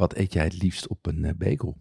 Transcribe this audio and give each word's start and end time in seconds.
wat 0.00 0.14
eet 0.16 0.32
jij 0.32 0.44
het 0.44 0.62
liefst 0.62 0.86
op 0.86 1.06
een 1.06 1.24
eh, 1.24 1.32
bagel? 1.36 1.76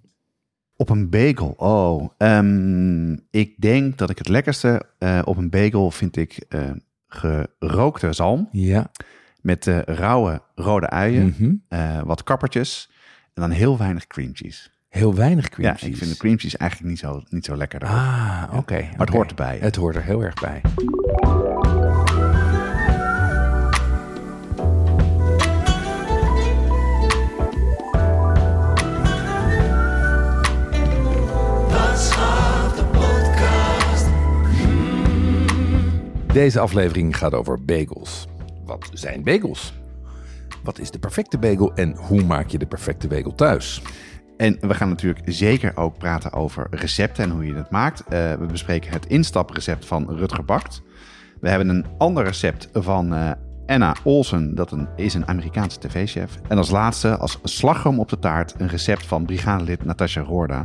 Op 0.76 0.90
een 0.90 1.10
bagel, 1.10 1.54
oh. 1.58 2.10
ehm, 2.18 3.14
ik 3.32 3.62
denk 3.62 3.98
dat 3.98 4.10
ik 4.10 4.18
het 4.18 4.28
lekkerste 4.28 4.82
eh, 4.98 5.22
op 5.24 5.38
een 5.38 5.50
bagel 5.50 5.92
vind 5.92 6.18
ik 6.18 6.46
eh, 6.50 6.70
gerookte 7.08 8.14
zalm. 8.14 8.50
Ja. 8.52 8.92
Met 9.42 9.68
eh, 9.68 9.80
rauwe 9.82 10.42
rode 10.56 10.90
uien, 10.90 11.36
Mhm. 11.70 12.06
wat 12.06 12.24
kappertjes 12.24 12.90
en 13.34 13.42
dan 13.42 13.52
heel 13.52 13.78
weinig 13.78 14.08
cream 14.08 14.30
cheese. 14.34 14.70
Heel 14.90 15.16
weinig 15.16 15.50
cream 15.50 15.70
ja, 15.70 15.76
cheese. 15.76 15.92
ik 15.92 15.98
vind 15.98 16.12
de 16.12 16.18
cream 16.18 16.38
cheese 16.40 16.58
eigenlijk 16.58 16.92
niet 16.92 17.00
zo, 17.00 17.24
niet 17.30 17.46
zo 17.46 17.56
lekker. 17.56 17.84
Ah, 17.86 18.44
oké. 18.56 18.80
maar 18.82 19.06
het 19.06 19.10
hoort 19.10 19.30
erbij. 19.30 19.58
Het 19.62 19.76
hoort 19.76 19.96
er 19.96 20.04
heel 20.04 20.24
erg 20.24 20.34
bij. 20.42 20.62
Deze 36.34 36.60
aflevering 36.60 37.18
gaat 37.18 37.34
over 37.34 37.64
bagels. 37.64 38.28
Wat 38.66 38.90
zijn 38.94 39.24
bagels? 39.24 39.74
Wat 40.64 40.80
is 40.80 40.92
de 40.92 41.00
perfecte 41.00 41.38
bagel 41.38 41.74
en 41.74 41.96
hoe 41.96 42.24
maak 42.24 42.48
je 42.48 42.58
de 42.58 42.66
perfecte 42.66 43.08
bagel 43.08 43.36
thuis? 43.36 43.82
En 44.38 44.58
we 44.60 44.74
gaan 44.74 44.90
natuurlijk 44.90 45.22
zeker 45.26 45.78
ook 45.78 45.98
praten 45.98 46.34
over 46.34 46.68
recepten 46.72 47.24
en 47.24 47.30
hoe 47.30 47.46
je 47.46 47.54
het 47.54 47.70
maakt. 47.70 48.04
Eh, 48.04 48.34
we 48.34 48.46
bespreken 48.46 48.92
het 48.92 49.06
instaprecept 49.06 49.86
van 49.86 50.10
Rutger 50.10 50.46
Bakt. 50.46 50.82
We 51.40 51.50
hebben 51.50 51.70
een 51.70 51.86
ander 51.98 52.24
recept 52.24 52.70
van 52.74 53.14
eh, 53.14 53.32
Anna 53.66 53.96
Olsen, 54.04 54.56
dat 54.56 54.72
een, 54.72 54.88
is 54.96 55.14
een 55.14 55.28
Amerikaanse 55.28 55.80
tv-chef. 55.80 56.40
En 56.48 56.58
als 56.58 56.70
laatste, 56.70 57.18
als 57.18 57.40
slagroom 57.44 58.00
op 58.00 58.10
de 58.10 58.20
taart, 58.20 58.56
een 58.58 58.68
recept 58.68 59.06
van 59.06 59.26
brigadelid 59.26 59.86
Natasha 59.86 60.22
Roorda. 60.22 60.64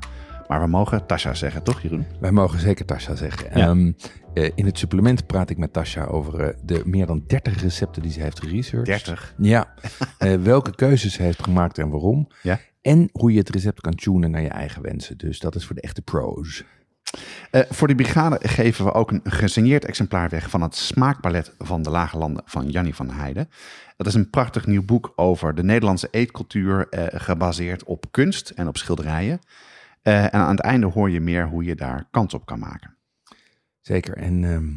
Maar 0.48 0.61
we 0.61 0.67
mogen 0.67 1.06
Tasha 1.06 1.34
zeggen, 1.34 1.62
toch 1.62 1.81
Jeroen? 1.81 2.06
Wij 2.20 2.33
mogen 2.33 2.61
zeker 2.61 2.84
Tasha 2.84 3.14
zeggen. 3.14 3.59
Ja. 3.59 3.69
Ehm, 3.69 3.92
eh, 4.34 4.51
in 4.55 4.67
het 4.67 4.78
supplement 4.78 5.27
praat 5.27 5.51
ik 5.51 5.59
met 5.59 5.73
Tasha 5.73 6.05
over 6.05 6.41
eh, 6.41 6.56
de 6.62 6.83
meer 6.84 7.06
dan 7.06 7.25
30 7.27 7.62
recepten 7.62 8.03
die 8.03 8.12
ze 8.12 8.20
heeft 8.20 8.41
geresearched. 8.41 9.05
30. 9.05 9.34
Ja. 9.39 9.67
Eh, 10.19 10.34
welke 10.34 10.75
keuzes 10.75 11.12
ze 11.12 11.23
heeft 11.23 11.42
gemaakt 11.42 11.78
en 11.78 11.89
waarom. 11.89 12.28
Ja. 12.42 12.61
En 12.83 13.09
hoe 13.12 13.33
je 13.33 13.39
het 13.39 13.48
recept 13.48 13.81
kan 13.81 13.95
tunen 13.95 14.31
naar 14.31 14.41
je 14.41 14.48
eigen 14.48 14.83
wensen. 14.83 15.19
Dus 15.19 15.39
dat 15.39 15.55
is 15.55 15.67
voor 15.67 15.75
de 15.75 15.81
echte 15.81 16.03
pros. 16.03 16.64
Voor 17.51 17.86
die 17.86 17.97
brigade 17.97 18.48
geven 18.48 18.84
we 18.84 18.92
ook 18.92 19.11
een 19.11 19.20
gesigneerd 19.25 19.84
exemplaar 19.84 20.29
weg 20.29 20.51
van 20.51 20.62
het 20.62 20.75
smaakpalet 20.75 21.53
van 21.58 21.83
de 21.83 21.91
Lage 21.91 22.19
Landen 22.19 22.42
van 22.47 22.69
Jannie 22.69 22.95
van 22.95 23.11
Heijden. 23.11 23.48
Dat 23.97 24.06
is 24.06 24.14
een 24.14 24.31
prachtig 24.31 24.67
nieuw 24.67 24.84
boek 24.84 25.12
over 25.17 25.55
de 25.55 25.64
Nederlandse 25.64 26.08
eetcultuur, 26.11 26.86
gebaseerd 27.14 27.84
op 27.84 28.05
kunst 28.11 28.51
en 28.51 28.69
op 28.69 28.77
schilderijen. 28.77 29.41
Eh, 30.05 30.23
en 30.25 30.33
aan 30.33 30.51
het 30.51 30.61
einde 30.61 30.87
hoor 30.87 31.11
je 31.11 31.21
meer 31.21 31.49
hoe 31.49 31.65
je 31.65 31.75
daar 31.75 32.09
kans 32.11 32.35
op 32.35 32.47
kan 32.47 32.59
maken. 32.59 32.97
Zeker. 33.81 34.17
En 34.17 34.45
ehm, 34.45 34.69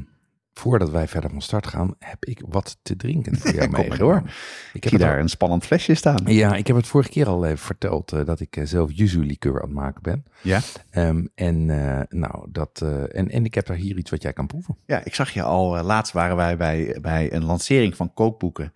voordat 0.53 0.89
wij 0.89 1.07
verder 1.07 1.29
van 1.29 1.41
start 1.41 1.67
gaan, 1.67 1.95
heb 1.99 2.25
ik 2.25 2.41
wat 2.47 2.77
te 2.81 2.95
drinken 2.95 3.37
voor 3.37 3.51
jou 3.55 3.69
meegenomen. 3.69 3.97
door. 3.97 4.31
Ik 4.73 4.83
heb 4.83 4.99
daar 4.99 5.13
al- 5.15 5.19
een 5.21 5.29
spannend 5.29 5.65
flesje 5.65 5.93
staan. 5.95 6.23
Ja, 6.25 6.55
ik 6.55 6.67
heb 6.67 6.75
het 6.75 6.87
vorige 6.87 7.09
keer 7.09 7.27
al 7.27 7.45
even 7.45 7.57
verteld 7.57 8.11
eh, 8.11 8.25
dat 8.25 8.39
ik 8.39 8.55
eh, 8.55 8.65
zelf 8.65 8.91
yuzu 8.93 9.25
liqueur 9.25 9.55
aan 9.55 9.67
het 9.67 9.71
maken 9.77 10.01
ben. 10.01 10.25
Ja? 10.41 10.59
Ehm, 10.89 11.25
en, 11.35 11.69
eh, 11.69 12.01
nou, 12.09 12.45
dat, 12.51 12.81
eh, 12.83 13.17
en, 13.17 13.29
en 13.29 13.45
ik 13.45 13.53
heb 13.53 13.65
daar 13.65 13.77
hier 13.77 13.97
iets 13.97 14.11
wat 14.11 14.21
jij 14.21 14.33
kan 14.33 14.47
proeven. 14.47 14.77
Ja, 14.85 15.01
ik 15.03 15.15
zag 15.15 15.29
je 15.29 15.43
al, 15.43 15.77
eh, 15.77 15.83
laatst 15.83 16.13
waren 16.13 16.35
wij 16.35 16.57
bij, 16.57 16.97
bij 17.01 17.33
een 17.33 17.43
lancering 17.45 17.95
van 17.95 18.13
kookboeken. 18.13 18.71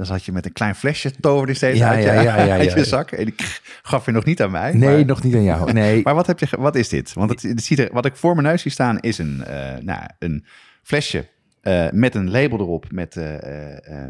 Dan 0.00 0.08
zat 0.08 0.24
je 0.24 0.32
met 0.32 0.46
een 0.46 0.52
klein 0.52 0.74
flesje, 0.74 1.10
toverde 1.20 1.54
steeds 1.54 1.78
Ja, 1.78 1.88
uit, 1.88 1.98
je- 2.04 2.10
ja, 2.10 2.22
ja, 2.42 2.56
uit 2.58 2.72
je 2.72 2.84
zak. 2.84 3.10
En 3.10 3.26
ik 3.26 3.60
gaf 3.82 4.06
je 4.06 4.12
nog 4.12 4.24
niet 4.24 4.42
aan 4.42 4.50
mij. 4.50 4.72
Nee, 4.72 4.96
maar- 4.96 5.04
nog 5.06 5.22
niet 5.22 5.34
aan 5.34 5.42
jou. 5.42 5.72
Nee, 5.72 6.00
Maar 6.04 6.14
wat, 6.14 6.26
heb 6.26 6.38
je, 6.38 6.46
wat 6.58 6.74
is 6.74 6.88
dit? 6.88 7.12
Want 7.12 7.30
het, 7.30 7.42
het 7.42 7.62
ziet 7.62 7.78
er, 7.78 7.88
wat 7.92 8.04
ik 8.06 8.16
voor 8.16 8.34
mijn 8.34 8.46
neus 8.46 8.62
zie 8.62 8.70
staan 8.70 8.98
is 9.00 9.18
een, 9.18 9.44
eh, 9.44 9.76
nou, 9.82 10.00
een 10.18 10.44
flesje 10.82 11.26
eh, 11.60 11.86
met 11.90 12.14
een 12.14 12.30
label 12.30 12.58
erop 12.58 12.86
met, 12.92 13.16
eh, 13.16 13.24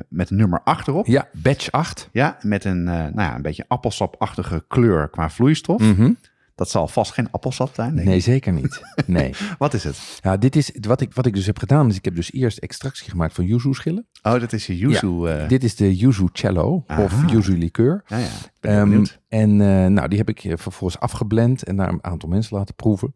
met 0.08 0.30
een 0.30 0.36
nummer 0.36 0.60
8 0.64 0.88
erop. 0.88 1.06
ja, 1.06 1.28
batch 1.32 1.70
8. 1.70 2.08
Ja, 2.12 2.36
met 2.42 2.64
een, 2.64 2.82
nou 2.84 3.12
ja, 3.14 3.34
een 3.34 3.42
beetje 3.42 3.64
appelsapachtige 3.68 4.64
kleur 4.68 5.08
qua 5.08 5.30
vloeistof. 5.30 5.80
Mhm. 5.80 6.10
Dat 6.60 6.70
zal 6.70 6.88
vast 6.88 7.12
geen 7.12 7.28
appelsap 7.30 7.70
zijn. 7.74 7.94
denk 7.94 8.06
Nee, 8.08 8.16
ik. 8.16 8.22
zeker 8.22 8.52
niet. 8.52 8.80
Nee. 9.06 9.34
Wat 9.58 9.74
is 9.74 9.84
het? 9.84 10.18
Ja, 10.22 10.36
dit 10.36 10.56
is 10.56 10.72
wat 10.80 11.00
ik, 11.00 11.14
wat 11.14 11.26
ik 11.26 11.34
dus 11.34 11.46
heb 11.46 11.58
gedaan. 11.58 11.88
Is 11.88 11.96
ik 11.96 12.04
heb 12.04 12.14
dus 12.14 12.32
eerst 12.32 12.58
extractie 12.58 13.10
gemaakt 13.10 13.34
van 13.34 13.44
yuzu 13.44 13.72
schillen. 13.72 14.06
Oh, 14.22 14.40
dat 14.40 14.52
is 14.52 14.66
je 14.66 14.76
yuzu. 14.76 15.24
eh, 15.26 15.48
Dit 15.48 15.64
is 15.64 15.76
de 15.76 15.96
yuzu 15.96 16.26
cello 16.32 16.84
Aha. 16.86 17.02
of 17.02 17.30
yuzu 17.30 17.58
liqueur. 17.58 18.02
ja, 18.06 18.16
ja. 18.18 18.26
Ben 18.60 18.72
Ehm, 18.92 19.04
en 19.28 19.50
eh, 19.60 19.86
nou, 19.86 20.08
die 20.08 20.18
heb 20.18 20.28
ik 20.28 20.44
eh, 20.44 20.52
vervolgens 20.56 21.00
afgeblend 21.02 21.62
en 21.62 21.74
naar 21.74 21.88
een 21.88 22.04
aantal 22.04 22.28
mensen 22.28 22.56
laten 22.56 22.74
proeven. 22.74 23.14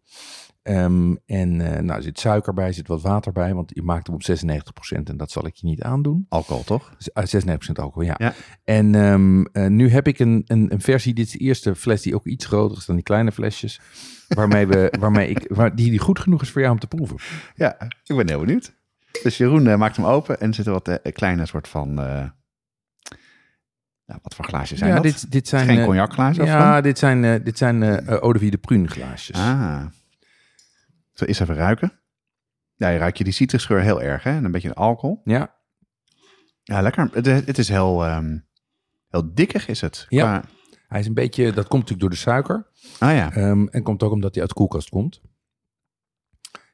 Ehm, 0.65 1.15
en 1.27 1.61
eh, 1.61 1.81
nou, 1.81 1.97
er 1.97 2.03
zit 2.03 2.19
suiker 2.21 2.55
bij, 2.55 2.67
er 2.67 2.75
zit 2.75 2.89
wat 2.89 3.03
water 3.03 3.33
bij, 3.33 3.55
want 3.55 3.71
je 3.75 3.83
maakt 3.83 4.07
hem 4.07 4.17
op 4.17 4.23
96% 4.23 5.09
en 5.11 5.17
dat 5.17 5.31
zal 5.31 5.47
ik 5.47 5.55
je 5.55 5.67
niet 5.67 5.83
aandoen. 5.83 6.27
Alcohol, 6.29 6.65
toch? 6.65 6.95
Dus, 6.97 7.15
ah, 7.15 7.25
96% 7.27 7.79
alcohol, 7.79 8.03
ja. 8.09 8.15
Ja. 8.19 8.33
En 8.65 8.95
ehm, 8.95 9.45
eh, 9.45 9.67
nu 9.67 9.89
heb 9.89 10.07
ik 10.07 10.19
een, 10.19 10.43
een, 10.47 10.73
een 10.73 10.81
versie, 10.81 11.15
dit 11.15 11.27
is 11.27 11.33
de 11.33 11.39
eerste 11.39 11.75
fles 11.75 12.03
die 12.03 12.15
ook 12.15 12.27
iets 12.27 12.47
groter 12.47 12.77
is 12.79 12.87
dan 12.87 12.95
die 12.95 13.05
kleine 13.05 13.33
flesjes, 13.33 13.81
waarmee 14.29 14.67
we, 14.67 14.93
waarmee 15.01 15.29
ik, 15.29 15.45
waar, 15.49 15.75
die, 15.77 15.91
die 15.91 15.99
goed 15.99 16.19
genoeg 16.19 16.43
is 16.43 16.51
voor 16.51 16.61
jou 16.61 16.73
om 16.73 16.81
te 16.81 16.87
proeven. 16.87 17.17
Ja, 17.55 17.77
ik 18.05 18.17
ben 18.17 18.29
heel 18.29 18.41
benieuwd. 18.41 18.75
Dus 19.23 19.37
Jeroen 19.37 19.67
eh, 19.67 19.77
maakt 19.77 19.97
hem 19.97 20.07
open 20.07 20.41
en 20.41 20.49
er 20.49 20.55
zitten 20.55 20.73
wat 20.73 20.89
eh, 20.89 21.13
kleine 21.13 21.47
soort 21.47 21.69
van... 21.69 21.89
eh, 22.01 22.25
nou, 24.07 24.21
wat 24.23 24.35
voor 24.35 24.45
glaasjes 24.45 24.79
zijn 24.79 24.91
ja, 24.91 24.97
dat? 24.97 25.05
dit, 25.05 25.31
dit 25.33 25.49
zijn... 25.49 25.67
Geen 25.67 25.79
eh, 25.79 25.85
cognacglazen 25.85 26.43
of 26.43 26.49
Ja, 26.49 26.81
dit 26.81 26.99
zijn, 26.99 27.25
eh, 27.25 27.45
dit 27.45 27.59
zijn 27.59 27.83
eh 27.83 28.07
eau 28.09 28.33
de 28.33 28.39
vie 28.39 28.51
de 28.51 28.59
prune 28.59 28.89
glaasjes. 28.89 29.37
Ah. 29.37 29.83
Zo, 31.15 31.25
eens 31.25 31.39
even 31.41 31.55
ruiken. 31.55 31.93
Ja, 32.75 32.89
je 32.89 32.99
ruikt 32.99 33.19
je 33.19 33.25
die 33.25 33.33
citrusgeur 33.33 33.81
heel 33.81 34.03
erg, 34.03 34.23
hè? 34.23 34.31
En 34.31 34.45
een 34.45 34.51
beetje 34.51 34.75
alcohol. 34.75 35.21
Ja, 35.25 35.55
Ja, 36.63 36.81
lekker. 36.83 37.09
Het, 37.13 37.27
is- 37.27 37.45
het 37.47 37.59
is 37.59 37.69
heel, 37.69 38.05
ehm, 38.05 38.39
heel 39.09 39.35
dikkig, 39.35 39.69
is 39.69 39.81
het. 39.81 40.07
Ja. 40.09 40.39
Qua- 40.39 40.49
hij 40.89 41.01
is 41.01 41.07
een 41.07 41.15
beetje, 41.15 41.45
dat 41.53 41.67
komt 41.69 41.73
natuurlijk 41.83 42.01
door 42.01 42.11
de 42.11 42.17
suiker. 42.17 42.67
Ah 42.99 43.13
ja. 43.15 43.33
Ehm, 43.33 43.67
en 43.67 43.83
komt 43.83 44.03
ook 44.03 44.13
omdat 44.13 44.31
hij 44.33 44.41
uit 44.41 44.51
de 44.51 44.57
koelkast 44.57 44.89
komt. 44.89 45.21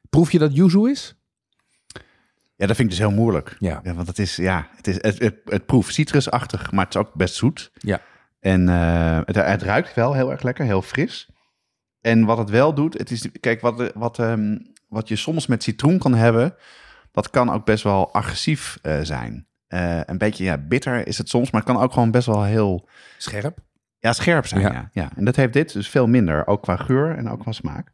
Proef 0.09 0.31
je 0.31 0.39
dat 0.39 0.55
yuzu 0.55 0.89
is? 0.89 1.15
Ja, 2.55 2.67
dat 2.67 2.75
vind 2.75 2.79
ik 2.79 2.89
dus 2.89 2.97
heel 3.07 3.11
moeilijk. 3.17 3.55
Ja. 3.59 3.79
Ja, 3.83 3.93
want 3.93 4.07
het 4.07 4.19
is, 4.19 4.35
ja, 4.35 4.67
het, 4.75 4.87
is, 4.87 4.95
het, 5.01 5.19
het, 5.19 5.41
het 5.45 5.65
proeft 5.65 5.93
citrusachtig, 5.93 6.71
maar 6.71 6.85
het 6.85 6.95
is 6.95 7.01
ook 7.01 7.13
best 7.13 7.35
zoet. 7.35 7.71
Ja. 7.73 8.01
En 8.39 8.69
eh, 8.69 9.19
het, 9.25 9.35
het 9.35 9.61
ruikt 9.61 9.93
wel 9.93 10.13
heel 10.13 10.31
erg 10.31 10.41
lekker, 10.41 10.65
heel 10.65 10.81
fris. 10.81 11.29
En 12.01 12.25
wat 12.25 12.37
het 12.37 12.49
wel 12.49 12.73
doet, 12.73 12.97
het 12.97 13.11
is, 13.11 13.27
kijk, 13.39 13.61
wat, 13.61 13.91
wat, 13.93 14.19
ehm, 14.19 14.57
wat 14.87 15.07
je 15.07 15.15
soms 15.15 15.47
met 15.47 15.63
citroen 15.63 15.97
kan 15.97 16.13
hebben, 16.13 16.55
dat 17.11 17.29
kan 17.29 17.49
ook 17.51 17.65
best 17.65 17.83
wel 17.83 18.13
agressief 18.13 18.79
eh, 18.81 18.99
zijn. 19.01 19.47
Eh, 19.67 19.99
een 20.05 20.17
beetje 20.17 20.43
ja, 20.43 20.57
bitter 20.57 21.07
is 21.07 21.17
het 21.17 21.29
soms, 21.29 21.51
maar 21.51 21.61
het 21.61 21.69
kan 21.73 21.81
ook 21.83 21.93
gewoon 21.93 22.11
best 22.11 22.25
wel 22.25 22.43
heel 22.43 22.87
Scherp. 23.17 23.57
ja, 23.99 24.13
scherp 24.13 24.45
zijn. 24.47 24.61
Ja. 24.61 24.71
Ja. 24.71 24.89
Ja, 24.93 25.11
En 25.15 25.25
dat 25.25 25.35
heeft 25.35 25.53
dit 25.53 25.73
dus 25.73 25.89
veel 25.89 26.07
minder, 26.07 26.47
ook 26.47 26.61
qua 26.61 26.75
geur 26.75 27.15
en 27.17 27.29
ook 27.29 27.39
qua 27.39 27.51
smaak. 27.51 27.91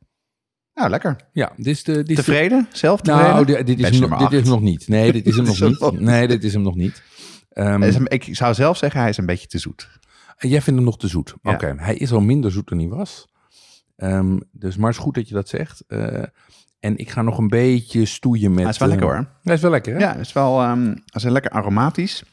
Nou, 0.74 0.90
lekker. 0.90 1.16
Ja, 1.32 1.52
dit 1.56 1.66
is 1.66 1.84
de... 1.84 1.92
Dit 1.94 2.10
is 2.10 2.16
de- 2.16 2.24
Tevreden? 2.24 2.68
Zelf 2.72 3.02
tevreden? 3.02 3.30
nou, 3.32 3.46
di- 3.46 3.64
dit, 3.64 3.80
is 3.80 4.00
nog- 4.00 4.30
dit 4.30 4.42
is 4.42 4.48
nog 4.48 4.62
niet. 4.62 4.88
Nee, 4.88 5.12
dit 5.12 5.26
is 5.26 5.36
hem 5.36 5.46
nog 5.46 5.60
niet. 5.92 6.00
Nee, 6.00 6.28
dit 6.28 6.44
is 6.44 6.54
hem 6.54 6.62
nog 6.70 6.76
niet. 6.76 7.04
Ehm, 7.50 8.06
ik 8.08 8.28
zou 8.32 8.54
zelf 8.54 8.78
zeggen, 8.78 9.00
hij 9.00 9.10
is 9.10 9.18
een 9.18 9.26
beetje 9.26 9.48
te 9.48 9.58
zoet. 9.58 9.90
jij 10.38 10.62
vindt 10.62 10.66
hem 10.80 10.84
nog 10.84 10.98
te 10.98 11.08
zoet. 11.08 11.34
Ja. 11.42 11.52
Oké, 11.52 11.74
hij 11.78 11.96
is 11.96 12.12
al 12.12 12.20
minder 12.22 12.52
zoet 12.52 12.68
dan 12.70 12.78
hij 12.78 12.88
was. 12.88 13.28
Ehm, 13.98 14.38
dus 14.52 14.78
maar 14.78 14.88
het 14.90 14.98
is 14.98 15.04
goed 15.04 15.16
dat 15.16 15.28
je 15.28 15.34
dat 15.34 15.50
zegt. 15.50 15.84
Eh, 15.88 16.24
en 16.80 16.98
ik 16.98 17.10
ga 17.10 17.22
nog 17.22 17.38
een 17.38 17.48
beetje 17.48 18.06
stoeien 18.06 18.52
met... 18.54 18.60
Hij 18.64 18.70
is 18.70 18.78
wel 18.78 18.90
eh, 18.92 18.96
lekker 18.96 19.16
hoor. 19.16 19.28
Hij 19.44 19.54
is 19.54 19.62
wel 19.62 19.72
lekker, 19.72 19.94
hè? 19.94 20.00
Ja, 20.00 20.12
het 20.12 20.20
is 20.26 20.34
wel 20.34 20.62
ehm, 20.62 20.86
hij 20.86 20.96
is 21.14 21.24
lekker 21.24 21.52
aromatisch. 21.52 22.24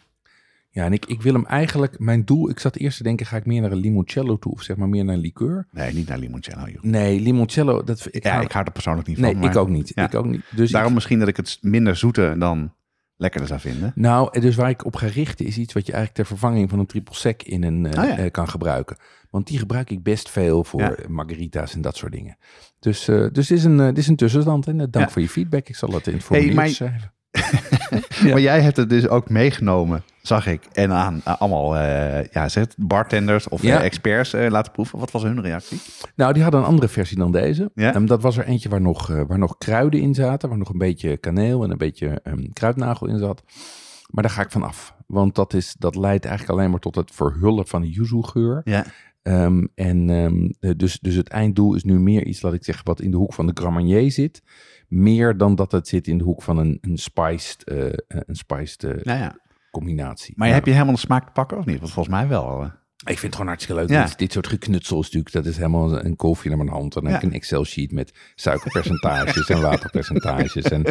Ja, 0.70 0.84
en 0.84 0.92
ik, 0.92 1.06
ik 1.06 1.22
wil 1.22 1.32
hem 1.32 1.46
eigenlijk... 1.46 1.98
Mijn 1.98 2.24
doel... 2.24 2.50
Ik 2.50 2.58
zat 2.58 2.76
eerst 2.76 2.96
te 2.96 3.02
denken, 3.02 3.26
ga 3.26 3.36
ik 3.36 3.46
meer 3.46 3.60
naar 3.60 3.70
een 3.72 3.78
limoncello 3.78 4.38
toe? 4.38 4.52
Of 4.52 4.62
zeg 4.62 4.76
maar 4.76 4.88
meer 4.88 5.04
naar 5.04 5.14
een 5.14 5.20
liqueur? 5.20 5.66
Nee, 5.70 5.92
niet 5.94 6.08
naar 6.08 6.18
limoncello. 6.18 6.66
Joh. 6.68 6.82
Nee, 6.82 7.20
limoncello... 7.20 7.82
Dat, 7.84 8.08
ik 8.10 8.24
Ja, 8.24 8.34
ga- 8.34 8.40
ik 8.40 8.52
hou 8.52 8.64
er 8.64 8.72
persoonlijk 8.72 9.06
niet 9.08 9.16
van. 9.18 9.26
Nee, 9.26 9.34
maar 9.36 9.50
ik 9.50 9.56
ook 9.56 9.68
niet. 9.68 9.92
ja. 9.94 10.04
Ik 10.06 10.14
ook 10.14 10.26
niet. 10.26 10.42
Dus 10.50 10.70
Daarom 10.70 10.88
ik- 10.88 10.94
misschien 10.94 11.18
dat 11.18 11.28
ik 11.28 11.36
het 11.36 11.58
minder 11.60 11.96
zoete 11.96 12.34
dan 12.38 12.72
lekkerder 13.16 13.48
zou 13.48 13.60
vinden. 13.60 13.92
Nou, 13.94 14.40
dus 14.40 14.56
waar 14.56 14.70
ik 14.70 14.84
op 14.84 14.96
ga 14.96 15.06
richten 15.06 15.46
is 15.46 15.58
iets 15.58 15.72
wat 15.72 15.86
je 15.86 15.92
eigenlijk 15.92 16.26
ter 16.28 16.36
vervanging 16.36 16.70
van 16.70 16.78
een 16.78 16.86
triple 16.86 17.14
sec 17.14 17.42
in 17.42 17.62
een 17.62 17.86
eh, 17.86 18.02
Oh 18.02 18.08
ja. 18.08 18.16
eh, 18.18 18.30
kan 18.30 18.48
gebruiken. 18.48 18.96
Want 19.30 19.46
die 19.46 19.58
gebruik 19.58 19.90
ik 19.90 20.02
best 20.02 20.30
veel 20.30 20.64
voor 20.64 20.80
Ja. 20.80 20.94
margarita's 21.08 21.74
en 21.74 21.80
dat 21.80 21.96
soort 21.96 22.12
dingen. 22.12 22.36
Dus, 22.78 23.08
eh, 23.08 23.26
dus 23.32 23.46
dit, 23.46 23.58
is 23.58 23.64
een, 23.64 23.76
dit 23.76 23.98
is 23.98 24.06
een 24.08 24.16
tussenstand. 24.16 24.66
En 24.66 24.76
dank 24.76 24.94
Ja. 24.94 25.08
voor 25.08 25.22
je 25.22 25.28
feedback. 25.28 25.68
Ik 25.68 25.76
zal 25.76 25.90
het 25.92 26.06
in 26.06 26.12
het 26.14 26.22
formulier 26.22 26.54
maar- 26.54 26.68
schrijven. 26.68 27.12
Maar 28.30 28.40
jij 28.40 28.60
hebt 28.60 28.76
het 28.76 28.88
dus 28.88 29.08
ook 29.08 29.28
meegenomen, 29.28 30.02
zag 30.22 30.46
ik. 30.46 30.64
En 30.72 30.92
aan 30.92 31.20
allemaal 31.24 31.76
eh, 31.76 32.24
ja, 32.24 32.48
zeg 32.48 32.66
bartenders 32.76 33.48
of 33.48 33.62
Ja. 33.62 33.78
eh, 33.78 33.84
experts 33.84 34.32
eh, 34.32 34.50
laten 34.50 34.72
proeven. 34.72 34.98
Wat 34.98 35.10
was 35.10 35.22
hun 35.22 35.40
reactie? 35.40 35.80
Nou, 36.16 36.32
die 36.32 36.42
hadden 36.42 36.60
een 36.60 36.66
andere 36.66 36.88
versie 36.88 37.18
dan 37.18 37.32
deze. 37.32 37.70
Ja? 37.74 37.94
Ehm, 37.94 38.06
dat 38.06 38.22
was 38.22 38.36
er 38.36 38.44
eentje 38.44 38.68
waar 38.68 38.80
nog, 38.80 39.06
waar 39.06 39.38
nog 39.38 39.58
kruiden 39.58 40.00
in 40.00 40.14
zaten. 40.14 40.48
Waar 40.48 40.58
nog 40.58 40.68
een 40.68 40.78
beetje 40.78 41.16
kaneel 41.16 41.64
en 41.64 41.70
een 41.70 41.78
beetje 41.78 42.20
ehm, 42.22 42.44
kruidnagel 42.52 43.06
in 43.08 43.18
zat. 43.18 43.42
Maar 44.10 44.22
daar 44.22 44.32
ga 44.32 44.42
ik 44.42 44.50
van 44.50 44.62
af. 44.62 44.94
Want 45.06 45.34
dat, 45.34 45.54
is, 45.54 45.74
dat 45.78 45.96
leidt 45.96 46.24
eigenlijk 46.24 46.58
alleen 46.58 46.70
maar 46.70 46.80
tot 46.80 46.94
het 46.94 47.10
verhullen 47.14 47.66
van 47.66 47.80
de 47.82 47.90
yuzu 47.90 48.22
geur. 48.22 48.60
Ja. 48.64 48.86
Ehm, 49.22 49.66
en 49.74 50.06
dus, 50.76 50.98
dus 51.00 51.14
het 51.14 51.28
einddoel 51.28 51.74
is 51.74 51.84
nu 51.84 51.98
meer 51.98 52.24
iets, 52.24 52.42
laat 52.42 52.52
ik 52.52 52.64
zeggen, 52.64 52.84
wat 52.84 53.00
in 53.00 53.10
de 53.10 53.16
hoek 53.16 53.34
van 53.34 53.46
de 53.46 53.52
Grand 53.54 53.74
Marnier 53.74 54.12
zit. 54.12 54.42
Meer 54.94 55.36
dan 55.36 55.54
dat 55.54 55.72
het 55.72 55.88
zit 55.88 56.06
in 56.06 56.18
de 56.18 56.24
hoek 56.24 56.42
van 56.42 56.58
een, 56.58 56.78
een 56.80 56.98
spiced, 56.98 57.64
eh, 57.64 57.86
een 58.06 58.36
spiced 58.36 58.84
eh, 58.84 59.02
Nou 59.02 59.18
ja. 59.18 59.38
combinatie. 59.70 60.34
Maar 60.36 60.48
heb 60.48 60.64
je 60.64 60.72
helemaal 60.72 60.94
de 60.94 61.00
smaak 61.00 61.26
te 61.26 61.32
pakken 61.32 61.58
of 61.58 61.64
niet? 61.64 61.78
Want 61.80 61.92
volgens 61.92 62.14
mij 62.14 62.28
wel. 62.28 62.70
Eh. 62.96 63.12
Ik 63.12 63.18
vind 63.18 63.22
het 63.22 63.32
gewoon 63.34 63.46
hartstikke 63.46 63.80
leuk. 63.80 63.90
Ja. 63.90 64.04
Dit, 64.04 64.18
dit 64.18 64.32
soort 64.32 64.46
geknutsel 64.46 64.98
is 64.98 65.04
natuurlijk, 65.04 65.32
dat 65.34 65.46
is 65.46 65.56
helemaal 65.56 66.04
een 66.04 66.16
kolfje 66.16 66.48
naar 66.48 66.58
mijn 66.58 66.70
hand. 66.70 66.94
En 66.96 67.00
dan 67.00 67.10
Ja. 67.10 67.16
heb 67.16 67.22
ik 67.26 67.30
een 67.32 67.36
Excel-sheet 67.36 67.92
met 67.92 68.12
suikerpercentages 68.34 69.48
en 69.48 69.60
waterpercentages. 69.60 70.62
En 70.62 70.84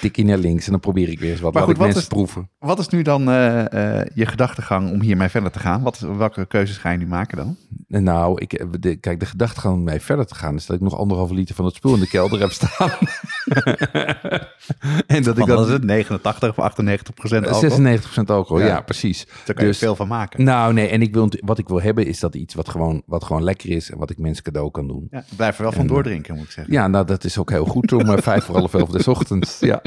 tikkie 0.00 0.24
naar 0.24 0.38
links 0.38 0.64
en 0.64 0.70
dan 0.70 0.80
probeer 0.80 1.08
ik 1.08 1.20
weer 1.20 1.30
eens 1.30 1.40
wat. 1.40 1.52
Maar 1.54 1.62
goed, 1.62 1.76
wat 1.76 1.84
mensen 1.84 2.02
is- 2.02 2.08
proeven. 2.08 2.50
Wat 2.58 2.78
is 2.78 2.88
nu 2.88 3.02
dan 3.02 3.28
eh, 3.30 4.00
eh, 4.00 4.06
je 4.14 4.26
gedachtegang 4.26 4.90
om 4.90 5.00
hiermee 5.00 5.28
verder 5.28 5.50
te 5.50 5.58
gaan? 5.58 5.82
Wat, 5.82 5.98
welke 5.98 6.46
keuzes 6.46 6.76
ga 6.76 6.90
je 6.90 6.98
nu 6.98 7.06
maken 7.06 7.36
dan? 7.36 7.56
En 7.88 8.02
Nou, 8.04 8.40
ik, 8.40 8.82
de, 8.82 8.96
kijk, 8.96 9.20
de 9.20 9.26
gedachte 9.26 9.68
om 9.68 9.82
mee 9.82 10.00
verder 10.00 10.26
te 10.26 10.34
gaan 10.34 10.54
is 10.54 10.66
dat 10.66 10.76
ik 10.76 10.82
nog 10.82 10.96
anderhalve 10.98 11.34
liter 11.34 11.54
van 11.54 11.64
het 11.64 11.74
spul 11.74 11.94
in 11.94 12.00
de 12.00 12.08
kelder 12.08 12.40
heb 12.40 12.50
staan. 12.50 12.90
en 15.06 15.22
dat 15.22 15.38
ik 15.38 15.46
dan 15.46 15.56
dat 15.56 15.66
is 15.66 15.72
het 15.72 15.84
89 15.84 16.48
of 16.50 16.58
98 16.58 17.14
procent 17.14 17.46
alcohol. 17.48 17.98
96% 17.98 18.30
alcohol, 18.30 18.60
Ja. 18.62 18.66
ja, 18.66 18.80
precies. 18.80 19.26
Daar 19.44 19.54
kan 19.54 19.64
je 19.64 19.70
Dus- 19.70 19.78
veel 19.78 19.96
van 19.96 20.08
maken. 20.08 20.44
Nou, 20.44 20.72
nee, 20.72 20.88
en 20.88 21.02
ik 21.02 21.12
wil, 21.14 21.28
wat 21.40 21.53
ik 21.58 21.68
wil 21.68 21.82
hebben 21.82 22.06
is 22.06 22.20
dat 22.20 22.34
iets 22.34 22.54
wat 22.54 22.68
gewoon, 22.68 23.02
wat 23.06 23.24
gewoon 23.24 23.42
lekker 23.42 23.70
is 23.70 23.90
en 23.90 23.98
wat 23.98 24.10
ik 24.10 24.18
mensen 24.18 24.44
cadeau 24.44 24.70
kan 24.70 24.86
doen. 24.88 25.06
Ja, 25.10 25.24
blijf 25.36 25.56
er 25.56 25.62
wel 25.62 25.72
van 25.72 25.80
En, 25.80 25.86
doordrinken, 25.86 26.34
moet 26.34 26.44
ik 26.44 26.50
zeggen. 26.50 26.72
Ja, 26.72 26.88
nou, 26.88 27.06
dat 27.06 27.24
is 27.24 27.38
ook 27.38 27.50
heel 27.50 27.64
goed 27.64 27.92
om 27.92 28.00
eh, 28.00 28.22
vijf 28.22 28.44
voor 28.44 28.56
half 28.56 28.74
elf 28.74 28.90
des 28.90 29.08
ochtends. 29.08 29.58
Ja. 29.70 29.82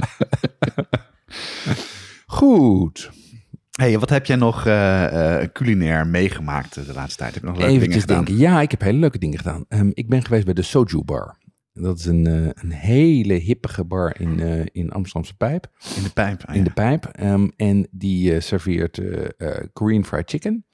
Goed. 2.25 3.11
Hey, 3.71 3.99
wat 3.99 4.09
heb 4.09 4.25
jij 4.25 4.35
nog 4.35 4.65
eh, 4.65 5.41
eh, 5.41 5.49
culinair 5.53 6.07
meegemaakt 6.07 6.85
de 6.85 6.93
laatste 6.93 7.17
tijd? 7.17 7.33
Heb 7.33 7.43
je 7.43 7.49
nog 7.49 7.57
leuke 7.57 7.71
Eventjes 7.73 8.05
dingen 8.05 8.25
gedaan? 8.25 8.37
denken. 8.37 8.55
Ja, 8.55 8.61
ik 8.61 8.71
heb 8.71 8.81
hele 8.81 8.97
leuke 8.97 9.17
dingen 9.17 9.37
gedaan. 9.37 9.65
Ehm, 9.67 9.89
ik 9.93 10.09
ben 10.09 10.23
geweest 10.23 10.45
bij 10.45 10.53
de 10.53 10.61
Soju 10.61 11.03
Bar. 11.03 11.37
Dat 11.73 11.99
is 11.99 12.05
een, 12.05 12.27
eh, 12.27 12.49
een 12.53 12.71
hele 12.71 13.33
hippige 13.33 13.83
bar 13.83 14.19
in, 14.19 14.39
eh, 14.39 14.65
in 14.71 14.91
Amsterdamse 14.91 15.35
Pijp. 15.37 15.67
In 15.95 16.03
de 16.03 16.09
pijp. 16.09 16.43
ah, 16.45 16.55
in 16.55 16.63
de 16.63 16.71
pijp. 16.71 17.05
Ehm, 17.05 17.47
en 17.55 17.87
die 17.91 18.33
eh, 18.33 18.41
serveert 18.41 18.97
eh, 18.97 19.25
eh, 19.37 19.63
Korean 19.73 20.05
fried 20.05 20.29
chicken 20.29 20.65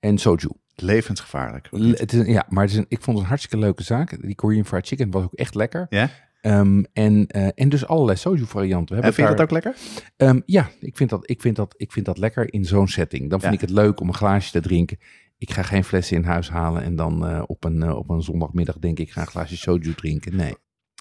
en 0.00 0.18
soju. 0.18 0.48
Levensgevaarlijk. 0.74 1.68
Het 1.70 2.12
is, 2.12 2.26
ja, 2.26 2.46
maar 2.48 2.62
het 2.62 2.72
is 2.72 2.78
een, 2.78 2.86
ik 2.88 3.00
vond 3.02 3.06
het 3.16 3.18
een 3.18 3.28
hartstikke 3.28 3.58
leuke 3.58 3.82
zaak. 3.82 4.22
Die 4.22 4.34
Korean 4.34 4.64
fried 4.64 4.86
chicken 4.86 5.10
was 5.10 5.24
ook 5.24 5.34
echt 5.34 5.54
lekker. 5.54 5.86
Ja? 5.90 6.10
Ehm, 6.40 6.82
en, 6.92 7.26
eh, 7.26 7.48
en 7.54 7.68
dus 7.68 7.86
allerlei 7.86 8.16
soju 8.18 8.44
varianten. 8.46 8.96
We 8.96 9.02
En 9.02 9.14
vind 9.14 9.28
je 9.28 9.34
dat 9.34 9.42
ook 9.42 9.50
lekker? 9.50 9.74
Ehm, 10.16 10.40
ja, 10.46 10.70
ik 10.80 10.96
vind, 10.96 11.10
dat, 11.10 11.30
ik, 11.30 11.40
vind 11.40 11.56
dat, 11.56 11.74
ik 11.76 11.92
vind 11.92 12.06
dat 12.06 12.18
lekker 12.18 12.52
in 12.52 12.64
zo'n 12.64 12.88
setting. 12.88 13.30
Dan 13.30 13.40
vind 13.40 13.52
Ja. 13.52 13.60
ik 13.60 13.68
het 13.68 13.76
leuk 13.76 14.00
om 14.00 14.08
een 14.08 14.14
glaasje 14.14 14.50
te 14.52 14.60
drinken. 14.60 14.98
Ik 15.38 15.50
ga 15.50 15.62
geen 15.62 15.84
flessen 15.84 16.16
in 16.16 16.24
huis 16.24 16.50
halen 16.50 16.82
en 16.82 16.96
dan 16.96 17.26
eh, 17.26 17.42
op, 17.46 17.64
een, 17.64 17.82
eh, 17.82 17.96
op 17.96 18.10
een 18.10 18.22
zondagmiddag 18.22 18.78
denk 18.78 18.98
ik, 18.98 19.06
ik 19.06 19.12
ga 19.12 19.20
een 19.20 19.26
glaasje 19.26 19.56
soju 19.56 19.94
drinken. 19.94 20.36
Nee. 20.36 20.54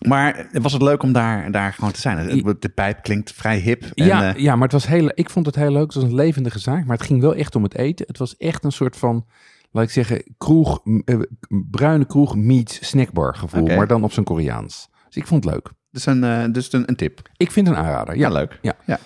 Maar 0.08 0.48
was 0.52 0.74
het 0.74 0.82
leuk 0.82 1.04
om 1.04 1.12
daar, 1.14 1.52
daar 1.52 1.74
gewoon 1.74 1.92
te 1.92 2.00
zijn? 2.00 2.44
De 2.60 2.70
pijp 2.70 3.02
klinkt 3.04 3.32
vrij 3.34 3.58
hip. 3.58 3.84
En, 3.84 4.06
ja, 4.06 4.34
eh, 4.36 4.42
ja, 4.42 4.54
maar 4.54 4.64
het 4.64 4.72
was 4.72 4.88
heel, 4.88 5.12
ik 5.14 5.30
vond 5.30 5.46
het 5.46 5.56
heel 5.56 5.72
leuk. 5.72 5.86
Het 5.86 5.94
was 5.94 6.04
een 6.04 6.16
levendige 6.16 6.60
zaak, 6.60 6.86
maar 6.86 6.98
het 6.98 7.06
ging 7.06 7.22
wel 7.22 7.36
echt 7.36 7.56
om 7.56 7.64
het 7.64 7.76
eten. 7.76 8.06
Het 8.08 8.18
was 8.18 8.38
echt 8.38 8.64
een 8.64 8.72
soort 8.72 8.98
van, 8.98 9.26
laat 9.72 9.84
ik 9.84 9.90
zeggen, 9.90 10.36
kroeg, 10.38 10.82
eh, 11.06 11.20
bruine 11.50 12.06
kroeg 12.06 12.36
meets 12.36 12.88
snackbar 12.88 13.36
gevoel, 13.36 13.66
maar 13.66 13.88
dan 13.88 14.04
op 14.04 14.12
zijn 14.12 14.26
Koreaans. 14.26 14.90
Dus 15.08 15.16
ik 15.16 15.28
vond 15.28 15.44
het 15.44 15.54
leuk. 15.54 15.70
dus 15.92 16.06
een, 16.06 16.24
eh, 16.24 16.44
dus 16.52 16.74
een, 16.74 16.84
een 16.90 16.96
tip. 16.96 17.22
Ik 17.38 17.52
vind 17.52 17.68
het 17.68 17.76
een 17.78 17.84
aanrader. 17.84 18.16
Ja, 18.18 18.28
Ja, 18.28 18.34
leuk. 18.34 18.60
Ja. 18.62 18.76
Ja. 18.86 19.00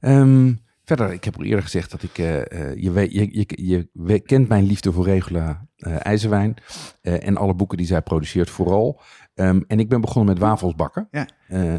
Ehm, 0.00 0.52
verder, 0.84 1.12
ik 1.12 1.24
heb 1.24 1.36
al 1.38 1.44
eerder 1.44 1.62
gezegd 1.62 1.90
dat 1.90 2.02
ik, 2.02 2.16
je, 2.16 2.90
weet, 2.92 3.12
je, 3.12 3.28
je, 3.38 3.46
je 3.66 3.88
we- 3.92 4.20
kent 4.20 4.48
mijn 4.48 4.64
liefde 4.66 4.92
voor 4.92 5.04
Regula 5.04 5.66
IJzerwijn 5.78 6.54
en 7.00 7.36
alle 7.36 7.54
boeken 7.54 7.76
die 7.76 7.86
zij 7.86 8.02
produceert 8.02 8.50
vooral. 8.50 9.00
Ehm, 9.38 9.60
en 9.66 9.78
ik 9.80 9.88
ben 9.88 10.00
begonnen 10.00 10.32
met 10.34 10.42
wafels 10.42 10.74
bakken. 10.74 11.08
Ja. 11.10 11.26
Eh, 11.48 11.74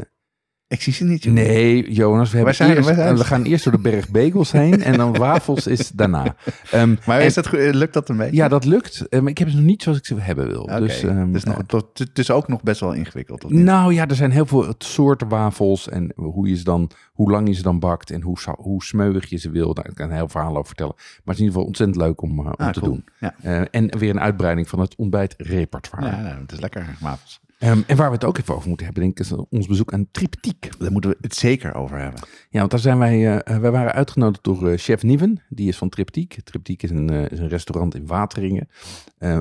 Ik 0.67 0.81
zie 0.81 0.93
ze 0.93 1.03
niet. 1.03 1.25
Nee, 1.25 1.91
Jonas, 1.91 2.29
we, 2.31 2.35
hebben 2.37 2.55
zijn- 2.55 2.69
eerst, 2.75 2.85
waar 2.85 2.95
zijn 2.95 3.11
we 3.11 3.17
ze? 3.17 3.25
gaan 3.25 3.43
eerst 3.43 3.63
door 3.63 3.73
de 3.73 3.79
berg 3.79 4.09
bagels 4.09 4.51
heen 4.51 4.83
en 4.83 4.97
dan 4.97 5.17
wafels 5.27 5.67
is 5.67 5.89
daarna. 5.89 6.35
Ehm, 6.71 6.95
Maar 7.05 7.19
en- 7.19 7.25
is 7.25 7.33
dat, 7.33 7.51
lukt 7.51 7.93
dat 7.93 8.09
een 8.09 8.17
beetje? 8.17 8.35
ja, 8.35 8.47
dat 8.47 8.65
lukt. 8.65 9.07
Eh, 9.07 9.19
maar 9.19 9.29
ik 9.29 9.37
heb 9.37 9.49
ze 9.49 9.55
nog 9.55 9.65
niet 9.65 9.83
zoals 9.83 9.97
ik 9.97 10.05
ze 10.05 10.15
hebben 10.19 10.47
wil. 10.47 10.65
Dus, 10.65 10.99
dus 11.31 11.43
nog, 11.43 11.57
eh, 11.67 11.79
het 11.93 12.19
is 12.19 12.31
ook 12.31 12.47
nog 12.47 12.63
best 12.63 12.79
wel 12.79 12.93
ingewikkeld. 12.93 13.43
Of 13.43 13.51
niet? 13.51 13.63
nou 13.63 13.93
ja, 13.93 14.07
er 14.07 14.15
zijn 14.15 14.31
heel 14.31 14.45
veel 14.45 14.73
soorten 14.77 15.27
wafels 15.27 15.89
en 15.89 16.11
hoe, 16.15 16.47
je 16.49 16.55
ze 16.55 16.63
dan, 16.63 16.91
hoe 17.13 17.31
lang 17.31 17.47
je 17.47 17.53
ze 17.53 17.61
dan 17.61 17.79
bakt 17.79 18.11
en 18.11 18.21
hoe, 18.21 18.37
hoe 18.57 18.83
smeuig 18.83 19.29
je 19.29 19.37
ze 19.37 19.49
wil. 19.49 19.73
Daar 19.73 19.83
kan 19.83 19.93
ik 20.05 20.11
een 20.11 20.17
heel 20.17 20.27
verhaal 20.29 20.51
over 20.53 20.65
vertellen. 20.67 20.93
Maar 20.97 21.05
het 21.25 21.33
is 21.33 21.39
in 21.39 21.43
ieder 21.45 21.51
geval 21.53 21.65
ontzettend 21.67 21.97
leuk 21.97 22.21
om, 22.21 22.39
eh, 22.39 22.45
om 22.45 22.51
Ah, 22.57 22.69
te 22.69 22.79
cool. 22.79 22.91
doen. 22.91 23.05
Ja. 23.19 23.35
Eh, 23.41 23.61
en 23.71 23.97
weer 23.97 24.09
een 24.09 24.19
uitbreiding 24.19 24.67
van 24.69 24.79
het 24.79 24.95
ontbijtrepertoire. 24.95 26.07
Ja, 26.15 26.21
nou, 26.21 26.41
het 26.41 26.51
is 26.51 26.59
lekker, 26.59 26.85
wafels. 26.99 27.39
Ehm, 27.59 27.81
en 27.87 27.97
waar 27.97 28.07
we 28.07 28.13
het 28.13 28.23
ook 28.23 28.37
even 28.37 28.55
over 28.55 28.67
moeten 28.67 28.85
hebben, 28.85 29.03
denk 29.03 29.19
ik, 29.19 29.25
is 29.25 29.31
ons 29.49 29.67
bezoek 29.67 29.93
aan 29.93 30.07
Triptiek. 30.11 30.69
Daar 30.79 30.91
moeten 30.91 31.09
we 31.09 31.17
het 31.21 31.35
zeker 31.35 31.73
over 31.73 31.97
hebben. 31.97 32.21
Ja, 32.49 32.59
want 32.59 32.71
daar 32.71 32.79
zijn 32.79 32.97
wij, 32.97 33.43
wij 33.45 33.71
waren 33.71 33.93
uitgenodigd 33.93 34.43
door 34.43 34.69
eh, 34.69 34.77
chef 34.77 35.03
Niven. 35.03 35.41
Die 35.49 35.67
is 35.67 35.77
van 35.77 35.89
Triptiek. 35.89 36.39
Triptiek 36.43 36.83
is 36.83 36.89
een, 36.89 37.09
is 37.09 37.39
een 37.39 37.47
restaurant 37.47 37.95
in 37.95 38.07
Wateringen 38.07 38.69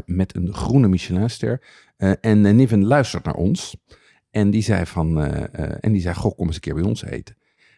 met 0.04 0.36
een 0.36 0.54
groene 0.54 0.88
Michelinster. 0.88 1.62
En 2.20 2.56
Niven 2.56 2.84
luistert 2.84 3.24
naar 3.24 3.34
ons. 3.34 3.76
En 4.30 4.50
die 4.50 4.62
zei 4.62 4.86
van, 4.86 5.20
en 5.80 5.92
die 5.92 6.00
zei, 6.00 6.14
goh, 6.14 6.36
kom 6.36 6.46
eens 6.46 6.54
een 6.54 6.60
keer 6.60 6.74
bij 6.74 6.82
ons 6.82 7.04
eten. 7.04 7.36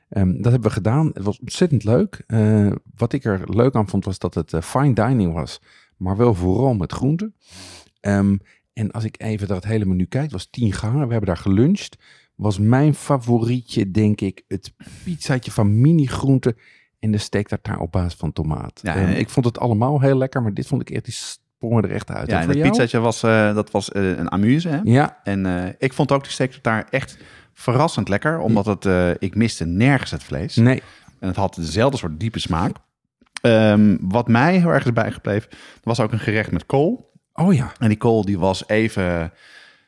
Ehm, 0.09 0.33
dat 0.33 0.53
hebben 0.53 0.69
we 0.69 0.71
gedaan. 0.71 1.11
Het 1.15 1.23
was 1.23 1.41
ontzettend 1.41 1.85
leuk. 1.85 2.25
Wat 2.95 3.13
ik 3.13 3.25
er 3.25 3.55
leuk 3.55 3.75
aan 3.75 3.89
vond, 3.89 4.05
was 4.05 4.19
dat 4.19 4.35
het 4.35 4.55
fine 4.63 4.93
dining 4.93 5.33
was. 5.33 5.61
Maar 5.97 6.17
wel 6.17 6.35
vooral 6.35 6.75
met 6.75 6.93
groenten. 6.93 7.35
Ehm, 8.01 8.37
en 8.81 8.91
als 8.91 9.05
ik 9.05 9.15
even 9.23 9.49
naar 9.49 9.57
het 9.57 9.67
hele 9.67 9.85
menu 9.85 10.05
kijk, 10.05 10.23
het 10.23 10.33
was 10.33 10.49
tien 10.51 10.73
gangen. 10.73 11.07
We 11.07 11.11
hebben 11.13 11.27
daar 11.35 11.37
geluncht. 11.37 11.97
Was 12.35 12.59
mijn 12.59 12.95
favorietje, 12.95 13.91
denk 13.91 14.21
ik, 14.21 14.43
het 14.49 14.73
pizzaatje 15.05 15.51
van 15.51 15.81
mini 15.81 16.07
groenten 16.07 16.57
en 16.99 17.11
de 17.11 17.19
steak 17.19 17.49
tartaar 17.49 17.79
op 17.79 17.93
basis 17.93 18.15
van 18.15 18.33
tomaat. 18.33 18.81
Ja, 18.83 18.95
Ehm, 18.95 19.11
ik 19.11 19.29
vond 19.29 19.47
het 19.47 19.59
allemaal 19.59 20.01
heel 20.01 20.17
lekker, 20.17 20.43
maar 20.43 20.55
dit 20.55 20.67
vond 20.67 20.81
ik 20.81 20.91
echt, 20.91 21.05
die 21.05 21.15
sprongen 21.15 21.83
er 21.83 21.91
echt 21.91 22.11
uit. 22.11 22.31
Ja, 22.31 22.41
En 22.41 22.49
het 22.49 22.63
pizzaatje 22.63 22.99
was, 22.99 23.23
eh, 23.23 23.55
dat 23.55 23.71
was 23.71 23.93
eh, 23.93 24.09
een 24.09 24.29
amuse. 24.29 24.69
Hè? 24.69 24.81
Ja, 24.85 25.21
En 25.25 25.47
eh, 25.47 25.73
ik 25.79 25.93
vond 25.93 26.13
ook 26.13 26.23
die 26.23 26.33
steak 26.33 26.59
daar 26.63 26.87
echt 26.91 27.19
verrassend 27.53 28.09
lekker. 28.09 28.39
Omdat 28.39 28.67
het, 28.67 29.17
ik 29.23 29.35
miste 29.35 29.65
nergens 29.67 30.11
het 30.11 30.23
vlees. 30.23 30.57
nee. 30.57 30.83
En 31.19 31.29
het 31.29 31.37
had 31.37 31.55
dezelfde 31.55 31.99
soort 31.99 32.21
diepe 32.21 32.39
smaak. 32.39 32.77
Ehm, 33.41 33.97
wat 34.01 34.29
mij 34.29 34.59
heel 34.59 34.69
erg 34.69 34.85
is 34.85 34.93
bijgebleven, 34.93 35.51
was 35.83 36.01
ook 36.01 36.13
een 36.13 36.19
gerecht 36.19 36.51
met 36.51 36.67
kool. 36.67 37.10
Oh 37.41 37.55
ja, 37.55 37.73
En 37.79 37.89
die 37.89 37.97
kool 37.97 38.25
die 38.25 38.39
was 38.39 38.69
even 38.69 39.33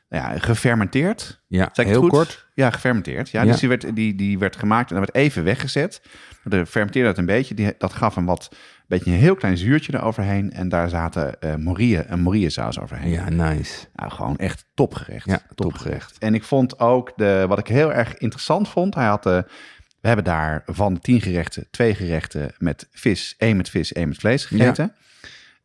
nou 0.09 0.33
ja, 0.33 0.39
gefermenteerd. 0.39 1.41
ja 1.47 1.69
Zeg 1.73 1.87
heel 1.87 2.01
goed? 2.01 2.11
kort. 2.11 2.47
Ja, 2.55 2.71
gefermenteerd. 2.71 3.31
Ja, 3.31 3.43
Ja. 3.43 3.51
Dus 3.51 3.61
die 3.61 3.69
werd, 3.69 3.97
die, 3.97 4.15
die 4.15 4.39
werd 4.39 4.57
gemaakt 4.57 4.91
en 4.91 4.97
dan 4.97 5.05
werd 5.05 5.27
even 5.27 5.45
weggezet. 5.45 6.03
De 6.45 6.67
fermenteerde 6.67 7.09
dat 7.09 7.19
een 7.19 7.27
beetje. 7.27 7.55
Die, 7.55 7.75
dat 7.79 7.93
gaf 7.93 8.17
een 8.17 8.25
wat, 8.25 8.51
beetje 8.87 9.11
een 9.11 9.17
heel 9.17 9.35
klein 9.35 9.57
zuurtje 9.57 9.95
eroverheen. 9.95 10.53
En 10.53 10.69
daar 10.69 10.89
zaten 10.89 11.41
eh 11.41 11.55
morieën, 11.55 12.05
een 12.07 12.21
morieënsaus 12.21 12.81
overheen. 12.81 13.11
Ja, 13.11 13.29
nice. 13.29 13.87
Nou, 13.95 14.11
gewoon 14.11 14.37
echt 14.37 14.65
topgerecht. 14.75 15.27
Ja, 15.27 15.43
topgerecht. 15.55 16.19
En 16.19 16.35
ik 16.35 16.43
vond 16.43 16.79
ook, 16.79 17.13
de, 17.17 17.45
wat 17.49 17.59
ik 17.59 17.67
heel 17.67 17.93
erg 17.93 18.17
interessant 18.17 18.69
vond, 18.69 18.95
hij 18.95 19.07
had, 19.07 19.27
eh, 19.27 19.39
we 20.01 20.07
hebben 20.09 20.25
daar 20.25 20.63
van 20.67 20.95
de 20.95 21.01
tien 21.01 21.21
gerechten, 21.21 21.67
twee 21.71 21.95
gerechten 21.95 22.53
met 22.59 22.89
vis, 22.91 23.35
één 23.39 23.57
met 23.57 23.71
vis, 23.71 23.93
één 23.93 24.09
met 24.09 24.19
vlees 24.19 24.45
gegeten. 24.45 24.95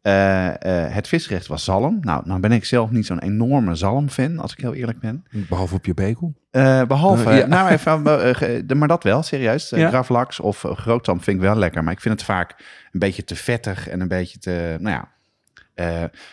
Eh, 0.07 0.47
eh, 0.47 0.93
het 0.93 1.07
visgerecht 1.07 1.47
was 1.47 1.63
zalm. 1.63 1.97
Nou, 2.01 2.21
nou 2.25 2.39
ben 2.39 2.51
ik 2.51 2.65
zelf 2.65 2.91
niet 2.91 3.05
zo'n 3.05 3.19
enorme 3.19 3.75
zalmfan, 3.75 4.39
als 4.39 4.51
ik 4.51 4.59
heel 4.59 4.73
eerlijk 4.73 4.99
ben. 4.99 5.25
Behalve 5.29 5.75
op 5.75 5.85
je 5.85 5.93
bagel. 5.93 6.33
Eh, 6.51 6.83
behalve, 6.83 7.29
Eh, 7.29 7.37
ja. 7.39 7.45
nou 7.45 7.69
even, 7.69 8.77
maar 8.77 8.87
dat 8.87 9.03
wel, 9.03 9.23
serieus. 9.23 9.69
Ja. 9.69 9.89
Gravlax 9.89 10.39
of 10.39 10.65
grootzalm 10.67 11.21
vind 11.21 11.37
ik 11.37 11.43
wel 11.43 11.55
lekker, 11.55 11.83
maar 11.83 11.93
ik 11.93 12.01
vind 12.01 12.13
het 12.13 12.23
vaak 12.23 12.55
een 12.91 12.99
beetje 12.99 13.23
te 13.23 13.35
vettig 13.35 13.87
en 13.87 14.01
een 14.01 14.07
beetje 14.07 14.39
te, 14.39 14.77
nou 14.79 14.95
ja. 14.95 15.09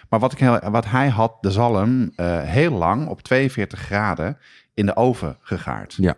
Maar 0.08 0.20
wat, 0.20 0.32
ik 0.32 0.38
heel, 0.38 0.58
wat 0.70 0.86
hij 0.86 1.08
had, 1.08 1.36
de 1.40 1.50
zalm, 1.50 2.12
heel 2.42 2.72
lang 2.72 3.08
op 3.08 3.22
42 3.22 3.78
graden 3.78 4.38
in 4.74 4.86
de 4.86 4.96
oven 4.96 5.36
gegaard. 5.40 5.94
Ja. 5.96 6.14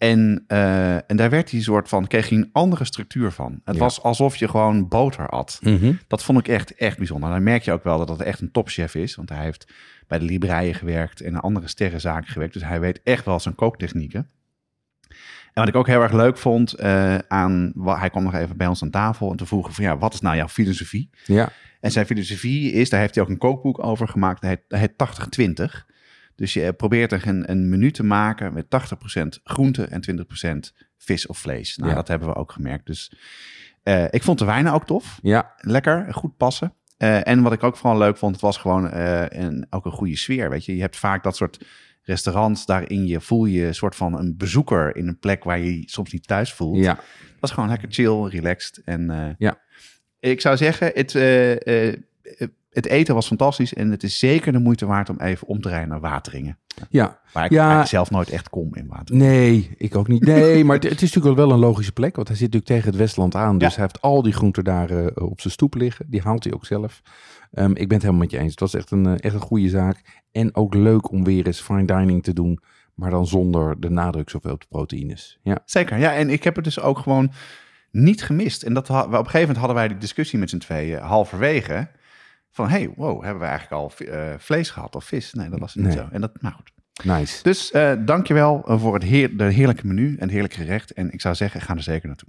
En, 0.00 0.44
eh, 0.46 0.94
en 0.94 1.16
daar 1.16 1.30
werd 1.30 1.50
hij 1.50 1.60
soort 1.60 1.88
van, 1.88 2.06
kreeg 2.06 2.28
hij 2.28 2.38
een 2.38 2.48
andere 2.52 2.84
structuur 2.84 3.30
van. 3.30 3.60
Het 3.64 3.74
Ja. 3.74 3.80
was 3.80 4.02
alsof 4.02 4.36
je 4.36 4.48
gewoon 4.48 4.88
boter 4.88 5.28
at. 5.28 5.58
Mhm. 5.62 5.92
Dat 6.06 6.22
vond 6.24 6.38
ik 6.38 6.48
echt, 6.48 6.74
echt 6.74 6.96
bijzonder. 6.98 7.30
Dan 7.30 7.42
merk 7.42 7.62
je 7.62 7.72
ook 7.72 7.84
wel 7.84 7.98
dat 7.98 8.08
het 8.08 8.20
echt 8.20 8.40
een 8.40 8.50
topchef 8.50 8.94
is. 8.94 9.14
Want 9.14 9.28
hij 9.28 9.42
heeft 9.44 9.72
bij 10.06 10.18
de 10.18 10.24
Libreien 10.24 10.74
gewerkt 10.74 11.20
en 11.20 11.40
andere 11.40 11.68
sterrenzaken 11.68 12.32
gewerkt. 12.32 12.52
Dus 12.52 12.62
hij 12.64 12.80
weet 12.80 13.00
echt 13.04 13.24
wel 13.24 13.40
zijn 13.40 13.54
kooktechnieken. 13.54 14.28
En 15.52 15.62
wat 15.62 15.68
ik 15.68 15.74
ook 15.74 15.86
heel 15.86 16.02
erg 16.02 16.12
leuk 16.12 16.36
vond 16.38 16.72
eh, 16.72 17.18
aan... 17.18 17.72
Hij 17.84 18.10
kwam 18.10 18.22
nog 18.22 18.34
even 18.34 18.56
bij 18.56 18.66
ons 18.66 18.82
aan 18.82 18.90
tafel 18.90 19.30
en 19.30 19.36
te 19.36 19.46
vroegen 19.46 19.72
van... 19.74 19.84
Ja, 19.84 19.98
wat 19.98 20.14
is 20.14 20.20
nou 20.20 20.36
jouw 20.36 20.48
filosofie? 20.48 21.10
Ja, 21.26 21.48
En 21.80 21.90
zijn 21.90 22.06
filosofie 22.06 22.72
is, 22.72 22.90
daar 22.90 23.00
heeft 23.00 23.14
hij 23.14 23.24
ook 23.24 23.30
een 23.30 23.38
kookboek 23.38 23.84
over 23.84 24.08
gemaakt. 24.08 24.40
Dat 24.40 24.50
heet, 24.50 24.62
dat 24.68 24.78
heet 24.80 24.96
80-20. 25.72 25.86
Dus 26.40 26.52
je 26.52 26.72
probeert 26.72 27.12
er 27.12 27.26
een, 27.28 27.50
een 27.50 27.68
menu 27.68 27.90
te 27.90 28.02
maken 28.04 28.52
met 28.52 28.64
80% 28.64 29.42
groente 29.44 29.84
en 29.84 30.02
20% 30.70 30.72
vis 30.98 31.26
of 31.26 31.38
vlees. 31.38 31.76
Nou, 31.76 31.90
Ja. 31.90 31.96
dat 31.96 32.08
hebben 32.08 32.28
we 32.28 32.34
ook 32.34 32.52
gemerkt. 32.52 32.86
Dus 32.86 33.12
eh, 33.82 34.04
ik 34.10 34.22
vond 34.22 34.38
de 34.38 34.44
wijnen 34.44 34.72
ook 34.72 34.86
tof 34.86 35.18
ja, 35.22 35.52
lekker, 35.56 36.14
goed 36.14 36.36
passen. 36.36 36.74
Eh, 36.96 37.26
en 37.28 37.42
wat 37.42 37.52
ik 37.52 37.62
ook 37.62 37.76
vooral 37.76 37.98
leuk 37.98 38.16
vond, 38.16 38.32
het 38.32 38.40
was 38.40 38.56
gewoon 38.56 38.90
eh, 38.90 39.24
een, 39.28 39.66
ook 39.70 39.84
een 39.84 39.92
goede 39.92 40.16
sfeer. 40.16 40.50
Weet 40.50 40.64
je, 40.64 40.74
je 40.74 40.80
hebt 40.80 40.96
vaak 40.96 41.22
dat 41.22 41.36
soort 41.36 41.66
restaurants 42.02 42.66
daarin 42.66 43.06
je 43.06 43.20
voel 43.20 43.44
je 43.44 43.66
een 43.66 43.74
soort 43.74 43.96
van 43.96 44.18
een 44.18 44.36
bezoeker 44.36 44.96
in 44.96 45.08
een 45.08 45.18
plek 45.18 45.44
waar 45.44 45.58
je 45.58 45.80
je 45.80 45.90
soms 45.90 46.12
niet 46.12 46.26
thuis 46.26 46.52
voelt. 46.52 46.78
ja. 46.78 46.94
Het 46.96 47.40
was 47.40 47.50
gewoon 47.50 47.68
lekker 47.68 47.88
chill, 47.92 48.22
relaxed. 48.28 48.82
En 48.84 49.34
Ja. 49.38 49.60
ik 50.20 50.40
zou 50.40 50.56
zeggen, 50.56 50.90
het, 50.94 51.12
het 52.70 52.86
eten 52.86 53.14
was 53.14 53.26
fantastisch 53.26 53.74
en 53.74 53.90
het 53.90 54.02
is 54.02 54.18
zeker 54.18 54.52
de 54.52 54.58
moeite 54.58 54.86
waard 54.86 55.08
om 55.10 55.20
even 55.20 55.46
om 55.46 55.60
te 55.60 55.68
rijden 55.68 55.88
naar 55.88 56.00
Wateringen. 56.00 56.58
ja. 56.90 57.20
Waar 57.32 57.44
ik 57.44 57.50
Ja. 57.50 57.84
zelf 57.84 58.10
nooit 58.10 58.30
echt 58.30 58.48
kom 58.48 58.74
in 58.74 58.86
Wateringen. 58.88 59.26
Nee, 59.26 59.74
ik 59.76 59.96
ook 59.96 60.08
niet. 60.08 60.24
Nee, 60.24 60.64
maar 60.64 60.74
het, 60.76 60.84
het 60.84 61.02
is 61.02 61.12
natuurlijk 61.12 61.36
wel 61.36 61.50
een 61.52 61.58
logische 61.58 61.92
plek. 61.92 62.16
Want 62.16 62.28
hij 62.28 62.36
zit 62.36 62.46
natuurlijk 62.52 62.72
tegen 62.72 62.90
het 62.90 62.98
Westland 63.00 63.34
aan. 63.34 63.58
Dus 63.58 63.68
Ja. 63.68 63.74
hij 63.74 63.82
heeft 63.82 64.00
al 64.00 64.22
die 64.22 64.32
groenten 64.32 64.64
daar 64.64 64.90
eh, 64.90 65.06
op 65.28 65.40
zijn 65.40 65.52
stoep 65.52 65.74
liggen. 65.74 66.06
Die 66.08 66.20
haalt 66.22 66.44
hij 66.44 66.52
ook 66.52 66.66
zelf. 66.66 67.00
Ehm, 67.52 67.70
ik 67.70 67.76
ben 67.88 67.92
het 67.92 68.02
helemaal 68.02 68.20
met 68.20 68.30
je 68.30 68.38
eens. 68.38 68.50
Het 68.50 68.60
was 68.60 68.74
echt 68.74 68.90
een, 68.90 69.06
eh, 69.06 69.12
echt 69.18 69.34
een 69.34 69.40
goede 69.40 69.68
zaak. 69.68 70.22
En 70.32 70.54
ook 70.54 70.74
leuk 70.74 71.10
om 71.10 71.24
weer 71.24 71.46
eens 71.46 71.60
fine 71.60 71.84
dining 71.84 72.22
te 72.22 72.32
doen. 72.32 72.60
Maar 72.94 73.10
dan 73.10 73.26
zonder 73.26 73.80
de 73.80 73.90
nadruk 73.90 74.30
zoveel 74.30 74.52
op 74.52 74.60
de 74.60 74.66
proteïnes. 74.68 75.38
Ja, 75.42 75.58
Zeker, 75.64 75.98
ja. 75.98 76.14
En 76.14 76.30
ik 76.30 76.44
heb 76.44 76.54
het 76.54 76.64
dus 76.64 76.80
ook 76.80 76.98
gewoon 76.98 77.32
niet 77.90 78.22
gemist. 78.22 78.62
En 78.62 78.74
dat, 78.74 78.90
op 78.90 78.96
een 78.96 79.12
gegeven 79.12 79.38
moment 79.40 79.56
hadden 79.56 79.76
wij 79.76 79.88
die 79.88 79.96
discussie 79.98 80.38
met 80.38 80.50
z'n 80.50 80.58
tweeën 80.58 80.98
halverwege. 81.00 81.88
Van, 82.50 82.68
hey, 82.68 82.92
wow, 82.96 83.22
hebben 83.22 83.40
we 83.42 83.48
eigenlijk 83.48 83.82
al 83.82 84.06
eh, 84.06 84.34
vlees 84.38 84.70
gehad 84.70 84.96
of 84.96 85.04
vis? 85.04 85.32
Nee, 85.32 85.48
dat 85.48 85.58
was 85.58 85.74
niet 85.74 85.84
Nee. 85.86 85.96
zo. 85.96 86.08
En 86.10 86.20
dat, 86.20 86.42
nou 86.42 86.54
goed. 86.54 86.70
nice. 87.04 87.42
Dus 87.42 87.70
eh 87.70 87.92
dankjewel 87.98 88.62
eh, 88.66 88.80
voor 88.80 88.94
het 88.94 89.02
heer, 89.02 89.36
de 89.36 89.44
heerlijke 89.44 89.86
menu 89.86 90.08
en 90.14 90.20
het 90.20 90.30
heerlijke 90.30 90.56
gerecht. 90.56 90.92
En 90.92 91.12
ik 91.12 91.20
zou 91.20 91.34
zeggen, 91.34 91.60
ga 91.60 91.74
er 91.74 91.82
zeker 91.82 92.08
naartoe. 92.08 92.28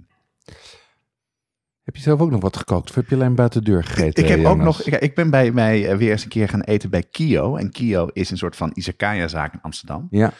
Heb 1.82 1.96
je 1.96 2.02
zelf 2.02 2.20
ook 2.20 2.30
nog 2.30 2.40
wat 2.40 2.56
gekookt? 2.56 2.88
Of 2.88 2.94
heb 2.94 3.08
je 3.08 3.14
alleen 3.14 3.34
buiten 3.34 3.64
de 3.64 3.70
deur 3.70 3.84
gegeten? 3.84 4.22
ik 4.24 4.28
heb 4.28 4.44
ook 4.44 4.58
nog, 4.58 4.82
ik, 4.82 4.94
ik 4.94 5.14
ben 5.14 5.30
bij 5.30 5.50
mij 5.52 5.96
weer 5.96 6.10
eens 6.10 6.22
een 6.22 6.28
keer 6.28 6.48
gaan 6.48 6.60
eten 6.60 6.90
bij 6.90 7.02
Kio. 7.02 7.56
En 7.56 7.70
Kio 7.70 8.06
is 8.12 8.30
een 8.30 8.36
soort 8.36 8.56
van 8.56 8.70
izakaya-zaak 8.74 9.52
in 9.52 9.60
Amsterdam. 9.62 10.06
Ja, 10.10 10.32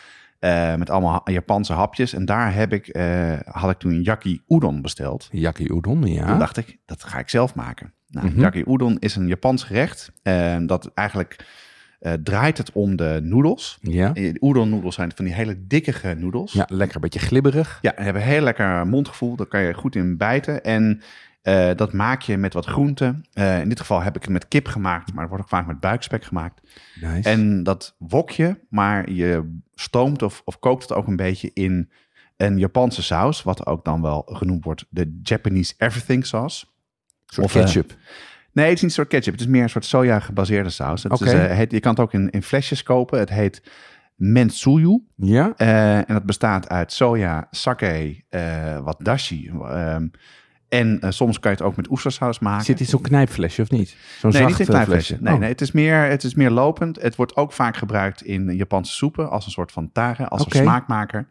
met 0.77 0.91
allemaal 0.91 1.21
Japanse 1.25 1.73
hapjes. 1.73 2.13
En 2.13 2.25
daar 2.25 2.55
heb 2.55 2.73
ik, 2.73 2.97
had 3.45 3.71
ik 3.71 3.79
toen 3.79 4.03
yaki 4.03 4.43
udon 4.49 4.83
besteld. 4.83 5.29
yaki 5.33 5.65
udon, 5.73 6.07
ja. 6.07 6.27
Toen 6.27 6.39
dacht 6.39 6.57
ik, 6.57 6.79
dat 6.87 7.05
ga 7.05 7.19
ik 7.19 7.29
zelf 7.29 7.55
maken. 7.55 7.93
Nou. 8.13 8.41
Yaki 8.41 8.65
udon 8.67 8.97
is 8.99 9.17
een 9.17 9.27
Japans 9.27 9.63
gerecht. 9.65 10.13
eh, 10.23 10.57
dat 10.67 10.91
eigenlijk 10.95 11.47
eh, 12.01 12.13
draait 12.13 12.59
het 12.59 12.73
om 12.73 12.97
de 12.97 13.21
noedels. 13.23 13.79
Ja. 13.83 14.15
Eh, 14.15 14.33
De 14.33 14.47
udon 14.49 14.69
noedels 14.71 14.95
zijn 14.95 15.13
van 15.15 15.25
die 15.25 15.35
hele 15.35 15.67
dikke 15.67 16.15
noedels. 16.19 16.53
ja, 16.53 16.67
lekker. 16.69 17.01
Beetje 17.01 17.19
glibberig. 17.19 17.79
Ja, 17.83 17.95
en 17.95 18.05
hebben 18.05 18.23
heel 18.23 18.41
lekker 18.43 18.87
mondgevoel. 18.87 19.37
Daar 19.37 19.47
kan 19.47 19.63
je 19.63 19.75
goed 19.75 19.97
in 19.97 20.17
bijten. 20.17 20.63
En 20.65 21.01
eh, 21.43 21.71
dat 21.77 21.93
maak 21.93 22.23
je 22.23 22.37
met 22.37 22.53
wat 22.55 22.67
groenten. 22.67 23.25
Eh, 23.33 23.61
in 23.61 23.69
dit 23.69 23.81
geval 23.81 24.03
heb 24.03 24.17
ik 24.17 24.23
het 24.23 24.31
met 24.31 24.49
kip 24.49 24.67
gemaakt, 24.67 25.13
maar 25.13 25.21
het 25.21 25.29
wordt 25.29 25.45
ook 25.45 25.51
vaak 25.51 25.67
met 25.67 25.81
buikspek 25.81 26.25
gemaakt. 26.25 26.61
Nice. 27.01 27.29
En 27.29 27.63
dat 27.63 27.95
wok 27.99 28.31
je, 28.31 28.57
maar 28.69 29.11
je 29.11 29.59
stoomt 29.75 30.23
of, 30.23 30.43
of 30.45 30.59
kookt 30.59 30.83
het 30.83 30.93
ook 30.93 31.07
een 31.07 31.17
beetje 31.17 31.51
in 31.55 31.91
een 32.37 32.59
Japanse 32.59 33.03
saus, 33.03 33.43
wat 33.43 33.67
ook 33.67 33.85
dan 33.85 34.03
wel 34.03 34.23
genoemd 34.27 34.65
wordt 34.65 34.85
de 34.91 35.19
Japanese 35.23 35.75
everything 35.79 36.27
sauce. 36.27 36.67
Een 37.37 37.43
soort 37.43 37.47
of, 37.47 37.55
eh, 37.55 37.63
ketchup. 37.63 37.95
Nee, 38.53 38.65
het 38.67 38.75
is 38.75 38.81
niet 38.81 38.91
een 38.91 38.97
soort 38.97 39.09
ketchup. 39.09 39.33
Het 39.33 39.43
is 39.43 39.49
meer 39.49 39.63
een 39.63 39.71
soort 39.71 39.85
soja 39.85 40.21
gebaseerde 40.21 40.71
saus. 40.71 41.03
Het 41.03 41.21
is, 41.21 41.33
eh, 41.33 41.51
heet, 41.57 41.71
je 41.73 41.81
kan 41.81 41.91
het 41.91 42.01
ook 42.01 42.13
in, 42.13 42.31
in 42.31 42.43
flesjes 42.43 42.83
kopen. 42.83 43.19
Het 43.19 43.31
heet 43.31 43.63
mentsuyu. 44.17 45.03
ja? 45.17 45.53
Eh, 45.57 45.97
en 45.97 46.05
dat 46.09 46.25
bestaat 46.25 46.69
uit 46.69 46.93
soja, 46.93 47.47
sake, 47.51 48.23
wat 48.85 48.97
dashi. 48.99 49.49
ehm, 49.49 50.07
en 50.69 51.01
soms 51.09 51.41
kan 51.41 51.51
je 51.51 51.57
het 51.57 51.67
ook 51.67 51.77
met 51.77 51.91
oestersaus 51.91 52.39
maken. 52.39 52.65
Zit 52.65 52.81
in 52.81 52.87
zo'n 52.87 53.01
knijpflesje 53.01 53.63
of 53.63 53.71
niet? 53.71 53.97
Zo'n 54.19 54.31
nee, 54.31 54.45
niet 54.45 54.59
in 54.59 54.67
eh, 54.67 54.71
knijpflesje. 54.73 55.17
Nee, 55.21 55.33
Oh. 55.35 55.41
nee 55.41 55.49
het, 55.49 55.61
is 55.61 55.73
meer, 55.73 55.97
het 55.97 56.25
is 56.25 56.35
meer 56.35 56.51
lopend. 56.51 57.03
Het 57.03 57.17
wordt 57.17 57.37
ook 57.37 57.53
vaak 57.53 57.77
gebruikt 57.77 58.23
in 58.23 58.57
Japanse 58.57 58.93
soepen 58.93 59.31
als 59.31 59.45
een 59.47 59.51
soort 59.53 59.73
van 59.73 59.93
tare, 59.93 60.29
als 60.29 60.45
een 60.45 60.51
smaakmaker. 60.53 61.29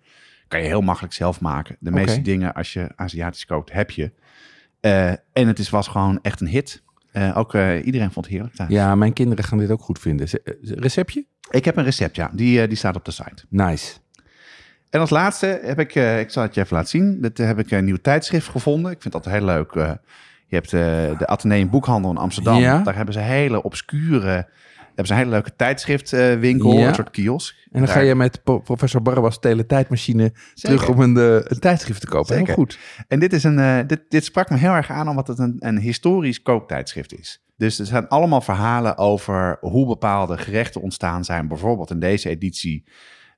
Kan 0.47 0.59
je 0.61 0.65
heel 0.67 0.81
makkelijk 0.81 1.13
zelf 1.13 1.41
maken. 1.41 1.75
De 1.79 1.91
meeste 1.91 2.21
dingen 2.21 2.53
als 2.53 2.73
je 2.73 2.89
Aziatisch 2.95 3.45
kookt, 3.45 3.71
heb 3.71 3.91
je. 3.91 4.11
Eh, 4.81 5.09
en 5.09 5.47
het 5.47 5.59
is, 5.59 5.69
was 5.69 5.87
gewoon 5.87 6.19
echt 6.21 6.41
een 6.41 6.47
hit. 6.47 6.83
Eh, 7.11 7.37
ook 7.37 7.53
eh, 7.53 7.85
iedereen 7.85 8.11
vond 8.11 8.25
het 8.25 8.33
heerlijk 8.33 8.55
thuis. 8.55 8.69
Ja, 8.69 8.95
mijn 8.95 9.13
kinderen 9.13 9.43
gaan 9.43 9.57
dit 9.57 9.71
ook 9.71 9.81
goed 9.81 9.99
vinden. 9.99 10.27
Receptje? 10.61 11.25
Ik 11.49 11.65
heb 11.65 11.77
een 11.77 11.83
recept, 11.83 12.15
ja. 12.15 12.31
Die, 12.33 12.67
die 12.67 12.77
staat 12.77 12.95
op 12.95 13.05
de 13.05 13.11
site. 13.11 13.43
Nice. 13.49 13.93
En 14.89 14.99
als 14.99 15.09
laatste 15.09 15.59
heb 15.63 15.79
ik, 15.79 15.95
ik 15.95 16.29
zal 16.29 16.43
het 16.43 16.55
je 16.55 16.61
even 16.61 16.75
laten 16.75 16.89
zien. 16.89 17.21
Dat 17.21 17.37
heb 17.37 17.59
ik 17.59 17.71
een 17.71 17.85
nieuw 17.85 17.97
tijdschrift 18.01 18.47
gevonden. 18.47 18.91
Ik 18.91 19.01
vind 19.01 19.13
dat 19.13 19.25
heel 19.25 19.45
leuk. 19.45 19.73
je 19.73 20.55
hebt 20.55 20.69
de 20.69 21.27
Atheneum 21.27 21.69
Boekhandel 21.69 22.11
in 22.11 22.17
Amsterdam. 22.17 22.57
Ja. 22.57 22.83
Daar 22.83 22.95
hebben 22.95 23.13
ze 23.13 23.19
hele 23.19 23.63
obscure, 23.63 24.47
hebben 25.01 25.07
ze 25.07 25.13
een 25.13 25.19
hele 25.19 25.29
leuke 25.31 25.55
tijdschriftwinkel, 25.55 26.73
Ja. 26.73 26.87
een 26.87 26.95
soort 26.95 27.09
kiosk. 27.09 27.55
En 27.63 27.69
dan 27.71 27.81
Daar- 27.85 27.95
ga 27.95 28.01
je 28.01 28.15
met 28.15 28.43
professor 28.43 29.01
Barabas 29.01 29.39
teletijdmachine 29.39 30.33
terug 30.53 30.89
om 30.89 30.99
een, 31.01 31.17
eh, 31.17 31.33
een 31.33 31.59
tijdschrift 31.59 32.01
te 32.01 32.07
kopen. 32.07 32.27
Heel 32.35 32.37
Zeker. 32.37 32.53
goed. 32.53 32.79
En 33.07 33.19
dit, 33.19 33.33
is 33.33 33.43
een, 33.43 33.59
eh, 33.59 33.79
dit, 33.87 34.01
dit 34.09 34.25
sprak 34.25 34.49
me 34.49 34.57
heel 34.57 34.71
erg 34.73 34.89
aan 34.91 35.07
omdat 35.07 35.27
het 35.27 35.39
een, 35.39 35.55
een 35.59 35.79
historisch 35.79 36.41
kooktijdschrift 36.41 37.19
is. 37.19 37.43
Dus 37.57 37.79
er 37.79 37.85
zijn 37.85 38.07
allemaal 38.07 38.41
verhalen 38.41 38.97
over 38.97 39.57
hoe 39.59 39.87
bepaalde 39.87 40.37
gerechten 40.37 40.81
ontstaan 40.81 41.23
zijn. 41.23 41.47
Bijvoorbeeld 41.47 41.89
in 41.91 41.99
deze 41.99 42.29
editie 42.29 42.85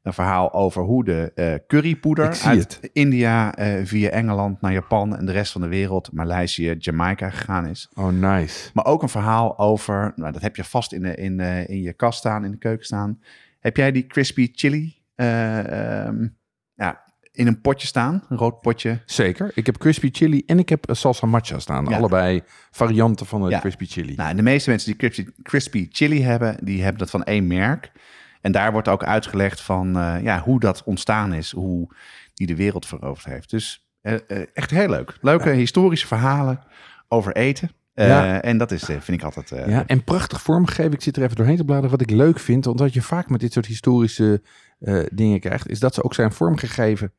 een 0.03 0.13
verhaal 0.13 0.53
over 0.53 0.83
hoe 0.83 1.03
de 1.03 1.31
eh, 1.35 1.53
currypoeder 1.67 2.41
uit 2.43 2.79
het. 2.81 2.89
India 2.93 3.55
eh, 3.55 3.85
via 3.85 4.09
Engeland 4.09 4.61
naar 4.61 4.71
Japan 4.71 5.17
en 5.17 5.25
de 5.25 5.31
rest 5.31 5.51
van 5.51 5.61
de 5.61 5.67
wereld, 5.67 6.11
Maleisië, 6.11 6.75
Jamaica 6.79 7.29
gegaan 7.29 7.65
is. 7.67 7.89
Oh, 7.93 8.07
nice. 8.07 8.69
Maar 8.73 8.85
ook 8.85 9.01
een 9.01 9.09
verhaal 9.09 9.59
over, 9.59 10.13
nou, 10.15 10.31
dat 10.31 10.41
heb 10.41 10.55
je 10.55 10.63
vast 10.63 10.93
in, 10.93 11.01
de, 11.01 11.15
in, 11.15 11.39
eh, 11.39 11.69
in 11.69 11.81
je 11.81 11.93
kast 11.93 12.19
staan, 12.19 12.45
in 12.45 12.51
de 12.51 12.57
keuken 12.57 12.85
staan. 12.85 13.19
Heb 13.59 13.77
jij 13.77 13.91
die 13.91 14.07
crispy 14.07 14.49
chili 14.53 14.95
eh, 15.15 16.05
ehm, 16.05 16.27
ja, 16.73 17.03
in 17.31 17.47
een 17.47 17.61
potje 17.61 17.87
staan? 17.87 18.23
Een 18.29 18.37
rood 18.37 18.61
potje. 18.61 18.99
Zeker. 19.05 19.51
Ik 19.53 19.65
heb 19.65 19.77
crispy 19.77 20.09
chili 20.11 20.43
en 20.45 20.59
ik 20.59 20.69
heb 20.69 20.85
salsa 20.91 21.27
matcha 21.27 21.59
staan. 21.59 21.85
Ja. 21.85 21.97
Allebei 21.97 22.41
varianten 22.71 23.25
van 23.25 23.43
de 23.43 23.49
Ja. 23.49 23.59
crispy 23.59 23.85
chili. 23.85 24.15
Nou, 24.15 24.29
en 24.29 24.35
de 24.35 24.41
meeste 24.41 24.69
mensen 24.69 24.89
die 24.97 25.09
crispy, 25.09 25.31
crispy 25.43 25.87
chili 25.91 26.23
hebben, 26.23 26.57
die 26.63 26.81
hebben 26.81 26.99
dat 26.99 27.09
van 27.09 27.23
één 27.23 27.47
merk. 27.47 27.91
En 28.43 28.51
daar 28.51 28.71
wordt 28.71 28.87
ook 28.87 29.03
uitgelegd 29.03 29.61
van 29.61 29.97
eh, 29.97 30.15
ja, 30.23 30.39
hoe 30.39 30.59
dat 30.59 30.83
ontstaan 30.85 31.33
is, 31.33 31.51
hoe 31.51 31.87
die 32.33 32.47
de 32.47 32.55
wereld 32.55 32.85
veroverd 32.85 33.25
heeft. 33.25 33.49
Dus 33.49 33.87
eh, 34.01 34.13
eh, 34.13 34.47
echt 34.53 34.71
heel 34.71 34.89
leuk. 34.89 35.17
Leuke 35.21 35.49
historische 35.49 36.07
verhalen 36.07 36.59
over 37.07 37.35
eten. 37.35 37.71
Ja. 37.93 38.41
En 38.41 38.57
dat 38.57 38.71
is, 38.71 38.83
vind 38.83 39.07
ik 39.07 39.23
altijd... 39.23 39.49
Ja, 39.49 39.87
en 39.87 40.03
prachtig 40.03 40.41
vormgegeven. 40.41 40.91
Ik 40.91 41.01
zit 41.01 41.17
er 41.17 41.23
even 41.23 41.35
doorheen 41.35 41.57
te 41.57 41.65
bladeren. 41.65 41.91
Wat 41.91 42.01
ik 42.01 42.09
leuk 42.09 42.39
vind, 42.39 42.65
wat 42.65 42.93
je 42.93 43.01
vaak 43.01 43.29
met 43.29 43.39
dit 43.39 43.53
soort 43.53 43.65
historische 43.65 44.41
dingen 45.13 45.39
krijgt, 45.39 45.69
is 45.69 45.79
dat 45.79 45.93
ze 45.93 46.03
ook 46.03 46.13
zijn 46.13 46.31
vormgegeven. 46.31 47.13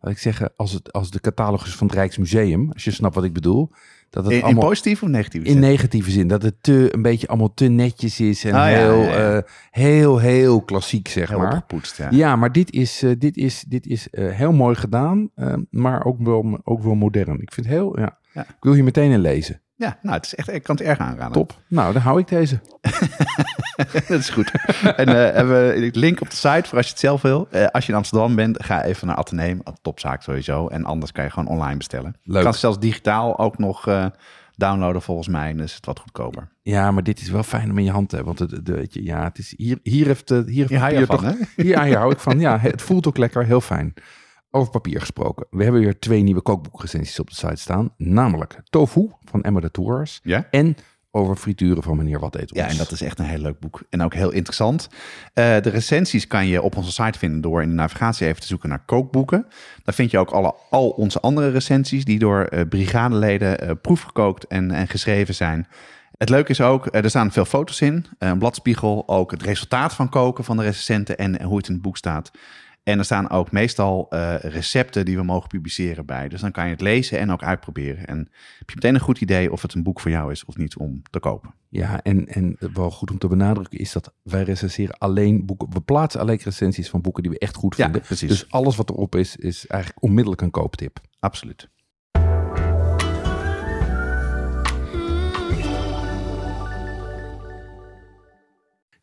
Laat 0.00 0.12
ik 0.12 0.18
zeggen, 0.18 0.52
als, 0.56 0.72
het, 0.72 0.92
als 0.92 1.10
de 1.10 1.20
catalogus 1.20 1.74
van 1.74 1.86
het 1.86 1.96
Rijksmuseum, 1.96 2.72
als 2.72 2.84
je 2.84 2.90
snapt 2.90 3.14
wat 3.14 3.24
ik 3.24 3.32
bedoel. 3.32 3.70
Dat 4.14 4.24
het 4.24 4.32
in, 4.32 4.38
in 4.38 4.44
allemaal 4.44 4.68
positieve 4.68 5.04
of 5.04 5.10
negatieve 5.10 5.46
in 5.46 5.52
zin? 5.52 5.60
negatieve 5.60 6.10
zin. 6.10 6.28
Dat 6.28 6.42
het 6.42 6.54
te, 6.60 6.88
een 6.94 7.02
beetje 7.02 7.28
allemaal 7.28 7.54
te 7.54 7.64
netjes 7.68 8.20
is 8.20 8.44
en 8.44 8.54
Ah, 8.54 8.64
heel, 8.64 9.00
ja, 9.02 9.08
ja. 9.08 9.36
eh, 9.36 9.42
heel, 9.70 10.18
heel 10.18 10.60
klassiek, 10.62 11.08
zeg 11.08 11.28
Heel 11.28 11.38
maar. 11.38 11.52
opgepoetst, 11.52 11.96
ja. 11.96 12.08
Ja, 12.10 12.36
maar 12.36 12.52
dit 12.52 12.72
is, 12.72 13.02
eh, 13.02 13.10
dit 13.18 13.36
is, 13.36 13.64
dit 13.68 13.86
is 13.86 14.10
eh, 14.10 14.30
heel 14.30 14.52
mooi 14.52 14.74
gedaan, 14.74 15.30
maar 15.70 16.04
ook 16.04 16.16
wel, 16.22 16.60
ook 16.64 16.82
wel 16.82 16.94
modern. 16.94 17.40
Ik 17.40 17.52
vind 17.52 17.66
heel, 17.66 17.98
ja. 18.00 18.18
Ja. 18.32 18.42
Ik 18.42 18.56
wil 18.60 18.72
hier 18.72 18.84
meteen 18.84 19.10
in 19.10 19.20
lezen. 19.20 19.60
Ja, 19.76 19.98
nou, 20.02 20.16
het 20.16 20.24
is 20.24 20.34
echt, 20.34 20.52
ik 20.52 20.62
kan 20.62 20.76
het 20.76 20.84
erg 20.84 20.98
aanraden. 20.98 21.32
Top. 21.32 21.58
Nou, 21.68 21.92
dan 21.92 22.02
hou 22.02 22.18
ik 22.20 22.28
deze. 22.28 22.60
dat 24.08 24.18
is 24.18 24.30
goed. 24.30 24.50
en 24.96 25.08
eh, 25.08 25.34
hebben 25.34 25.68
we 25.68 25.90
link 25.92 26.20
op 26.20 26.30
de 26.30 26.36
site 26.36 26.62
voor 26.68 26.76
als 26.76 26.86
je 26.86 26.92
het 26.92 27.00
zelf 27.00 27.22
wil. 27.22 27.48
Eh, 27.50 27.66
als 27.66 27.86
je 27.86 27.92
in 27.92 27.98
Amsterdam 27.98 28.34
bent, 28.34 28.64
ga 28.64 28.84
even 28.84 29.06
naar 29.06 29.16
Atheneum. 29.16 29.62
Topzaak 29.82 30.22
sowieso. 30.22 30.68
En 30.68 30.84
anders 30.84 31.12
kan 31.12 31.24
je 31.24 31.30
gewoon 31.30 31.48
online 31.48 31.76
bestellen. 31.76 32.16
Leuk. 32.22 32.36
Je 32.36 32.42
kan 32.42 32.50
het 32.50 32.60
zelfs 32.60 32.78
digitaal 32.78 33.38
ook 33.38 33.58
nog 33.58 33.86
eh, 33.86 34.06
downloaden 34.56 35.02
volgens 35.02 35.28
mij. 35.28 35.54
Is 35.54 35.74
het 35.74 35.86
wat 35.86 35.98
goedkoper. 35.98 36.48
Ja, 36.62 36.90
maar 36.90 37.02
dit 37.02 37.20
is 37.20 37.30
wel 37.30 37.42
fijn 37.42 37.70
om 37.70 37.78
in 37.78 37.84
je 37.84 37.90
hand 37.90 38.08
te 38.08 38.16
hebben. 38.16 38.34
Want 38.36 38.50
het, 38.50 38.66
de, 38.66 38.86
je, 38.90 39.04
ja, 39.04 39.24
het 39.24 39.38
is 39.38 39.54
hier, 39.56 39.78
hier 39.82 40.06
heeft, 40.06 40.28
hier 40.28 40.80
heeft 40.80 40.98
je 40.98 41.06
van, 41.06 41.16
toch. 41.16 41.22
hè? 41.22 41.62
Ja, 41.62 41.84
hier 41.84 41.96
hou 41.96 42.12
ik 42.12 42.18
van. 42.18 42.40
Ja, 42.40 42.58
het 42.58 42.82
voelt 42.82 43.06
ook 43.06 43.16
lekker, 43.16 43.44
heel 43.44 43.60
fijn. 43.60 43.94
Over 44.56 44.70
papier 44.70 45.00
gesproken. 45.00 45.46
We 45.50 45.62
hebben 45.62 45.80
weer 45.80 45.98
twee 45.98 46.22
nieuwe 46.22 46.40
kookboekrecensies 46.40 47.20
op 47.20 47.28
de 47.28 47.34
site 47.34 47.56
staan. 47.56 47.90
Namelijk 47.96 48.60
Tofu 48.70 49.10
van 49.24 49.42
Emma 49.42 49.60
de 49.60 49.70
Tours. 49.70 50.20
Ja? 50.22 50.46
En 50.50 50.76
over 51.10 51.36
frituren 51.36 51.82
van 51.82 51.96
meneer 51.96 52.20
Wat 52.20 52.34
Eet 52.34 52.52
Ons. 52.52 52.60
Ja, 52.60 52.68
en 52.68 52.76
dat 52.76 52.90
is 52.90 53.02
echt 53.02 53.18
een 53.18 53.24
heel 53.24 53.38
leuk 53.38 53.58
boek. 53.58 53.82
En 53.90 54.02
ook 54.02 54.14
heel 54.14 54.30
interessant. 54.30 54.88
Eh, 55.32 55.60
de 55.60 55.70
recensies 55.70 56.26
kan 56.26 56.46
je 56.46 56.62
op 56.62 56.76
onze 56.76 56.92
site 56.92 57.18
vinden 57.18 57.40
door 57.40 57.62
in 57.62 57.68
de 57.68 57.74
navigatie 57.74 58.26
even 58.26 58.40
te 58.40 58.46
zoeken 58.46 58.68
naar 58.68 58.84
kookboeken. 58.84 59.46
Daar 59.84 59.94
vind 59.94 60.10
je 60.10 60.18
ook 60.18 60.30
alle, 60.30 60.54
al 60.70 60.88
onze 60.88 61.20
andere 61.20 61.50
recensies 61.50 62.04
die 62.04 62.18
door 62.18 62.44
eh, 62.44 62.68
brigadeleden 62.68 63.60
eh, 63.60 63.70
proefgekookt 63.82 64.46
en, 64.46 64.70
en 64.70 64.88
geschreven 64.88 65.34
zijn. 65.34 65.66
Het 66.16 66.28
leuke 66.28 66.50
is 66.50 66.60
ook, 66.60 66.88
er 66.90 67.10
staan 67.10 67.32
veel 67.32 67.44
foto's 67.44 67.80
in, 67.80 68.06
een 68.18 68.38
bladspiegel, 68.38 69.02
ook 69.06 69.30
het 69.30 69.42
resultaat 69.42 69.94
van 69.94 70.08
koken 70.08 70.44
van 70.44 70.56
de 70.56 70.62
recensenten 70.62 71.18
en 71.18 71.42
hoe 71.42 71.56
het 71.56 71.68
in 71.68 71.72
het 71.72 71.82
boek 71.82 71.96
staat. 71.96 72.30
En 72.84 72.98
er 72.98 73.04
staan 73.04 73.30
ook 73.30 73.52
meestal 73.52 74.06
eh, 74.10 74.34
recepten 74.38 75.04
die 75.04 75.16
we 75.16 75.22
mogen 75.22 75.48
publiceren 75.48 76.06
bij. 76.06 76.28
Dus 76.28 76.40
dan 76.40 76.50
kan 76.52 76.64
je 76.64 76.70
het 76.70 76.80
lezen 76.80 77.18
en 77.18 77.30
ook 77.30 77.42
uitproberen. 77.42 78.06
En 78.06 78.18
heb 78.58 78.68
je 78.70 78.74
meteen 78.74 78.94
een 78.94 79.00
goed 79.00 79.20
idee 79.20 79.52
of 79.52 79.62
het 79.62 79.74
een 79.74 79.82
boek 79.82 80.00
voor 80.00 80.10
jou 80.10 80.30
is 80.30 80.44
of 80.44 80.56
niet 80.56 80.76
om 80.76 81.02
te 81.10 81.18
kopen. 81.18 81.54
Ja, 81.68 82.02
en, 82.02 82.26
en 82.28 82.56
wel 82.72 82.90
goed 82.90 83.10
om 83.10 83.18
te 83.18 83.28
benadrukken 83.28 83.78
is 83.78 83.92
dat 83.92 84.12
wij 84.22 84.42
recenseren 84.42 84.98
alleen 84.98 85.46
boeken. 85.46 85.70
We 85.70 85.80
plaatsen 85.80 86.20
alleen 86.20 86.40
recensies 86.44 86.90
van 86.90 87.00
boeken 87.00 87.22
die 87.22 87.32
we 87.32 87.38
echt 87.38 87.56
goed 87.56 87.76
Ja, 87.76 87.84
vinden. 87.84 88.02
precies. 88.02 88.28
Dus 88.28 88.50
alles 88.50 88.76
wat 88.76 88.90
erop 88.90 89.14
is, 89.16 89.36
is 89.36 89.66
eigenlijk 89.66 90.02
onmiddellijk 90.02 90.42
een 90.42 90.50
kooptip. 90.50 91.00
Absoluut. 91.20 91.68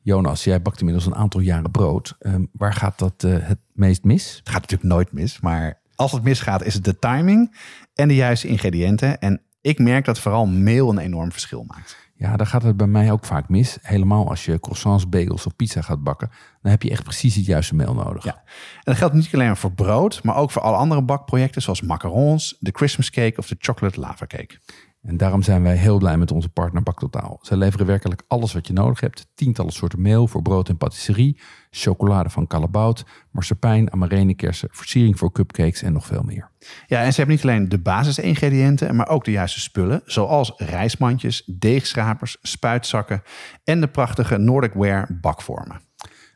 Jonas, 0.03 0.43
jij 0.43 0.61
bakt 0.61 0.79
inmiddels 0.79 1.05
een 1.05 1.15
aantal 1.15 1.41
jaren 1.41 1.71
brood. 1.71 2.15
Ehm, 2.19 2.45
waar 2.51 2.73
gaat 2.73 2.99
dat 2.99 3.23
eh, 3.23 3.35
het 3.39 3.59
meest 3.73 4.03
mis? 4.03 4.37
Het 4.37 4.49
gaat 4.49 4.61
natuurlijk 4.61 4.89
nooit 4.89 5.11
mis, 5.11 5.39
maar 5.39 5.81
als 5.95 6.11
het 6.11 6.23
misgaat 6.23 6.63
is 6.63 6.73
het 6.73 6.83
de 6.83 6.99
timing 6.99 7.55
en 7.93 8.07
de 8.07 8.15
juiste 8.15 8.47
ingrediënten. 8.47 9.19
En 9.19 9.41
ik 9.61 9.79
merk 9.79 10.05
dat 10.05 10.19
vooral 10.19 10.45
meel 10.45 10.89
een 10.89 10.97
enorm 10.97 11.31
verschil 11.31 11.63
maakt. 11.67 11.97
Ja, 12.15 12.37
daar 12.37 12.47
gaat 12.47 12.63
het 12.63 12.77
bij 12.77 12.87
mij 12.87 13.11
ook 13.11 13.25
vaak 13.25 13.49
mis. 13.49 13.77
Helemaal 13.81 14.29
als 14.29 14.45
je 14.45 14.59
croissants, 14.59 15.09
bagels 15.09 15.45
of 15.45 15.55
pizza 15.55 15.81
gaat 15.81 16.03
bakken. 16.03 16.29
Dan 16.61 16.71
heb 16.71 16.83
je 16.83 16.89
echt 16.89 17.03
precies 17.03 17.35
het 17.35 17.45
juiste 17.45 17.75
meel 17.75 17.93
nodig. 17.93 18.23
Ja. 18.23 18.33
En 18.33 18.81
dat 18.83 18.95
geldt 18.95 19.13
niet 19.13 19.29
alleen 19.33 19.57
voor 19.57 19.71
brood, 19.71 20.23
maar 20.23 20.35
ook 20.35 20.51
voor 20.51 20.61
alle 20.61 20.77
andere 20.77 21.01
bakprojecten 21.01 21.61
zoals 21.61 21.81
macarons, 21.81 22.57
de 22.59 22.71
Christmas 22.73 23.09
cake 23.09 23.37
of 23.37 23.47
de 23.47 23.55
chocolate 23.59 23.99
lava 23.99 24.25
cake. 24.25 24.59
En 25.01 25.17
daarom 25.17 25.41
zijn 25.41 25.63
wij 25.63 25.75
heel 25.75 25.97
blij 25.97 26.17
met 26.17 26.31
onze 26.31 26.49
partner 26.49 26.83
Baktotaal. 26.83 27.39
Zij 27.41 27.57
leveren 27.57 27.85
werkelijk 27.85 28.21
alles 28.27 28.53
wat 28.53 28.67
je 28.67 28.73
nodig 28.73 28.99
hebt. 28.99 29.27
Tientallen 29.33 29.73
soorten 29.73 30.01
meel 30.01 30.27
voor 30.27 30.41
brood 30.41 30.69
en 30.69 30.77
patisserie. 30.77 31.39
Chocolade 31.69 32.29
van 32.29 32.47
Callebaut, 32.47 33.05
marsepein, 33.31 33.91
amarenekersen, 33.91 34.69
versiering 34.71 35.17
voor 35.17 35.31
cupcakes 35.31 35.81
en 35.81 35.93
nog 35.93 36.05
veel 36.05 36.23
meer. 36.23 36.51
Ja, 36.87 37.01
en 37.01 37.11
ze 37.11 37.17
hebben 37.17 37.35
niet 37.35 37.45
alleen 37.45 37.69
de 37.69 37.79
basisingrediënten, 37.79 38.95
maar 38.95 39.07
ook 39.07 39.25
de 39.25 39.31
juiste 39.31 39.59
spullen, 39.59 40.01
zoals 40.05 40.53
rijstmandjes, 40.57 41.43
deegschrapers, 41.45 42.37
spuitzakken 42.41 43.21
en 43.63 43.81
de 43.81 43.87
prachtige 43.87 44.37
Nordic 44.37 44.73
Ware 44.73 45.17
bakvormen. 45.21 45.81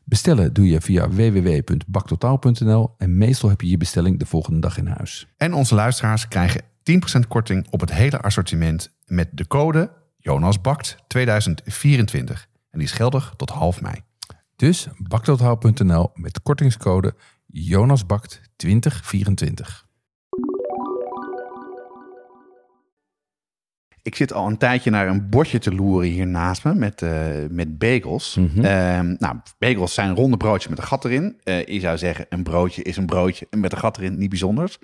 Bestellen 0.03 0.53
doe 0.53 0.67
je 0.67 0.81
via 0.81 1.09
www.baktotaal.nl 1.09 2.93
en 2.97 3.17
meestal 3.17 3.49
heb 3.49 3.61
je 3.61 3.69
je 3.69 3.77
bestelling 3.77 4.19
de 4.19 4.25
volgende 4.25 4.59
dag 4.59 4.77
in 4.77 4.87
huis. 4.87 5.27
En 5.37 5.53
onze 5.53 5.75
luisteraars 5.75 6.27
krijgen 6.27 6.61
10% 6.91 6.93
korting 7.27 7.67
op 7.69 7.79
het 7.79 7.93
hele 7.93 8.21
assortiment 8.21 8.95
met 9.05 9.29
de 9.31 9.47
code 9.47 9.91
JonasBakt 10.17 10.95
2024. 11.07 12.47
En 12.69 12.79
die 12.79 12.87
is 12.87 12.93
geldig 12.93 13.33
tot 13.35 13.49
half 13.49 13.81
mei. 13.81 13.95
Dus 14.55 14.87
baktotaal.nl 14.97 16.09
met 16.13 16.41
kortingscode 16.41 17.13
JonasBakt2024. 17.47 19.83
Ik 24.01 24.15
zit 24.15 24.33
al 24.33 24.47
een 24.47 24.57
tijdje 24.57 24.89
naar 24.89 25.07
een 25.07 25.29
bordje 25.29 25.59
te 25.59 25.75
loeren 25.75 26.09
hier 26.09 26.27
naast 26.27 26.63
me 26.63 26.73
met, 26.73 27.01
eh, 27.01 27.27
met 27.49 27.77
bagels. 27.77 28.37
Ehm, 28.61 29.15
nou, 29.19 29.35
bagels 29.57 29.93
zijn 29.93 30.15
ronde 30.15 30.37
broodjes 30.37 30.69
met 30.69 30.77
een 30.77 30.83
gat 30.83 31.05
erin. 31.05 31.39
Eh, 31.43 31.65
je 31.65 31.79
zou 31.79 31.97
zeggen, 31.97 32.25
een 32.29 32.43
broodje 32.43 32.83
is 32.83 32.97
een 32.97 33.05
broodje 33.05 33.47
met 33.49 33.71
een 33.71 33.77
gat 33.77 33.97
erin, 33.97 34.17
niet 34.17 34.29
bijzonders. 34.29 34.79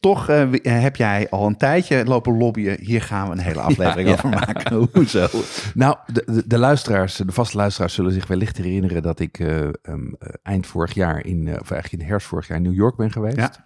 Toch 0.00 0.28
eh, 0.28 0.48
wi- 0.50 0.68
heb 0.70 0.96
jij 0.96 1.26
al 1.30 1.46
een 1.46 1.56
tijdje 1.56 2.04
lopen 2.04 2.36
lobbyen. 2.36 2.76
Hier 2.80 3.02
gaan 3.02 3.26
we 3.26 3.32
een 3.32 3.38
hele 3.40 3.60
aflevering 3.70 4.08
Ja, 4.08 4.14
over 4.14 4.28
maken. 4.28 4.88
Hoezo? 4.92 5.26
Nou, 5.74 5.96
de, 6.12 6.22
de, 6.26 6.42
de 6.46 6.58
luisteraars, 6.58 7.16
de 7.16 7.32
vaste 7.32 7.56
luisteraars 7.56 7.94
zullen 7.94 8.12
zich 8.12 8.26
wellicht 8.26 8.56
herinneren 8.56 9.02
dat 9.02 9.20
ik 9.20 9.38
eh, 9.38 9.58
ehm, 9.62 9.72
eh, 9.82 10.28
eind 10.42 10.66
vorig 10.66 10.94
jaar, 10.94 11.26
in, 11.26 11.48
eh, 11.48 11.52
of 11.60 11.70
eigenlijk 11.70 11.92
in 11.92 11.98
de 11.98 12.04
herfst 12.04 12.28
vorig 12.28 12.48
jaar 12.48 12.56
in 12.56 12.62
New 12.62 12.74
York 12.74 12.96
ben 12.96 13.12
geweest. 13.12 13.36
Ja. 13.36 13.64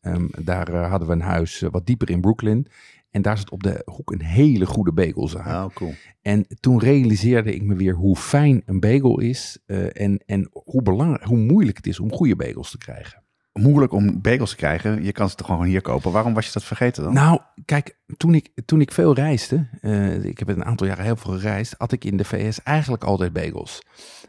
Ehm, 0.00 0.26
daar 0.42 0.68
eh, 0.68 0.90
hadden 0.90 1.08
we 1.08 1.14
een 1.14 1.20
huis 1.20 1.62
eh, 1.62 1.70
wat 1.70 1.86
dieper 1.86 2.10
in 2.10 2.20
Brooklyn. 2.20 2.66
En 3.10 3.22
daar 3.22 3.38
zat 3.38 3.50
op 3.50 3.62
de 3.62 3.82
hoek 3.84 4.12
een 4.12 4.22
hele 4.22 4.66
goede 4.66 4.92
bagelzaak. 4.92 5.46
Oh, 5.68 5.74
cool. 5.74 5.94
En 6.22 6.46
toen 6.60 6.78
realiseerde 6.78 7.54
ik 7.54 7.62
me 7.62 7.74
weer 7.74 7.94
hoe 7.94 8.16
fijn 8.16 8.62
een 8.66 8.80
bagel 8.80 9.20
is. 9.20 9.58
eh, 9.66 10.00
en 10.02 10.22
en 10.26 10.48
hoe, 10.52 10.82
belangrijk, 10.82 11.24
hoe 11.24 11.38
moeilijk 11.38 11.76
het 11.76 11.86
is 11.86 12.00
om 12.00 12.12
goede 12.12 12.36
bagels 12.36 12.70
te 12.70 12.78
krijgen. 12.78 13.22
Moeilijk 13.58 13.92
om 13.92 14.20
bagels 14.20 14.50
te 14.50 14.56
krijgen. 14.56 15.04
Je 15.04 15.12
kan 15.12 15.28
ze 15.28 15.34
toch 15.34 15.46
gewoon 15.46 15.66
hier 15.66 15.80
kopen. 15.80 16.12
Waarom 16.12 16.34
was 16.34 16.46
je 16.46 16.52
dat 16.52 16.64
vergeten 16.64 17.02
dan? 17.02 17.12
Nou, 17.12 17.40
kijk, 17.64 17.98
toen 18.16 18.34
ik, 18.34 18.50
toen 18.64 18.80
ik 18.80 18.92
veel 18.92 19.14
reisde, 19.14 19.68
eh, 19.80 20.24
ik 20.24 20.38
heb 20.38 20.48
een 20.48 20.64
aantal 20.64 20.86
jaren 20.86 21.04
heel 21.04 21.16
veel 21.16 21.38
gereisd, 21.38 21.74
had 21.78 21.92
ik 21.92 22.04
in 22.04 22.16
de 22.16 22.24
VS 22.24 22.62
eigenlijk 22.62 23.04
altijd 23.04 23.32
bagels. 23.32 23.82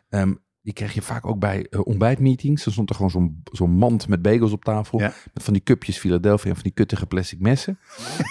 Ehm, 0.10 0.34
die 0.62 0.74
kreeg 0.74 0.94
je 0.94 1.02
vaak 1.02 1.26
ook 1.26 1.40
bij 1.40 1.68
eh, 1.70 1.80
ontbijtmeetings. 1.84 2.66
Er 2.66 2.72
stond 2.72 2.90
er 2.90 2.96
gewoon 2.96 3.12
zo'n 3.12 3.42
zo'n 3.44 3.72
mand 3.72 4.08
met 4.08 4.22
bagels 4.22 4.52
op 4.52 4.64
tafel. 4.64 5.00
Ja. 5.00 5.14
Met 5.34 5.44
van 5.44 5.54
die 5.54 5.64
cupjes 5.64 5.98
Philadelphia 5.98 6.50
en 6.50 6.56
van 6.56 6.64
die 6.64 6.74
kuttige 6.74 7.06
plastic 7.06 7.40
messen. 7.40 7.80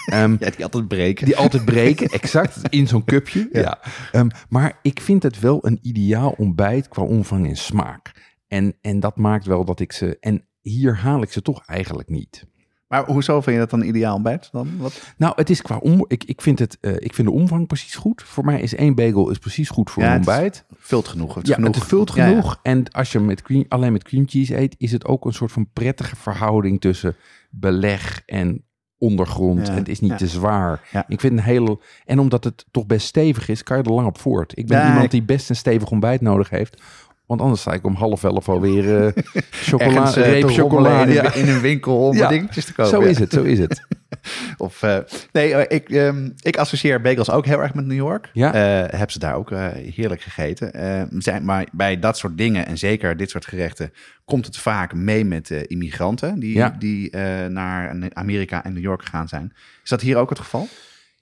Ehm, 0.07 0.37
ja, 0.41 0.51
die 0.51 0.65
altijd 0.65 0.89
breken. 0.89 1.27
die 1.27 1.37
altijd 1.37 1.65
breken, 1.65 2.09
exact, 2.21 2.61
in 2.69 2.87
zo'n 2.87 3.05
cupje. 3.05 3.49
Ja. 3.53 3.61
Ja. 3.61 3.81
Ehm, 4.13 4.29
maar 4.49 4.79
ik 4.83 5.01
vind 5.01 5.23
het 5.23 5.41
wel 5.41 5.67
een 5.67 5.79
ideaal 5.83 6.31
ontbijt 6.31 6.89
qua 6.89 7.03
omvang 7.03 7.49
en 7.49 7.57
smaak. 7.57 8.13
En, 8.49 8.77
en 8.81 9.01
dat 9.01 9.17
maakt 9.17 9.47
wel 9.47 9.65
dat 9.65 9.81
ik 9.81 9.93
ze... 9.93 10.17
En 10.21 10.48
hier 10.69 10.97
haal 10.97 11.23
ik 11.23 11.33
ze 11.33 11.43
toch 11.43 11.63
eigenlijk 11.67 12.09
niet. 12.09 12.47
Maar 12.89 13.07
hoezo 13.07 13.41
vind 13.41 13.55
je 13.55 13.61
dat 13.61 13.71
dan 13.71 13.83
ideaal 13.83 14.15
ontbijt? 14.15 14.49
Dan? 14.53 14.69
Wat? 14.79 15.03
Nou, 15.17 15.33
het 15.37 15.51
is 15.51 15.63
qua 15.63 15.77
om. 15.77 16.05
Ik, 16.07 16.25
ik, 16.25 16.41
vind 16.43 16.59
het, 16.59 16.79
eh, 16.81 16.93
ik 16.99 17.15
vind 17.15 17.29
de 17.29 17.35
omvang 17.35 17.67
precies 17.67 17.95
goed. 17.95 18.23
Voor 18.23 18.45
mij 18.45 18.61
is 18.61 18.75
één 18.75 18.95
bagel 18.95 19.31
is 19.31 19.39
precies 19.39 19.69
goed 19.69 19.91
voor 19.91 20.03
Ja, 20.03 20.11
een 20.11 20.17
ontbijt. 20.17 20.65
Vult 20.77 21.09
genoeg. 21.09 21.35
Het 21.35 21.43
is 21.45 21.49
Ja, 21.49 21.55
genoeg. 21.55 21.75
het 21.75 21.85
vult 21.85 22.15
Ja, 22.15 22.25
ja. 22.25 22.29
genoeg. 22.29 22.59
En 22.63 22.91
als 22.91 23.13
je 23.13 23.19
met 23.21 23.43
cream, 23.43 23.65
alleen 23.69 23.93
met 23.93 24.05
cream 24.05 24.29
cheese 24.29 24.57
eet, 24.59 24.75
is 24.79 24.93
het 24.93 25.05
ook 25.07 25.25
een 25.25 25.33
soort 25.33 25.53
van 25.53 25.69
prettige 25.73 26.17
verhouding 26.17 26.81
tussen 26.81 27.17
beleg 27.51 28.23
en 28.27 28.65
ondergrond. 28.99 29.69
En 29.69 29.75
het 29.75 29.89
is 29.89 30.01
niet 30.01 30.19
te 30.19 30.27
zwaar. 30.27 31.05
Ik 31.09 31.21
vind 31.21 31.33
een 31.33 31.45
hele. 31.45 31.81
En 32.05 32.19
omdat 32.19 32.45
het 32.45 32.65
toch 32.71 32.87
best 32.87 33.07
stevig 33.07 33.49
is, 33.49 33.63
kan 33.63 33.77
je 33.77 33.83
er 33.83 33.93
lang 33.93 34.07
op 34.07 34.19
voort. 34.19 34.59
Ik 34.59 34.67
ben 34.67 34.87
iemand 34.89 35.11
die 35.11 35.23
best 35.23 35.51
een 35.51 35.57
stevig 35.57 35.91
ontbijt 35.91 36.21
nodig 36.21 36.51
heeft. 36.51 36.83
Want 37.29 37.41
anders 37.41 37.61
sta 37.61 37.73
ik 37.73 37.85
om 37.85 37.95
half 37.95 38.25
elf 38.25 38.49
alweer 38.49 38.85
uh, 38.85 39.07
chocola, 39.51 39.91
Ergens, 39.91 40.17
eh, 40.17 40.25
reep 40.31 40.51
chocolade. 40.51 41.09
in, 41.11 41.23
Ja. 41.23 41.35
in 41.35 41.49
een 41.49 41.61
winkel 41.61 42.07
om 42.07 42.17
Ja, 42.23 42.29
dingetjes 42.29 42.65
te 42.65 42.73
kopen. 42.75 42.91
Zo 42.93 43.01
is 43.01 43.19
het, 43.19 43.33
zo 43.33 43.43
is 43.43 43.59
het. 43.59 43.87
Of, 44.57 44.83
eh, 44.83 44.99
nee, 45.33 45.67
ik, 45.69 45.89
ehm, 45.91 46.29
ik 46.41 46.57
associeer 46.57 47.01
bagels 47.01 47.31
ook 47.31 47.47
heel 47.47 47.63
erg 47.63 47.75
met 47.75 47.87
New 47.87 47.97
York. 47.97 48.31
Ja. 48.33 48.53
Heb 48.97 49.11
ze 49.11 49.19
daar 49.19 49.35
ook 49.35 49.51
heerlijk 49.95 50.21
gegeten. 50.21 50.71
Zijn, 51.19 51.45
maar 51.45 51.67
bij 51.73 51.99
dat 51.99 52.19
soort 52.19 52.37
dingen, 52.39 52.67
en 52.67 52.79
zeker 52.79 53.17
dit 53.17 53.31
soort 53.31 53.47
gerechten, 53.47 53.93
komt 54.25 54.47
het 54.47 54.57
vaak 54.57 54.95
mee 54.95 55.25
met 55.25 55.51
immigranten 55.51 56.39
die, 56.39 56.55
Ja. 56.55 56.77
die 56.79 57.17
naar 57.49 57.97
Amerika 58.13 58.65
en 58.65 58.73
New 58.73 58.83
York 58.83 59.03
gegaan 59.03 59.29
zijn. 59.29 59.53
Is 59.85 59.91
dat 59.91 60.01
hier 60.01 60.17
ook 60.17 60.29
het 60.31 60.39
geval? 60.39 60.69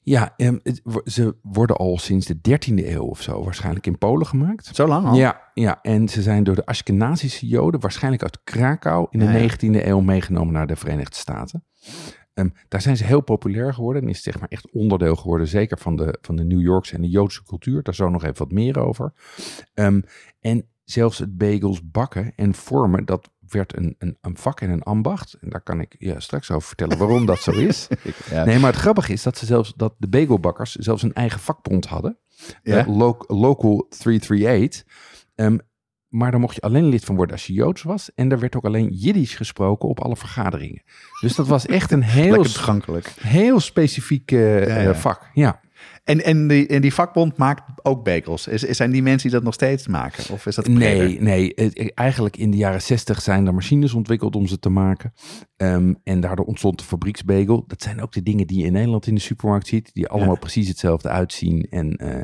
Ja, 0.08 0.34
ehm, 0.36 0.58
het 0.62 0.82
ze 1.04 1.36
worden 1.42 1.76
al 1.76 1.98
sinds 1.98 2.26
de 2.26 2.40
13e 2.40 2.88
eeuw 2.88 3.04
of 3.04 3.22
zo 3.22 3.44
waarschijnlijk 3.44 3.86
in 3.86 3.98
Polen 3.98 4.26
gemaakt. 4.26 4.70
Zo 4.74 4.86
lang 4.86 5.06
al? 5.06 5.14
Ja, 5.14 5.50
ja, 5.54 5.78
en 5.82 6.08
ze 6.08 6.22
zijn 6.22 6.44
door 6.44 6.54
de 6.54 6.66
Ashkenazische 6.66 7.46
Joden, 7.46 7.80
waarschijnlijk 7.80 8.22
uit 8.22 8.40
Krakau, 8.44 9.06
in 9.10 9.18
de 9.18 9.24
Ja, 9.24 9.30
ja. 9.30 9.48
19e 9.48 9.86
eeuw 9.86 10.00
meegenomen 10.00 10.52
naar 10.52 10.66
de 10.66 10.76
Verenigde 10.76 11.16
Staten. 11.16 11.64
Ehm, 12.34 12.48
daar 12.68 12.80
zijn 12.80 12.96
ze 12.96 13.04
heel 13.04 13.20
populair 13.20 13.74
geworden 13.74 14.02
en 14.02 14.08
is 14.08 14.22
zeg 14.22 14.40
maar 14.40 14.48
echt 14.48 14.70
onderdeel 14.70 15.16
geworden, 15.16 15.48
zeker 15.48 15.78
van 15.78 15.96
de, 15.96 16.18
van 16.20 16.36
de 16.36 16.44
New 16.44 16.60
Yorkse 16.60 16.94
en 16.94 17.02
de 17.02 17.08
Joodse 17.08 17.42
cultuur. 17.42 17.82
Daar 17.82 17.94
zo 17.94 18.08
nog 18.08 18.24
even 18.24 18.38
wat 18.38 18.52
meer 18.52 18.78
over. 18.78 19.12
Ehm, 19.74 20.00
en 20.40 20.68
zelfs 20.84 21.18
het 21.18 21.36
bagels 21.36 21.90
bakken 21.90 22.32
en 22.36 22.54
vormen, 22.54 23.04
dat 23.04 23.30
werd 23.48 23.76
een, 23.76 23.94
een, 23.98 24.16
een 24.20 24.36
vak 24.36 24.60
en 24.60 24.70
een 24.70 24.82
ambacht. 24.82 25.36
En 25.40 25.48
daar 25.50 25.60
kan 25.60 25.80
ik 25.80 25.94
je 25.98 26.14
straks 26.20 26.50
over 26.50 26.66
vertellen 26.68 26.98
waarom 26.98 27.26
dat 27.26 27.40
zo 27.40 27.50
is. 27.50 27.86
Ja. 28.30 28.44
Nee, 28.44 28.58
maar 28.58 28.70
het 28.72 28.80
grappige 28.80 29.12
is 29.12 29.22
dat 29.22 29.38
ze 29.38 29.46
zelfs 29.46 29.72
dat 29.76 29.94
de 29.98 30.08
bagelbakkers 30.08 30.74
zelfs 30.74 31.02
een 31.02 31.14
eigen 31.14 31.40
vakbond 31.40 31.86
hadden. 31.86 32.18
Ja? 32.62 32.76
Eh, 32.78 32.96
lo- 32.96 33.24
local 33.26 33.86
338. 33.88 34.84
Ehm, 35.34 35.58
maar 36.08 36.30
daar 36.30 36.40
mocht 36.40 36.54
je 36.54 36.60
alleen 36.60 36.84
lid 36.88 37.04
van 37.04 37.16
worden 37.16 37.34
als 37.34 37.46
je 37.46 37.52
Joods 37.52 37.82
was. 37.82 38.14
En 38.14 38.30
er 38.32 38.38
werd 38.38 38.56
ook 38.56 38.64
alleen 38.64 38.88
Jiddisch 38.92 39.34
gesproken 39.34 39.88
op 39.88 40.00
alle 40.00 40.16
vergaderingen. 40.16 40.82
Dus 41.20 41.34
dat 41.34 41.46
was 41.46 41.66
echt 41.66 41.90
een 41.90 42.02
heel, 42.20 42.44
heel 43.20 43.60
specifiek 43.60 44.30
Ja, 44.30 44.38
ja. 44.38 44.64
eh, 44.64 44.94
vak. 44.94 45.30
Ja. 45.34 45.60
En, 46.04 46.24
en, 46.24 46.48
die, 46.48 46.66
en 46.66 46.80
die 46.80 46.94
vakbond 46.94 47.36
maakt 47.36 47.62
ook 47.82 48.04
bagels. 48.04 48.46
Is, 48.46 48.60
zijn 48.62 48.90
die 48.90 49.02
mensen 49.02 49.28
die 49.28 49.36
dat 49.36 49.46
nog 49.46 49.54
steeds 49.54 49.86
maken? 49.86 50.34
Of 50.34 50.46
is 50.46 50.54
dat 50.54 50.68
Nee, 50.68 51.20
nee. 51.20 51.54
Eigenlijk 51.94 52.36
in 52.36 52.50
de 52.50 52.56
jaren 52.56 52.82
zestig 52.82 53.22
zijn 53.22 53.46
er 53.46 53.54
machines 53.54 53.94
ontwikkeld 53.94 54.36
om 54.36 54.46
ze 54.46 54.58
te 54.58 54.68
maken. 54.68 55.12
Ehm, 55.56 55.94
en 56.04 56.20
daardoor 56.20 56.46
ontstond 56.46 56.78
de 56.78 56.84
fabrieksbagel. 56.84 57.64
Dat 57.66 57.82
zijn 57.82 58.02
ook 58.02 58.12
de 58.12 58.22
dingen 58.22 58.46
die 58.46 58.58
je 58.58 58.66
in 58.66 58.72
Nederland 58.72 59.06
in 59.06 59.14
de 59.14 59.20
supermarkt 59.20 59.66
ziet. 59.66 59.94
Die 59.94 60.08
allemaal 60.08 60.38
precies 60.38 60.68
hetzelfde 60.68 61.08
uitzien 61.08 61.66
en 61.70 62.00
uh, 62.04 62.20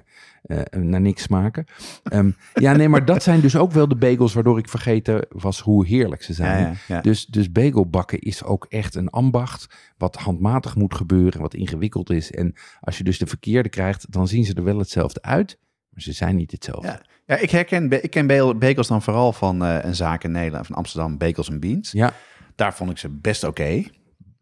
naar 0.70 1.00
niks 1.00 1.22
smaken. 1.22 1.64
Ehm, 2.02 2.30
ja, 2.54 2.72
nee, 2.72 2.88
maar 2.88 3.04
dat 3.04 3.22
zijn 3.22 3.40
dus 3.40 3.56
ook 3.56 3.72
wel 3.72 3.88
de 3.88 3.96
bagels 3.96 4.32
waardoor 4.34 4.58
ik 4.58 4.68
vergeten 4.68 5.26
was 5.28 5.60
hoe 5.60 5.86
heerlijk 5.86 6.22
ze 6.22 6.32
zijn. 6.32 6.78
Dus, 7.02 7.26
dus 7.26 7.52
bagelbakken 7.52 8.18
is 8.18 8.44
ook 8.44 8.66
echt 8.68 8.94
een 8.94 9.10
ambacht. 9.10 9.66
Wat 9.96 10.16
handmatig 10.16 10.76
moet 10.76 10.94
gebeuren, 10.94 11.40
wat 11.40 11.54
ingewikkeld 11.54 12.10
is. 12.10 12.30
En 12.30 12.54
als 12.80 12.98
je 12.98 13.04
dus 13.04 13.18
de 13.18 13.26
verkeerde 13.26 13.68
krijgt, 13.68 14.12
dan 14.12 14.28
zien 14.28 14.44
ze 14.44 14.54
er 14.54 14.64
wel 14.64 14.78
hetzelfde 14.78 15.22
uit. 15.22 15.58
Maar 15.90 16.02
ze 16.02 16.12
zijn 16.12 16.36
niet 16.36 16.50
hetzelfde. 16.50 16.86
Ja, 16.86 17.00
ja 17.26 17.36
ik 17.36 17.50
herken 17.50 18.02
ik 18.02 18.10
ken 18.10 18.26
bagels 18.58 18.88
dan 18.88 19.02
vooral 19.02 19.32
van 19.32 19.62
uh, 19.62 19.78
een 19.82 19.94
zaak 19.94 20.24
in 20.24 20.30
Nederland, 20.30 20.66
van 20.66 20.76
Amsterdam, 20.76 21.18
Bagels 21.18 21.58
Beans. 21.58 21.92
Ja. 21.92 22.12
Daar 22.54 22.74
vond 22.74 22.90
ik 22.90 22.98
ze 22.98 23.08
best 23.08 23.44
oké. 23.44 23.84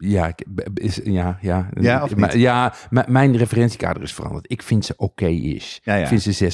Ja, 0.03 0.35
is, 0.75 1.01
ja, 1.05 1.39
ja. 1.41 1.69
Ja, 1.81 2.07
maar, 2.17 2.37
ja 2.37 2.75
mijn 3.07 3.37
referentiekader 3.37 4.03
is 4.03 4.15
veranderd. 4.15 4.51
Ik 4.51 4.63
vind 4.63 4.85
ze 4.85 4.95
oké 4.97 5.27
is. 5.27 5.81
Ja, 5.83 5.95
ja. 5.95 6.01
Ik 6.01 6.07
vind 6.09 6.23
ze 6.23 6.53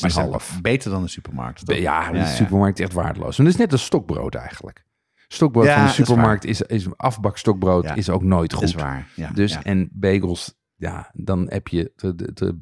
6,5. 0.54 0.60
Beter 0.62 0.90
dan 0.90 1.02
de 1.02 1.08
supermarkt. 1.08 1.62
Ja, 1.74 2.12
de 2.12 2.26
supermarkt 2.26 2.78
is 2.78 2.84
echt 2.84 2.94
waardeloos. 2.94 3.36
Maar 3.36 3.46
het 3.46 3.54
is 3.54 3.60
net 3.60 3.72
een 3.72 3.78
stokbrood 3.78 4.34
eigenlijk. 4.34 4.84
Stokbrood 5.28 5.68
van 5.68 5.84
de 5.84 5.90
supermarkt 5.90 6.44
is, 6.44 6.62
is, 6.62 6.86
afbakstokbrood 6.96 7.96
is 7.96 8.10
ook 8.10 8.22
nooit 8.22 8.52
goed. 8.52 8.60
Dat 8.60 8.70
is 8.70 8.82
waar. 8.82 9.32
dus 9.34 9.62
en 9.62 9.88
bagels, 9.92 10.54
ja, 10.76 11.10
dan 11.12 11.46
heb 11.48 11.68
je 11.68 11.92
de, 11.96 12.14
de, 12.14 12.32
de, 12.32 12.58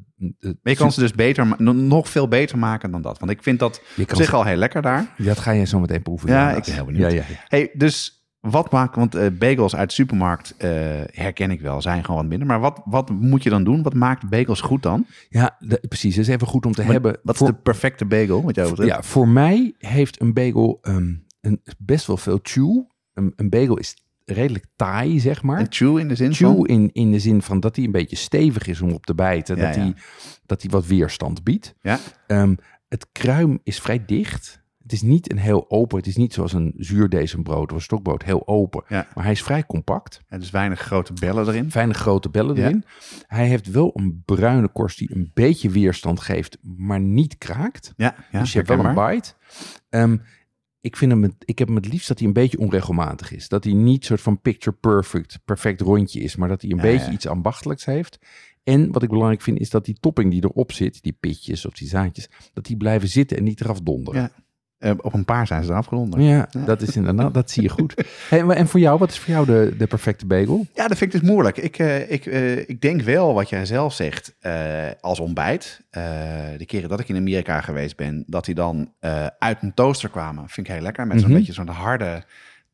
je 0.63 0.75
kan 0.75 0.91
ze 0.91 0.99
dus 0.99 1.11
beter, 1.11 1.61
nog 1.75 2.09
veel 2.09 2.27
beter 2.27 2.57
maken 2.57 2.91
dan 2.91 3.01
dat. 3.01 3.19
Want 3.19 3.31
ik 3.31 3.43
vind 3.43 3.59
dat 3.59 3.81
op 3.97 4.15
zich 4.15 4.33
al 4.33 4.43
heel 4.43 4.55
lekker 4.55 4.81
daar. 4.81 5.13
Dat 5.17 5.39
ga 5.39 5.51
je 5.51 5.65
zo 5.65 5.79
meteen 5.79 6.01
proeven. 6.01 6.29
Ja, 6.29 6.51
ik 6.51 6.63
ben 6.63 6.73
heel 6.73 6.85
benieuwd. 6.85 7.11
Ja, 7.11 7.17
ja, 7.17 7.23
Hey, 7.47 7.71
dus 7.73 8.14
wat 8.45 8.71
maakt, 8.71 8.95
want 8.95 9.15
uh, 9.15 9.27
bagels 9.39 9.75
uit 9.75 9.89
de 9.89 9.95
supermarkt 9.95 10.55
uh, 10.57 10.69
herken 11.11 11.51
ik 11.51 11.61
wel, 11.61 11.81
zijn 11.81 12.03
gewoon 12.03 12.19
wat 12.21 12.29
minder. 12.29 12.47
Maar 12.47 12.59
wat, 12.59 12.81
wat 12.85 13.09
moet 13.09 13.43
je 13.43 13.49
dan 13.49 13.63
doen? 13.63 13.83
Wat 13.83 13.93
maakt 13.93 14.29
bagels 14.29 14.61
goed 14.61 14.83
dan? 14.83 15.05
Ja, 15.29 15.57
precies. 15.87 16.15
Het 16.15 16.27
is 16.27 16.33
even 16.33 16.47
goed 16.47 16.65
om 16.65 16.71
te 16.71 16.81
hebben. 16.81 17.17
Wat 17.23 17.41
is 17.41 17.47
de 17.47 17.53
perfecte 17.53 18.05
bagel? 18.05 18.43
Wat 18.43 18.55
jou 18.55 18.85
ja, 18.85 19.03
voor 19.03 19.27
mij 19.27 19.73
heeft 19.77 20.21
een 20.21 20.33
bagel 20.33 20.79
um, 20.81 21.25
een, 21.41 21.61
best 21.77 22.07
wel 22.07 22.17
veel 22.17 22.39
chew. 22.43 22.83
Een, 23.13 23.33
een 23.35 23.49
bagel 23.49 23.77
is 23.77 23.95
redelijk 24.25 24.65
taai, 24.75 25.19
zeg 25.19 25.43
maar. 25.43 25.59
En 25.59 25.65
chew 25.69 25.97
in 25.97 26.07
de 26.07 26.15
zin 26.15 26.33
chew 26.33 26.55
van? 26.55 26.65
in, 26.65 26.89
in 26.93 27.11
de 27.11 27.19
zin 27.19 27.41
van 27.41 27.59
dat 27.59 27.75
hij 27.75 27.85
een 27.85 27.91
beetje 27.91 28.15
stevig 28.15 28.67
is 28.67 28.81
om 28.81 28.91
op 28.91 29.05
te 29.05 29.15
bijten. 29.15 29.57
dat, 29.57 29.75
Hij, 29.75 29.93
dat 30.45 30.61
hij 30.61 30.71
wat 30.71 30.85
weerstand 30.85 31.43
biedt. 31.43 31.75
Ja. 31.81 31.99
Um, 32.27 32.57
het 32.87 33.07
kruim 33.11 33.59
is 33.63 33.79
vrij 33.79 34.05
dicht. 34.05 34.63
Het 34.85 34.93
is 34.93 35.01
niet 35.01 35.31
een 35.31 35.37
heel 35.37 35.69
open, 35.69 35.97
het 35.97 36.07
is 36.07 36.15
niet 36.15 36.33
zoals 36.33 36.53
een 36.53 36.73
zuurdezenbrood 36.77 37.69
of 37.71 37.77
een 37.77 37.83
stokbrood, 37.83 38.23
heel 38.23 38.47
open. 38.47 38.83
Ja. 38.87 39.07
Maar 39.15 39.23
hij 39.23 39.33
is 39.33 39.43
vrij 39.43 39.65
compact. 39.65 40.21
En 40.27 40.39
dus 40.39 40.49
weinig 40.49 40.79
grote 40.79 41.13
bellen 41.13 41.47
erin. 41.47 41.69
Weinig 41.69 41.97
grote 41.97 42.29
bellen 42.29 42.57
erin. 42.57 42.83
Hij 43.27 43.47
heeft 43.47 43.71
wel 43.71 43.91
een 43.93 44.21
bruine 44.25 44.67
korst 44.67 44.97
die 44.97 45.15
een 45.15 45.31
beetje 45.33 45.69
weerstand 45.69 46.19
geeft, 46.19 46.57
maar 46.61 46.99
niet 46.99 47.37
kraakt. 47.37 47.93
Ja, 47.97 48.15
ja 48.31 48.39
dus 48.39 48.51
je 48.51 48.57
hebt 48.57 48.69
wel 48.69 48.85
een 48.85 49.11
bite. 49.11 49.33
Um, 49.89 50.21
ik, 50.81 50.97
vind 50.97 51.11
hem 51.11 51.35
ik 51.45 51.59
heb 51.59 51.67
hem 51.67 51.77
het 51.77 51.87
liefst 51.87 52.07
dat 52.07 52.19
hij 52.19 52.27
een 52.27 52.33
beetje 52.33 52.59
onregelmatig 52.59 53.31
is. 53.31 53.47
Dat 53.47 53.63
hij 53.63 53.73
niet 53.73 54.05
soort 54.05 54.21
van 54.21 54.41
picture 54.41 54.75
perfect, 54.75 55.39
perfect 55.45 55.81
rondje 55.81 56.19
is, 56.19 56.35
maar 56.35 56.49
dat 56.49 56.61
hij 56.61 56.71
een 56.71 56.81
beetje 56.81 57.11
iets 57.11 57.27
ambachtelijks 57.27 57.85
heeft. 57.85 58.19
En 58.63 58.91
wat 58.91 59.03
ik 59.03 59.09
belangrijk 59.09 59.41
vind, 59.41 59.59
is 59.59 59.69
dat 59.69 59.85
die 59.85 59.97
topping 59.99 60.31
die 60.31 60.43
erop 60.43 60.71
zit, 60.71 61.03
die 61.03 61.17
pitjes 61.19 61.65
of 61.65 61.73
die 61.73 61.87
zaadjes, 61.87 62.29
dat 62.53 62.65
die 62.65 62.77
blijven 62.77 63.07
zitten 63.07 63.37
en 63.37 63.43
niet 63.43 63.61
eraf 63.61 63.81
donderen. 63.81 64.21
Ja. 64.21 64.31
Uh, 64.85 64.91
op 64.97 65.13
een 65.13 65.25
paar 65.25 65.47
zijn 65.47 65.63
ze 65.63 65.71
eraf 65.71 65.85
geronden. 65.85 66.21
Ja, 66.21 66.47
dat 66.65 66.81
is 66.81 66.95
inderdaad, 66.95 67.33
dat 67.33 67.51
zie 67.51 67.63
je 67.63 67.69
goed. 67.69 67.93
Hey, 68.29 68.39
en 68.39 68.67
voor 68.67 68.79
jou, 68.79 68.99
wat 68.99 69.09
is 69.09 69.19
voor 69.19 69.33
jou 69.33 69.45
de, 69.45 69.75
de 69.77 69.87
perfecte 69.87 70.25
bagel? 70.25 70.65
Ja, 70.73 70.87
dat 70.87 70.97
vind 70.97 71.13
ik 71.13 71.21
dus 71.21 71.29
moeilijk. 71.29 71.57
Ik, 71.57 71.79
uh, 71.79 72.11
ik, 72.11 72.25
uh, 72.25 72.57
ik 72.57 72.81
denk 72.81 73.01
wel 73.01 73.33
wat 73.33 73.49
jij 73.49 73.65
zelf 73.65 73.93
zegt 73.93 74.35
als 75.01 75.19
ontbijt. 75.19 75.81
de 76.57 76.65
keren 76.65 76.89
dat 76.89 76.99
ik 76.99 77.09
in 77.09 77.15
Amerika 77.15 77.61
geweest 77.61 77.95
ben, 77.95 78.23
dat 78.27 78.45
die 78.45 78.55
dan 78.55 78.93
uit 79.39 79.61
een 79.61 79.73
toaster 79.73 80.09
kwamen, 80.09 80.49
vind 80.49 80.67
ik 80.67 80.73
heel 80.73 80.83
lekker. 80.83 81.07
Met 81.07 81.19
zo'n 81.19 81.25
mm 81.25 81.35
-hmm. 81.35 81.45
beetje 81.45 81.53
zo'n 81.53 81.67
harde, 81.67 82.23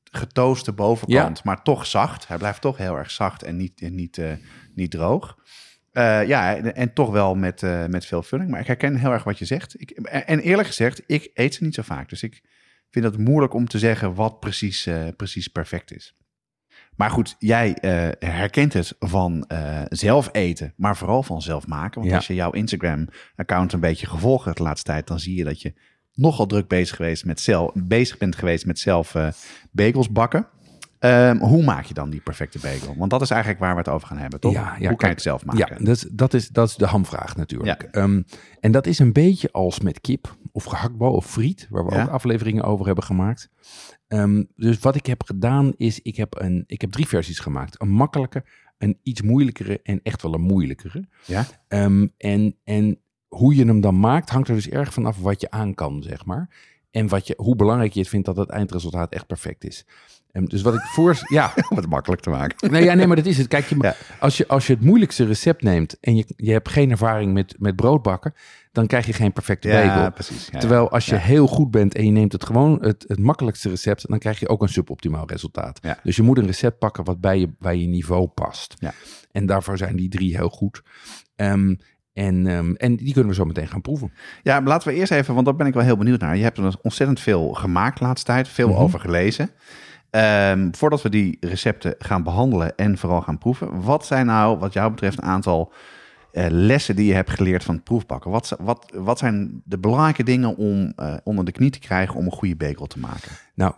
getooste 0.03 0.71
bovenkant, 0.71 1.37
ja. 1.37 1.43
maar 1.43 1.63
toch 1.63 1.85
zacht. 1.85 2.27
Hij 2.27 2.37
blijft 2.37 2.61
toch 2.61 2.77
heel 2.77 2.97
erg 2.97 3.11
zacht 3.11 3.43
en 3.43 3.57
niet, 3.57 3.81
en 3.81 3.95
niet, 3.95 4.21
niet 4.75 4.91
droog. 4.91 5.37
Uh, 5.93 6.27
ja, 6.27 6.57
en 6.57 6.93
toch 6.93 7.09
wel 7.09 7.35
met, 7.35 7.61
uh, 7.61 7.85
met 7.85 8.05
veel 8.05 8.23
vulling. 8.23 8.49
Maar 8.49 8.59
ik 8.59 8.67
herken 8.67 8.95
heel 8.95 9.11
erg 9.11 9.23
wat 9.23 9.39
je 9.39 9.45
zegt. 9.45 9.81
Ik, 9.81 9.91
en 9.91 10.39
eerlijk 10.39 10.67
gezegd, 10.67 11.03
ik 11.05 11.31
eet 11.33 11.53
ze 11.53 11.63
niet 11.63 11.75
zo 11.75 11.81
vaak. 11.81 12.09
Dus 12.09 12.23
ik 12.23 12.41
vind 12.89 13.05
het 13.05 13.17
moeilijk 13.17 13.53
om 13.53 13.67
te 13.67 13.79
zeggen 13.79 14.13
wat 14.13 14.39
precies, 14.39 14.87
uh, 14.87 15.07
precies 15.17 15.47
perfect 15.47 15.95
is. 15.95 16.15
Maar 16.95 17.09
goed, 17.09 17.35
jij 17.39 17.77
herkent 18.19 18.73
het 18.73 18.95
van 18.99 19.45
zelf 19.89 20.29
eten, 20.31 20.73
maar 20.77 20.97
vooral 20.97 21.23
van 21.23 21.41
zelf 21.41 21.67
maken. 21.67 21.99
Want 21.99 22.11
ja. 22.11 22.15
als 22.15 22.27
je 22.27 22.33
jouw 22.33 22.51
Instagram-account 22.51 23.73
een 23.73 23.79
beetje 23.79 24.07
gevolgd 24.07 24.45
hebt 24.45 24.57
de 24.57 24.63
laatste 24.63 24.91
tijd, 24.91 25.07
dan 25.07 25.19
zie 25.19 25.35
je 25.35 25.43
dat 25.43 25.61
je 25.61 25.73
nogal 26.13 26.45
druk 26.45 26.67
bezig, 26.67 26.95
geweest 26.95 27.25
met 27.25 27.39
zelf, 27.39 27.71
bezig 27.73 28.17
bent 28.17 28.35
geweest 28.35 28.65
met 28.65 28.79
zelf 28.79 29.15
bagels 29.71 30.11
bakken. 30.11 30.47
Um, 31.03 31.37
hoe 31.37 31.63
maak 31.63 31.85
je 31.85 31.93
dan 31.93 32.09
die 32.09 32.21
perfecte 32.21 32.59
bagel? 32.59 32.95
Want 32.97 33.11
dat 33.11 33.21
is 33.21 33.29
eigenlijk 33.29 33.61
waar 33.61 33.71
we 33.73 33.77
het 33.77 33.89
over 33.89 34.07
gaan 34.07 34.17
hebben, 34.17 34.39
toch? 34.39 34.53
Ja, 34.53 34.59
ja, 34.61 34.69
hoe 34.69 34.79
kan 34.79 34.95
kijk, 34.95 35.01
je 35.01 35.07
het 35.07 35.21
zelf 35.21 35.45
maken? 35.45 35.75
Ja, 35.77 35.85
dat, 35.85 35.95
is, 35.95 36.07
dat, 36.11 36.33
is, 36.33 36.47
dat 36.47 36.69
is 36.69 36.75
de 36.75 36.85
hamvraag 36.85 37.35
natuurlijk. 37.35 37.89
Ja. 37.91 38.01
Um, 38.01 38.25
en 38.59 38.71
dat 38.71 38.87
is 38.87 38.99
een 38.99 39.13
beetje 39.13 39.51
als 39.51 39.79
met 39.79 40.01
kip 40.01 40.35
of 40.51 40.63
gehaktbal 40.63 41.13
of 41.13 41.25
friet, 41.25 41.67
waar 41.69 41.85
we 41.85 42.01
ook 42.01 42.09
afleveringen 42.09 42.63
over 42.63 42.85
hebben 42.85 43.03
gemaakt. 43.03 43.49
Um, 44.07 44.47
dus 44.55 44.79
wat 44.79 44.95
ik 44.95 45.05
heb 45.05 45.23
gedaan 45.23 45.73
is, 45.77 46.01
ik 46.01 46.15
heb, 46.15 46.41
een, 46.41 46.63
ik 46.67 46.81
heb 46.81 46.91
drie 46.91 47.07
versies 47.07 47.39
gemaakt. 47.39 47.81
Een 47.81 47.89
makkelijke, 47.89 48.43
een 48.77 48.99
iets 49.03 49.21
moeilijkere 49.21 49.79
en 49.83 49.99
echt 50.03 50.21
wel 50.21 50.33
een 50.33 50.41
moeilijkere. 50.41 51.07
Ja? 51.25 51.45
En, 52.17 52.55
en 52.63 52.99
hoe 53.27 53.55
je 53.55 53.65
hem 53.65 53.81
dan 53.81 53.99
maakt, 53.99 54.29
hangt 54.29 54.47
er 54.47 54.55
dus 54.55 54.69
erg 54.69 54.93
vanaf 54.93 55.17
wat 55.17 55.41
je 55.41 55.51
aan 55.51 55.73
kan, 55.73 56.03
zeg 56.03 56.25
maar. 56.25 56.49
En 56.91 57.07
wat 57.07 57.27
je, 57.27 57.33
hoe 57.37 57.55
belangrijk 57.55 57.93
je 57.93 57.99
het 57.99 58.09
vindt 58.09 58.25
dat 58.25 58.37
het 58.37 58.49
eindresultaat 58.49 59.13
echt 59.13 59.27
perfect 59.27 59.63
is. 59.63 59.85
Dus 60.31 60.61
wat 60.61 60.73
ik 60.73 60.81
voor... 60.81 61.17
Ja, 61.27 61.53
Om 61.69 61.77
het 61.77 61.89
makkelijk 61.89 62.21
te 62.21 62.29
maken. 62.29 62.71
Nee, 62.71 62.83
ja, 62.83 62.93
nee, 62.93 63.07
maar 63.07 63.15
dat 63.15 63.25
is 63.25 63.37
het. 63.37 63.47
Kijk, 63.47 63.65
je, 63.65 63.75
Ja. 63.81 63.95
als, 64.19 64.37
je, 64.37 64.47
als 64.47 64.67
je 64.67 64.73
het 64.73 64.83
moeilijkste 64.83 65.25
recept 65.25 65.63
neemt 65.63 65.97
en 65.99 66.15
je, 66.15 66.25
je 66.35 66.51
hebt 66.51 66.69
geen 66.69 66.91
ervaring 66.91 67.33
met, 67.33 67.55
met 67.59 67.75
broodbakken, 67.75 68.33
dan 68.71 68.87
krijg 68.87 69.05
je 69.05 69.13
geen 69.13 69.33
perfecte 69.33 69.67
Ja, 69.67 69.87
bagel. 69.87 70.11
precies. 70.11 70.47
Ja, 70.51 70.59
Terwijl 70.59 70.91
als 70.91 71.05
je 71.05 71.15
heel 71.15 71.47
goed 71.47 71.71
bent 71.71 71.95
en 71.95 72.05
je 72.05 72.11
neemt 72.11 72.31
het 72.31 72.45
gewoon 72.45 72.77
het, 72.81 73.05
het 73.07 73.19
makkelijkste 73.19 73.69
recept, 73.69 74.07
dan 74.09 74.19
krijg 74.19 74.39
je 74.39 74.47
ook 74.49 74.61
een 74.61 74.69
suboptimaal 74.69 75.27
resultaat. 75.27 75.79
Dus 76.03 76.15
je 76.15 76.21
moet 76.21 76.37
een 76.37 76.45
recept 76.45 76.79
pakken 76.79 77.03
wat 77.03 77.21
bij 77.21 77.39
je, 77.39 77.49
bij 77.59 77.77
je 77.77 77.87
niveau 77.87 78.27
past. 78.27 78.73
Ja. 78.79 78.93
En 79.31 79.45
daarvoor 79.45 79.77
zijn 79.77 79.95
die 79.95 80.09
drie 80.09 80.35
heel 80.35 80.49
goed. 80.49 80.81
Ehm, 81.35 81.75
en, 82.13 82.47
ehm, 82.47 82.73
en 82.73 82.95
die 82.95 83.13
kunnen 83.13 83.29
we 83.31 83.35
zo 83.37 83.45
meteen 83.45 83.67
gaan 83.67 83.81
proeven. 83.81 84.13
Ja, 84.43 84.61
laten 84.61 84.87
we 84.87 84.93
eerst 84.93 85.11
even, 85.11 85.33
want 85.33 85.45
daar 85.45 85.55
ben 85.55 85.67
ik 85.67 85.73
wel 85.73 85.83
heel 85.83 85.97
benieuwd 85.97 86.19
naar. 86.21 86.37
Je 86.37 86.43
hebt 86.43 86.57
er 86.57 86.75
ontzettend 86.81 87.19
veel 87.19 87.49
gemaakt 87.49 87.97
de 87.99 88.03
laatste 88.05 88.25
tijd, 88.31 88.47
veel 88.47 88.67
Mhm. 88.69 88.77
over 88.77 88.99
gelezen. 88.99 89.49
Ehm, 90.11 90.69
voordat 90.71 91.01
we 91.01 91.09
die 91.09 91.37
recepten 91.39 91.95
gaan 91.97 92.23
behandelen 92.23 92.77
en 92.77 92.97
vooral 92.97 93.21
gaan 93.21 93.37
proeven, 93.37 93.81
wat 93.81 94.05
zijn 94.05 94.25
nou, 94.25 94.57
wat 94.57 94.73
jou 94.73 94.89
betreft, 94.89 95.17
een 95.17 95.23
aantal 95.23 95.73
eh, 96.31 96.45
lessen 96.49 96.95
die 96.95 97.05
je 97.05 97.13
hebt 97.13 97.29
geleerd 97.29 97.63
van 97.63 97.75
het 97.75 97.83
proefbakken? 97.83 98.31
Wat, 98.31 98.55
wat, 98.59 98.91
wat 98.93 99.17
zijn 99.17 99.61
de 99.65 99.77
belangrijke 99.77 100.23
dingen 100.23 100.55
om 100.55 100.93
eh, 100.95 101.13
onder 101.23 101.45
de 101.45 101.51
knie 101.51 101.69
te 101.69 101.79
krijgen 101.79 102.15
om 102.15 102.25
een 102.25 102.31
goede 102.31 102.55
bagel 102.55 102.87
te 102.87 102.99
maken? 102.99 103.31
Nou, 103.55 103.73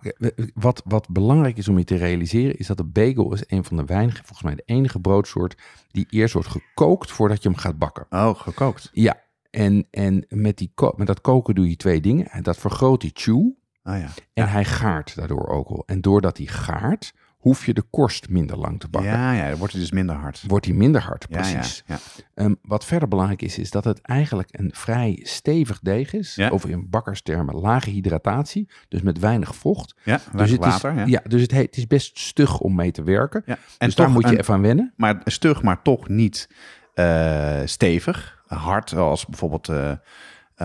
wat, 0.54 0.82
wat 0.86 1.10
belangrijk 1.10 1.58
is 1.58 1.68
om 1.68 1.78
je 1.78 1.84
te 1.84 1.96
realiseren, 1.96 2.58
is 2.58 2.68
dat 2.68 2.78
de 2.78 2.84
bagel 2.84 3.34
is 3.34 3.44
een 3.48 3.64
van 3.64 3.78
de 3.78 3.86
weinige, 3.86 4.18
volgens 4.18 4.42
mij 4.42 4.56
de 4.56 4.64
enige 4.66 5.00
broodsoort, 5.00 5.62
die 5.92 6.08
eerst 6.10 6.34
wordt 6.34 6.50
gekookt 6.50 7.12
voordat 7.12 7.44
je 7.44 7.50
hem 7.50 7.58
gaat 7.58 7.78
bakken. 7.78 8.06
Oh, 8.10 8.36
gekookt. 8.36 8.90
Ja, 8.94 9.22
en, 9.50 9.88
en 9.92 10.26
met, 10.30 10.58
die 10.58 10.72
met 10.96 11.08
dat 11.08 11.22
koken 11.22 11.56
doe 11.56 11.70
je 11.70 11.76
twee 11.76 12.02
dingen. 12.02 12.28
En 12.30 12.44
Dat 12.44 12.58
vergroot 12.58 13.02
die 13.02 13.12
chew 13.14 13.50
Oh 13.84 13.98
ja. 13.98 14.08
en 14.34 14.50
hij 14.50 14.66
gaart 14.66 15.16
daardoor 15.16 15.48
ook 15.48 15.68
al. 15.68 15.84
En 15.86 16.02
doordat 16.02 16.38
hij 16.38 16.46
gaart, 16.46 17.14
hoef 17.38 17.66
je 17.66 17.74
de 17.74 17.82
korst 17.90 18.30
minder 18.30 18.58
lang 18.58 18.80
te 18.80 18.88
bakken. 18.90 19.12
Ja, 19.12 19.32
ja, 19.34 19.50
dan 19.50 19.58
wordt 19.58 19.74
het 19.74 19.82
dus 19.82 19.92
minder 19.92 20.16
hard. 20.16 20.44
Wordt 20.48 20.66
hij 20.66 20.76
minder 20.76 21.02
hard, 21.02 21.28
precies. 21.30 21.84
Ja, 21.86 21.98
Ehm, 22.34 22.54
wat 22.62 22.86
verder 22.86 23.08
belangrijk 23.08 23.42
is, 23.42 23.58
is 23.58 23.72
dat 23.72 23.84
het 23.84 24.02
eigenlijk 24.02 24.50
een 24.52 24.72
vrij 24.74 25.20
stevig 25.24 25.80
deeg 25.80 26.14
is. 26.14 26.40
Of 26.52 26.66
in 26.66 26.90
bakkerstermen 26.90 27.56
lage 27.56 27.90
hydratatie, 27.90 28.70
dus 28.88 29.02
met 29.02 29.20
weinig 29.20 29.56
vocht. 29.56 29.96
ja. 30.04 30.16
Dus 30.16 30.26
weinig 30.32 30.52
het, 30.52 30.66
water. 30.66 30.92
is, 30.92 30.98
ja. 30.98 31.06
ja, 31.06 31.22
dus 31.30 31.42
het, 31.42 31.78
is 31.78 31.88
best 31.88 32.20
stug 32.20 32.60
om 32.60 32.76
mee 32.76 32.92
te 32.92 33.04
werken. 33.04 33.44
Ja. 33.46 33.58
En 33.78 33.88
dus 33.88 33.96
daar 33.96 34.10
moet 34.10 34.24
je 34.24 34.30
een- 34.34 34.40
even 34.40 34.54
aan 34.54 34.62
wennen. 34.62 34.94
maar 34.98 35.22
stug, 35.26 35.62
maar 35.62 35.82
toch 35.82 36.08
niet 36.08 36.50
eh, 36.94 37.62
stevig, 37.66 38.44
hard, 38.48 38.90
zoals 38.90 39.26
bijvoorbeeld 39.26 39.70
eh, 39.70 39.92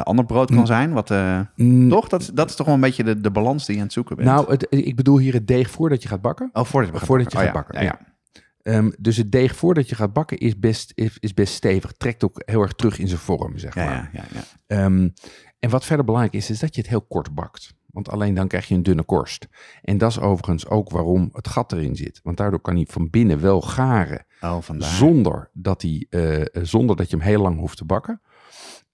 ander 0.02 0.24
brood 0.24 0.50
kan 0.50 0.66
zijn. 0.66 0.92
Wat, 0.92 1.11
eh, 1.11 1.40
Mm, 1.56 1.88
toch? 1.88 2.08
Dat, 2.08 2.30
dat 2.34 2.50
is 2.50 2.56
toch 2.56 2.66
wel 2.66 2.74
een 2.74 2.80
beetje 2.80 3.04
de, 3.04 3.20
de 3.20 3.30
balans 3.30 3.64
die 3.66 3.74
je 3.74 3.80
aan 3.80 3.87
het 3.87 3.94
zoeken 3.94 4.16
bent. 4.16 4.28
Nou, 4.28 4.50
het, 4.50 4.66
ik 4.70 4.96
bedoel 4.96 5.18
hier 5.18 5.32
het 5.34 5.46
deeg 5.46 5.70
voordat 5.70 6.02
je 6.02 6.08
gaat 6.08 6.20
bakken. 6.20 6.50
oh, 6.52 6.64
voordat 6.64 6.90
je 6.92 6.98
gaat 6.98 7.06
voordat 7.06 7.32
je 7.32 7.38
bakken. 7.38 7.54
gaat 7.54 7.64
Oh, 7.64 7.72
bakken, 7.72 7.84
ja. 7.84 8.06
Ehm, 8.62 8.90
dus 8.98 9.16
het 9.16 9.32
deeg 9.32 9.56
voordat 9.56 9.88
je 9.88 9.94
gaat 9.94 10.12
bakken 10.12 10.38
is 10.38 10.58
best, 10.58 10.92
is, 10.94 11.16
is 11.20 11.34
best 11.34 11.54
stevig. 11.54 11.92
Trekt 11.92 12.24
ook 12.24 12.42
heel 12.44 12.62
erg 12.62 12.72
terug 12.72 12.98
in 12.98 13.08
zijn 13.08 13.20
vorm, 13.20 13.58
zeg 13.58 13.74
maar. 13.74 13.84
ja, 13.84 14.11
ja, 14.12 14.24
ja. 14.34 14.42
Ehm, 14.66 15.08
en 15.58 15.70
wat 15.70 15.84
verder 15.84 16.04
belangrijk 16.04 16.34
is, 16.34 16.50
is 16.50 16.58
dat 16.58 16.74
je 16.74 16.80
het 16.80 16.90
heel 16.90 17.02
kort 17.02 17.34
bakt. 17.34 17.76
Want 17.87 18.11
alleen 18.11 18.34
dan 18.34 18.48
krijg 18.48 18.68
je 18.68 18.74
een 18.74 18.82
dunne 18.82 19.02
korst. 19.02 19.48
En 19.82 19.98
dat 19.98 20.11
is 20.11 20.20
overigens 20.20 20.66
ook 20.66 20.90
waarom 20.90 21.28
het 21.32 21.48
gat 21.48 21.72
erin 21.72 21.96
zit. 21.96 22.20
Want 22.22 22.37
daardoor 22.37 22.61
kan 22.61 22.74
hij 22.74 22.87
van 22.88 23.11
binnen 23.11 23.40
wel 23.40 23.61
garen. 23.61 24.26
Oh. 24.40 24.58
Zonder 24.78 25.50
dat, 25.52 25.82
hij, 25.82 26.06
eh, 26.11 26.62
zonder 26.64 26.96
dat 26.96 27.11
je 27.11 27.16
hem 27.16 27.24
heel 27.24 27.40
lang 27.42 27.58
hoeft 27.58 27.76
te 27.76 27.84
bakken. 27.84 28.20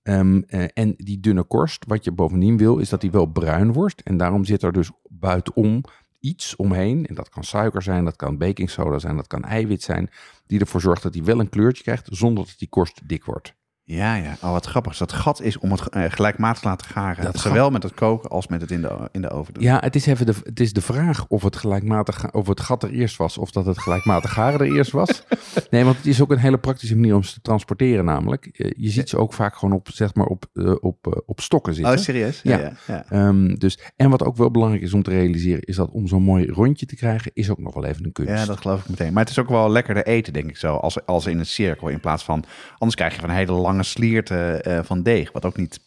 Ehm, 0.05 0.43
eh, 0.47 0.65
en 0.75 0.95
die 0.97 1.21
dunne 1.21 1.43
korst, 1.43 1.85
wat 1.87 2.05
je 2.05 2.13
bovendien 2.13 2.57
wil, 2.57 2.79
is 2.79 2.89
dat 2.89 3.03
hij 3.03 3.11
wel 3.11 3.27
bruin 3.27 3.73
wordt. 3.73 4.03
En 4.03 4.17
daarom 4.17 4.45
zit 4.45 4.63
er 4.63 4.73
dus 4.73 4.91
buitenom 5.09 5.85
iets 6.21 6.57
omheen. 6.57 7.07
En 7.07 7.15
dat 7.15 7.29
kan 7.29 7.45
suiker 7.45 7.83
zijn, 7.83 8.05
dat 8.05 8.17
kan 8.17 8.39
baking 8.39 8.71
soda 8.71 8.99
zijn, 8.99 9.17
dat 9.17 9.27
kan 9.27 9.45
eiwit 9.45 9.83
zijn. 9.83 10.11
Die 10.47 10.61
ervoor 10.61 10.81
zorgt 10.81 11.03
dat 11.03 11.15
hij 11.15 11.25
wel 11.25 11.41
een 11.41 11.49
kleurtje 11.49 11.83
krijgt, 11.83 12.09
zonder 12.11 12.45
dat 12.45 12.55
die 12.59 12.69
korst 12.69 13.09
dik 13.09 13.25
wordt. 13.25 13.55
Ja, 13.87 14.15
ja. 14.15 14.37
Oh, 14.43 14.51
wat 14.51 14.67
grappig. 14.67 14.91
Dus 14.91 15.01
dat 15.01 15.13
gat 15.13 15.41
is 15.41 15.59
om 15.59 15.71
het 15.71 15.89
eh, 15.89 16.05
gelijkmatig 16.09 16.63
te 16.63 16.69
laten 16.69 16.87
garen. 16.87 17.25
Dat 17.25 17.39
Zowel 17.39 17.71
met 17.71 17.83
het 17.83 17.95
koken 17.95 18.31
als 18.31 18.47
met 18.47 18.61
het 18.61 18.71
in 18.71 18.81
de, 18.81 19.09
in 19.13 19.23
de 19.23 19.31
oven 19.31 19.55
doen. 19.55 19.63
Ja, 19.63 19.79
het 19.81 19.95
is, 19.95 20.07
even 20.07 20.27
de, 20.27 20.35
het 20.43 20.61
is 20.61 20.73
de 20.73 20.81
vraag 20.81 21.27
of 21.29 21.43
het 21.43 21.57
gelijkmatig, 21.57 22.33
of 22.33 22.47
het 22.47 22.61
gat 22.61 22.83
er 22.83 22.91
eerst 22.91 23.17
was, 23.17 23.39
of 23.39 23.51
dat 23.51 23.67
het 23.67 23.79
gelijkmatig 23.79 24.33
garen 24.33 24.61
er 24.61 24.77
eerst 24.77 24.93
was. 24.93 25.23
Nee, 25.71 25.85
want 25.85 25.97
het 25.97 26.07
is 26.07 26.23
ook 26.23 26.31
een 26.31 26.39
hele 26.39 26.59
praktische 26.59 26.95
manier 26.95 27.15
om 27.15 27.23
ze 27.23 27.33
te 27.33 27.41
transporteren 27.41 28.05
namelijk. 28.05 28.49
Je 28.77 28.91
ziet 28.91 29.09
ze 29.09 29.17
ook 29.17 29.33
vaak 29.33 29.57
gewoon 29.57 29.75
op, 29.75 29.89
zeg 29.93 30.15
maar, 30.15 30.27
op, 30.27 30.45
eh, 30.53 30.75
op, 30.81 31.07
eh, 31.07 31.13
op 31.27 31.41
stokken 31.41 31.75
zitten. 31.75 31.95
Oh, 31.95 31.99
serieus? 31.99 32.41
Ja. 32.43 32.59
ja. 32.59 32.73
ja. 32.87 33.05
Ehm, 33.09 33.55
dus, 33.55 33.79
en 33.97 34.11
wat 34.11 34.25
ook 34.25 34.37
wel 34.37 34.51
belangrijk 34.51 34.83
is 34.83 34.93
om 34.93 35.03
te 35.03 35.11
realiseren, 35.11 35.63
is 35.63 35.77
dat 35.77 35.91
om 35.91 36.07
zo'n 36.07 36.23
mooi 36.23 36.47
rondje 36.47 36.87
te 36.87 36.97
krijgen, 36.97 37.31
is 37.35 37.51
ook 37.51 37.59
nog 37.59 37.75
wel 37.75 37.85
even 37.85 38.05
een 38.05 38.13
kunst. 38.13 38.33
Ja, 38.33 38.45
dat 38.45 38.61
geloof 38.61 38.81
ik 38.81 38.89
meteen. 38.89 39.13
Maar 39.13 39.23
het 39.23 39.31
is 39.31 39.39
ook 39.39 39.49
wel 39.49 39.71
lekkerder 39.71 40.07
eten, 40.07 40.33
denk 40.33 40.51
ik 40.51 40.57
zo. 40.57 40.75
Als, 40.77 41.07
als 41.07 41.27
in 41.27 41.39
een 41.39 41.47
cirkel 41.47 41.89
in 41.89 42.01
plaats 42.01 42.25
van... 42.25 42.45
Anders 42.73 42.95
krijg 42.95 43.15
je 43.15 43.21
van 43.21 43.31
een 43.31 43.37
hele 43.37 43.53
lange 43.53 43.74
slierte 43.83 44.61
eh, 44.63 44.79
van 44.83 45.03
deeg. 45.03 45.33
Wat 45.33 45.45
ook 45.45 45.57
niet 45.57 45.81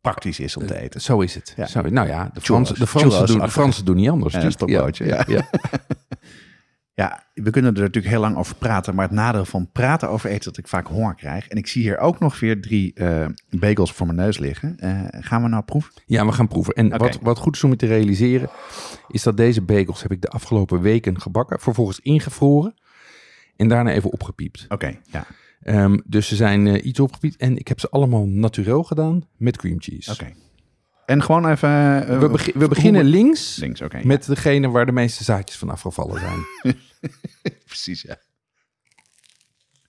praktisch 0.00 0.40
is 0.40 0.56
om 0.56 0.66
te 0.66 0.80
eten. 0.80 1.00
Zo 1.00 1.20
is 1.20 1.34
het. 1.34 1.52
Ja. 1.56 1.66
Zo, 1.66 1.80
nou 1.82 2.08
ja, 2.08 2.30
de. 2.32 2.40
Fransen, 2.40 2.78
de 2.78 2.86
Fransen, 2.86 3.26
doen, 3.26 3.38
de. 3.38 3.48
Fransen 3.48 3.84
doen 3.84 3.96
niet 3.96 4.08
anders. 4.08 4.34
Ja, 4.34 4.42
een 4.42 4.52
stokbroodje, 4.52 5.06
ja. 5.06 5.24
ja. 5.26 5.48
Ja, 6.98 7.22
we 7.34 7.50
kunnen 7.50 7.74
er 7.74 7.80
natuurlijk 7.80 8.12
heel 8.12 8.20
lang 8.20 8.36
over 8.36 8.54
praten. 8.54 8.94
Maar 8.94 9.04
het 9.04 9.14
nadeel 9.14 9.44
van 9.44 9.72
praten 9.72 10.08
over 10.08 10.28
eten 10.28 10.38
is 10.38 10.44
dat 10.44 10.58
ik 10.58 10.68
vaak 10.68 10.86
honger 10.86 11.14
krijg. 11.14 11.48
En 11.48 11.56
ik 11.56 11.66
zie 11.66 11.82
hier 11.82 11.98
ook 11.98 12.18
nog 12.18 12.40
weer 12.40 12.60
drie 12.60 12.94
eh, 12.94 13.26
bagels 13.50 13.92
voor 13.92 14.06
mijn 14.06 14.18
neus 14.18 14.38
liggen. 14.38 14.78
Eh, 14.78 15.00
gaan 15.10 15.42
we 15.42 15.48
nou 15.48 15.62
proeven? 15.62 15.92
Ja, 16.06 16.26
we 16.26 16.32
gaan 16.32 16.48
proeven. 16.48 16.74
En 16.74 16.98
wat, 16.98 17.18
wat 17.22 17.38
goed 17.38 17.56
is 17.56 17.64
om 17.64 17.70
je 17.70 17.76
te 17.76 17.86
realiseren, 17.86 18.50
is 19.08 19.22
dat 19.22 19.36
deze 19.36 19.62
bagels 19.62 20.02
heb 20.02 20.12
ik 20.12 20.20
de 20.22 20.28
afgelopen 20.28 20.80
weken 20.80 21.20
gebakken, 21.20 21.60
vervolgens 21.60 22.00
ingevroren 22.00 22.74
en 23.56 23.68
daarna 23.68 23.90
even 23.90 24.12
opgepiept. 24.12 24.64
Oké, 24.68 24.98
ja. 25.10 25.26
Ehm, 25.62 25.98
dus 26.04 26.28
ze 26.28 26.36
zijn 26.36 26.66
eh, 26.66 26.84
iets 26.84 27.00
opgepiept 27.00 27.36
en 27.36 27.56
ik 27.56 27.68
heb 27.68 27.80
ze 27.80 27.88
allemaal 27.90 28.26
naturel 28.26 28.82
gedaan 28.82 29.26
met 29.36 29.56
cream 29.56 29.76
cheese. 29.82 30.10
Oké. 30.12 30.32
En 31.06 31.22
gewoon 31.22 31.50
even... 31.50 32.06
eh, 32.08 32.18
We, 32.18 32.28
begi- 32.28 32.52
we 32.54 32.68
beginnen 32.68 33.04
links 33.04 33.56
met 34.06 34.26
degene 34.26 34.68
waar 34.68 34.86
de 34.86 34.92
meeste 34.92 35.24
zaadjes 35.24 35.58
van 35.58 35.70
afgevallen 35.70 36.20
zijn. 36.20 36.44
Precies, 37.66 38.02
ja. 38.02 38.16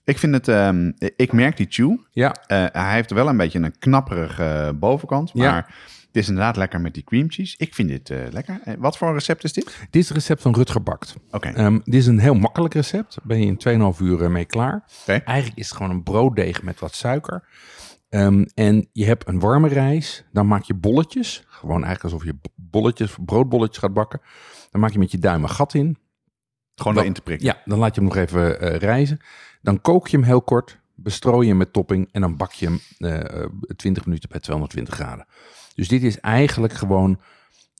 Ik 0.04 0.18
vind 0.18 0.34
het... 0.34 0.48
ehm, 0.48 0.92
ik 1.16 1.32
merk 1.32 1.56
die 1.56 1.66
chew. 1.70 1.96
ja, 2.10 2.34
Eh, 2.46 2.64
hij 2.72 2.94
heeft 2.94 3.10
wel 3.10 3.28
een 3.28 3.36
beetje 3.36 3.58
een 3.58 3.78
knapperige 3.78 4.72
bovenkant. 4.76 5.34
Maar 5.34 5.44
Ja. 5.46 5.66
Het 6.12 6.22
is 6.22 6.28
inderdaad 6.28 6.56
lekker 6.56 6.80
met 6.80 6.94
die 6.94 7.04
cream 7.04 7.30
cheese. 7.30 7.54
Ik 7.58 7.74
vind 7.74 7.88
dit 7.88 8.10
eh, 8.10 8.18
lekker. 8.30 8.60
Eh, 8.64 8.74
wat 8.78 8.96
voor 8.96 9.08
een 9.08 9.14
recept 9.14 9.44
is 9.44 9.52
dit? 9.52 9.64
dit 9.64 10.02
is 10.02 10.08
het 10.08 10.16
recept 10.16 10.42
van 10.42 10.54
Rutger 10.54 10.82
Bakt. 10.82 11.16
Oké. 11.30 11.48
Ehm, 11.48 11.78
dit 11.84 11.94
is 11.94 12.06
een 12.06 12.18
heel 12.18 12.34
makkelijk 12.34 12.74
recept. 12.74 13.14
Daar 13.14 13.26
ben 13.26 13.40
je 13.40 13.46
in 13.46 13.56
2,5 13.56 14.00
uur 14.00 14.22
eh, 14.22 14.30
mee 14.30 14.44
klaar. 14.44 14.84
Oké. 15.02 15.12
Eigenlijk 15.12 15.58
is 15.58 15.68
het 15.68 15.76
gewoon 15.76 15.92
een 15.92 16.02
brooddeeg 16.02 16.62
met 16.62 16.80
wat 16.80 16.94
suiker. 16.94 17.48
Ehm, 18.08 18.44
en 18.54 18.88
je 18.92 19.04
hebt 19.04 19.28
een 19.28 19.40
warme 19.40 19.68
rijst. 19.68 20.24
Dan 20.32 20.46
maak 20.46 20.62
je 20.62 20.74
bolletjes. 20.74 21.44
Gewoon 21.46 21.84
eigenlijk 21.84 22.04
alsof 22.04 22.24
je 22.24 22.38
bolletjes, 22.54 23.16
broodbolletjes 23.24 23.78
gaat 23.78 23.92
bakken. 23.92 24.20
Dan 24.70 24.80
maak 24.80 24.92
je 24.92 24.98
met 24.98 25.10
je 25.10 25.18
duim 25.18 25.42
een 25.42 25.48
gat 25.48 25.74
in. 25.74 25.98
Gewoon 26.74 26.98
erin 26.98 27.12
te 27.12 27.22
prikken. 27.22 27.46
Ja, 27.46 27.62
dan 27.64 27.78
laat 27.78 27.94
je 27.94 28.00
hem 28.00 28.10
nog 28.10 28.18
even 28.18 28.78
rijzen. 28.78 29.20
Dan 29.62 29.80
kook 29.80 30.08
je 30.08 30.16
hem 30.16 30.26
heel 30.26 30.42
kort. 30.42 30.78
Bestrooi 30.94 31.42
je 31.42 31.48
hem 31.48 31.56
met 31.56 31.72
topping. 31.72 32.08
En 32.12 32.20
dan 32.20 32.36
bak 32.36 32.52
je 32.52 32.66
hem 32.66 32.80
eh, 32.98 33.46
20 33.76 34.04
minuten 34.04 34.28
bij 34.28 34.40
220 34.40 34.94
graden. 34.94 35.26
Dus 35.80 35.88
dit 35.88 36.02
is 36.02 36.20
eigenlijk 36.20 36.72
gewoon 36.72 37.20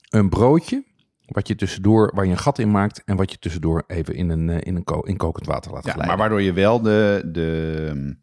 een 0.09 0.29
broodje. 0.29 0.83
Wat 1.25 1.47
je 1.47 1.55
tussendoor, 1.55 2.11
waar 2.15 2.25
je 2.25 2.31
een 2.31 2.37
gat 2.37 2.59
in 2.59 2.71
maakt. 2.71 3.03
En 3.05 3.15
wat 3.15 3.31
je 3.31 3.39
tussendoor 3.39 3.83
even 3.87 4.15
in 4.15 4.29
een, 4.29 4.49
eh, 4.49 4.57
in 4.61 4.75
een 4.75 4.83
ko- 4.83 4.99
in 5.01 5.17
kokend 5.17 5.45
water 5.45 5.71
laat 5.71 5.85
Ja, 5.85 5.91
glijden. 5.91 6.07
maar 6.07 6.17
waardoor 6.17 6.41
je 6.41 6.53
wel 6.53 6.81
de, 6.81 7.21
de... 7.31 8.15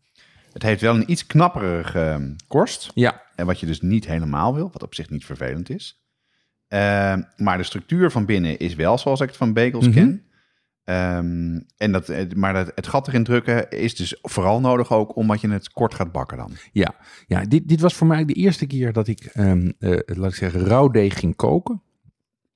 Het 0.53 0.62
heeft 0.62 0.81
wel 0.81 0.95
een 0.95 1.11
iets 1.11 1.27
knapperige 1.27 2.01
ehm, 2.01 2.31
korst. 2.47 2.91
Ja, 2.95 3.23
En 3.37 3.47
wat 3.47 3.61
je 3.61 3.67
dus 3.67 3.81
niet 3.81 4.07
helemaal 4.07 4.55
wil. 4.55 4.71
Wat 4.73 4.83
op 4.83 4.95
zich 4.95 5.11
niet 5.11 5.25
vervelend 5.25 5.71
is. 5.71 6.03
Ehm, 6.69 7.23
maar 7.37 7.57
de 7.59 7.62
structuur 7.64 8.11
van 8.11 8.25
binnen 8.25 8.59
is 8.59 8.75
wel 8.75 8.99
zoals 8.99 9.21
ik 9.21 9.29
het 9.29 9.37
van 9.37 9.53
bagels 9.53 9.85
Mhm. 9.88 9.95
ken. 9.95 10.27
Ehm, 10.88 11.61
en 11.77 11.92
dat, 11.92 12.09
eh, 12.09 12.31
maar 12.35 12.53
dat, 12.53 12.72
het 12.74 12.87
gat 12.87 13.09
erin 13.09 13.24
drukken 13.24 13.70
is 13.70 13.96
dus 13.96 14.18
vooral 14.22 14.61
nodig 14.61 14.92
ook 14.92 15.16
omdat 15.16 15.40
je 15.40 15.48
het 15.51 15.72
kort 15.72 15.94
gaat 15.94 16.12
bakken 16.12 16.37
dan. 16.37 16.53
Ja, 16.72 16.94
ja 17.27 17.40
dit, 17.44 17.68
dit 17.68 17.81
was 17.81 17.94
voor 17.94 18.07
mij 18.07 18.24
de 18.24 18.33
eerste 18.33 18.66
keer 18.66 18.92
dat 18.92 19.09
ik, 19.09 19.24
ehm, 19.24 19.70
eh, 19.79 19.98
laat 20.05 20.31
ik 20.31 20.37
zeggen, 20.37 20.61
rauwdeeg 20.64 21.18
ging 21.18 21.37
koken. 21.37 21.83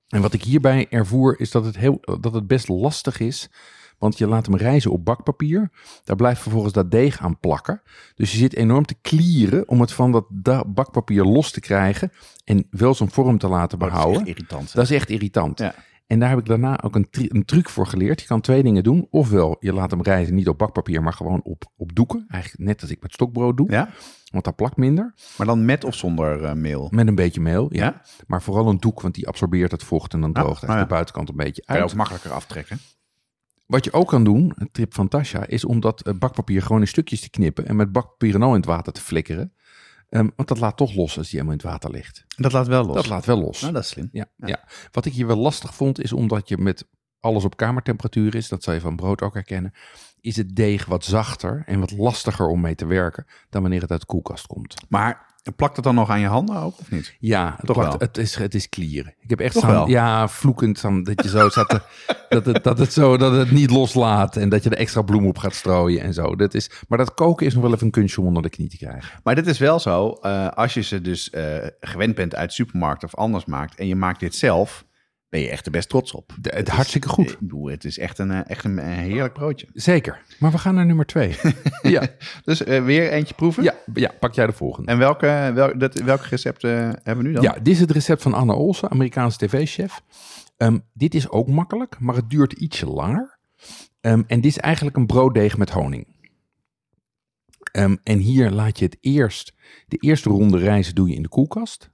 En 0.08 0.20
wat 0.20 0.32
ik 0.32 0.42
hierbij 0.44 0.86
ervoer 0.90 1.40
is 1.40 1.50
dat 1.50 1.64
het, 1.64 1.76
heel, 1.76 1.98
dat 2.20 2.34
het 2.34 2.46
best 2.46 2.68
lastig 2.68 3.20
is. 3.20 3.50
Want 3.98 4.18
je 4.18 4.26
laat 4.26 4.46
hem 4.46 4.56
rijzen 4.56 4.90
op 4.90 5.04
bakpapier. 5.04 5.70
Daar 6.04 6.16
blijft 6.16 6.40
vervolgens 6.42 6.72
dat 6.72 6.90
deeg 6.90 7.20
aan 7.20 7.38
plakken. 7.38 7.82
Dus 8.14 8.32
je 8.32 8.38
zit 8.38 8.54
enorm 8.56 8.84
te 8.84 8.94
klieren 9.02 9.68
om 9.68 9.80
het 9.80 9.92
van 9.92 10.12
dat 10.12 10.24
da- 10.28 10.64
bakpapier 10.64 11.24
los 11.24 11.50
te 11.50 11.60
krijgen. 11.60 12.12
En 12.44 12.66
wel 12.70 12.94
zijn 12.94 13.10
vorm 13.10 13.38
te 13.38 13.48
laten 13.48 13.78
Dat 13.78 13.88
is 13.88 13.94
behouden. 13.94 14.20
echt 14.20 14.28
irritant. 14.30 14.74
Dat 14.74 14.84
is 14.84 14.90
echt 14.90 15.10
irritant. 15.10 15.58
Ja. 15.58 15.74
En 16.12 16.18
daar 16.18 16.28
heb 16.28 16.38
ik 16.38 16.46
daarna 16.46 16.82
ook 16.82 16.94
een, 16.94 17.06
een 17.10 17.44
truc 17.44 17.68
voor 17.68 17.86
geleerd. 17.86 18.20
Je 18.20 18.26
kan 18.26 18.40
twee 18.40 18.62
dingen 18.62 18.82
doen. 18.82 19.06
Ofwel, 19.10 19.56
je 19.60 19.72
laat 19.72 19.90
hem 19.90 20.02
rijzen 20.02 20.34
niet 20.34 20.48
op 20.48 20.58
bakpapier, 20.58 21.02
maar 21.02 21.12
gewoon 21.12 21.40
op, 21.42 21.64
op 21.76 21.94
doeken. 21.94 22.24
Eigenlijk 22.28 22.64
net 22.64 22.80
als 22.80 22.90
ik 22.90 23.02
met 23.02 23.12
stokbrood 23.12 23.56
doe. 23.56 23.70
Ja? 23.70 23.88
Want 24.30 24.44
dat 24.44 24.56
plakt 24.56 24.76
minder. 24.76 25.14
Maar 25.38 25.46
dan 25.46 25.64
met 25.64 25.84
of 25.84 25.94
zonder 25.94 26.44
eh, 26.44 26.52
meel? 26.52 26.88
Met 26.90 27.06
een 27.06 27.14
beetje 27.14 27.40
meel, 27.40 27.66
ja. 27.74 27.84
Ja? 27.84 28.02
Maar 28.26 28.42
vooral 28.42 28.68
een 28.68 28.78
doek, 28.78 29.00
want 29.00 29.14
die 29.14 29.28
absorbeert 29.28 29.70
het 29.70 29.82
vocht 29.82 30.12
en 30.12 30.20
dan 30.20 30.32
droogt 30.32 30.48
oh 30.48 30.68
eigenlijk 30.68 30.78
ja. 30.78 30.86
de 30.86 30.92
buitenkant 30.94 31.28
een 31.28 31.36
beetje 31.36 31.62
Kan 31.62 31.76
je 31.76 31.82
uit. 31.82 31.90
ook 31.90 31.96
makkelijker 31.96 32.32
aftrekken. 32.32 32.78
Wat 33.66 33.84
je 33.84 33.92
ook 33.92 34.08
kan 34.08 34.24
doen, 34.24 34.52
een 34.54 34.70
tip 34.72 34.94
van 34.94 35.08
Tasha, 35.08 35.46
is 35.46 35.64
om 35.64 35.80
dat 35.80 36.00
eh, 36.00 36.14
bakpapier 36.14 36.62
gewoon 36.62 36.80
in 36.80 36.88
stukjes 36.88 37.20
te 37.20 37.30
knippen 37.30 37.66
en 37.66 37.76
met 37.76 37.92
bakpapier 37.92 38.34
en 38.34 38.42
al 38.42 38.50
in 38.50 38.56
het 38.56 38.66
water 38.66 38.92
te 38.92 39.00
flikkeren. 39.00 39.52
Ehm, 40.12 40.28
want 40.36 40.48
dat 40.48 40.58
laat 40.58 40.76
toch 40.76 40.94
los 40.94 41.18
als 41.18 41.30
die 41.30 41.40
helemaal 41.40 41.58
in 41.58 41.58
het 41.58 41.68
water 41.72 41.90
ligt. 41.90 42.24
Dat 42.36 42.52
laat 42.52 42.66
wel 42.66 42.84
los. 42.84 42.94
Dat 42.94 43.06
laat 43.06 43.24
wel 43.24 43.38
los. 43.38 43.60
Nou, 43.60 43.72
dat 43.72 43.82
is 43.82 43.88
slim. 43.88 44.08
Ja, 44.12 44.26
ja. 44.36 44.64
Wat 44.90 45.04
ik 45.04 45.12
hier 45.12 45.26
wel 45.26 45.36
lastig 45.36 45.74
vond, 45.74 46.00
is 46.00 46.12
omdat 46.12 46.48
je 46.48 46.58
met 46.58 46.88
alles 47.20 47.44
op 47.44 47.56
kamertemperatuur 47.56 48.34
is, 48.34 48.48
dat 48.48 48.62
zal 48.62 48.74
je 48.74 48.80
van 48.80 48.96
brood 48.96 49.22
ook 49.22 49.34
herkennen, 49.34 49.72
is 50.20 50.36
het 50.36 50.56
deeg 50.56 50.84
wat 50.84 51.04
zachter 51.04 51.62
en 51.66 51.80
wat 51.80 51.90
lastiger 51.90 52.46
om 52.46 52.60
mee 52.60 52.74
te 52.74 52.86
werken 52.86 53.26
dan 53.50 53.62
wanneer 53.62 53.80
het 53.80 53.90
uit 53.90 54.00
de 54.00 54.06
koelkast 54.06 54.46
komt. 54.46 54.74
Maar 54.88 55.31
plakt 55.56 55.76
het 55.76 55.84
dan 55.84 55.94
nog 55.94 56.10
aan 56.10 56.20
je 56.20 56.26
handen 56.26 56.56
ook, 56.56 56.78
of 56.80 56.90
niet? 56.90 57.16
Ja, 57.18 57.54
het, 57.56 57.66
Toch 57.66 57.76
plakt- 57.76 57.90
wel? 57.98 58.08
het, 58.08 58.18
is, 58.18 58.34
het 58.34 58.54
is 58.54 58.68
klieren. 58.68 59.14
Ik 59.20 59.30
heb 59.30 59.40
echt 59.40 59.54
Toch 59.54 59.66
wel? 59.66 59.88
ja, 59.88 60.28
vloekend 60.28 60.80
van 60.80 61.02
dat 61.02 61.22
je 61.22 61.28
zo 61.28 61.48
zat 61.58 61.68
te- 61.68 61.80
dat, 62.28 62.46
het, 62.46 62.64
dat 62.64 62.78
het 62.78 62.92
zo 62.92 63.16
dat 63.16 63.32
het 63.32 63.50
niet 63.50 63.70
loslaat 63.70 64.36
en 64.36 64.48
dat 64.48 64.62
je 64.64 64.70
er 64.70 64.76
extra 64.76 65.02
bloem 65.02 65.26
op 65.26 65.38
gaat 65.38 65.54
strooien 65.54 66.02
en 66.02 66.14
zo. 66.14 66.36
Dat 66.36 66.54
is, 66.54 66.70
maar 66.88 66.98
dat 66.98 67.14
koken 67.14 67.46
is 67.46 67.54
nog 67.54 67.62
wel 67.62 67.72
even 67.72 67.86
een 67.86 67.92
kunstje 67.92 68.20
om 68.20 68.26
onder 68.26 68.42
de 68.42 68.48
knie 68.50 68.68
te 68.68 68.76
krijgen. 68.76 69.20
Maar 69.22 69.34
dit 69.34 69.46
is 69.46 69.58
wel 69.58 69.78
zo, 69.80 70.10
eh, 70.10 70.48
als 70.48 70.74
je 70.74 70.80
ze 70.80 71.00
dus 71.00 71.30
eh, 71.30 71.66
gewend 71.80 72.14
bent 72.14 72.34
uit 72.34 72.52
supermarkt 72.52 73.04
of 73.04 73.14
anders 73.14 73.44
maakt 73.44 73.74
en 73.78 73.86
je 73.86 73.96
maakt 73.96 74.20
dit 74.20 74.34
zelf, 74.34 74.84
ben 75.32 75.40
je 75.40 75.48
echt 75.50 75.66
er 75.66 75.72
best 75.72 75.88
trots 75.88 76.12
op. 76.12 76.34
De- 76.40 76.52
het 76.54 76.68
is- 76.68 76.74
hartstikke 76.74 77.08
goed. 77.08 77.30
Ik 77.30 77.38
bedoel, 77.38 77.66
het 77.66 77.84
is 77.84 77.98
echt 77.98 78.18
een, 78.18 78.30
eh, 78.30 78.40
echt 78.50 78.64
een, 78.64 78.78
een 78.78 78.84
heerlijk 78.98 79.32
broodje. 79.32 79.66
Zeker. 79.74 80.22
Maar 80.38 80.50
we 80.50 80.58
gaan 80.58 80.74
naar 80.74 80.86
nummer 80.86 81.06
twee. 81.06 81.36
ja, 81.82 82.06
Dus 82.44 82.64
eh, 82.64 82.84
weer 82.84 83.10
eentje 83.10 83.34
proeven. 83.34 83.62
ja, 83.62 83.74
ja, 83.94 84.10
pak 84.20 84.34
jij 84.34 84.46
de 84.46 84.52
volgende. 84.52 84.90
En 84.90 84.98
welke, 84.98 85.50
wel, 85.54 85.78
dat, 85.78 85.94
welke 86.00 86.28
recept 86.28 86.64
eh, 86.64 86.70
hebben 86.72 87.16
we 87.16 87.22
nu 87.22 87.32
dan? 87.32 87.42
Ja, 87.42 87.52
dit 87.52 87.68
is 87.74 87.80
het 87.80 87.90
recept 87.90 88.22
van 88.22 88.34
Anne 88.34 88.52
Olsen, 88.54 88.90
Amerikaanse 88.90 89.38
tv-chef. 89.38 90.02
Ehm, 90.56 90.78
dit 90.92 91.14
is 91.14 91.28
ook 91.28 91.48
makkelijk, 91.48 91.98
maar 91.98 92.14
het 92.14 92.30
duurt 92.30 92.52
ietsje 92.52 92.86
langer. 92.86 93.38
Ehm, 94.00 94.22
en 94.26 94.40
dit 94.40 94.50
is 94.50 94.58
eigenlijk 94.58 94.96
een 94.96 95.06
brooddeeg 95.06 95.56
met 95.58 95.70
honing. 95.70 96.06
Ehm, 97.72 97.96
en 98.02 98.18
hier 98.18 98.50
laat 98.50 98.78
je 98.78 98.84
het 98.84 98.96
eerst, 99.00 99.52
de 99.86 99.96
eerste 99.96 100.28
ronde 100.28 100.58
rijzen 100.58 100.94
doe 100.94 101.08
je 101.08 101.14
in 101.14 101.22
de 101.22 101.28
koelkast. 101.28 101.90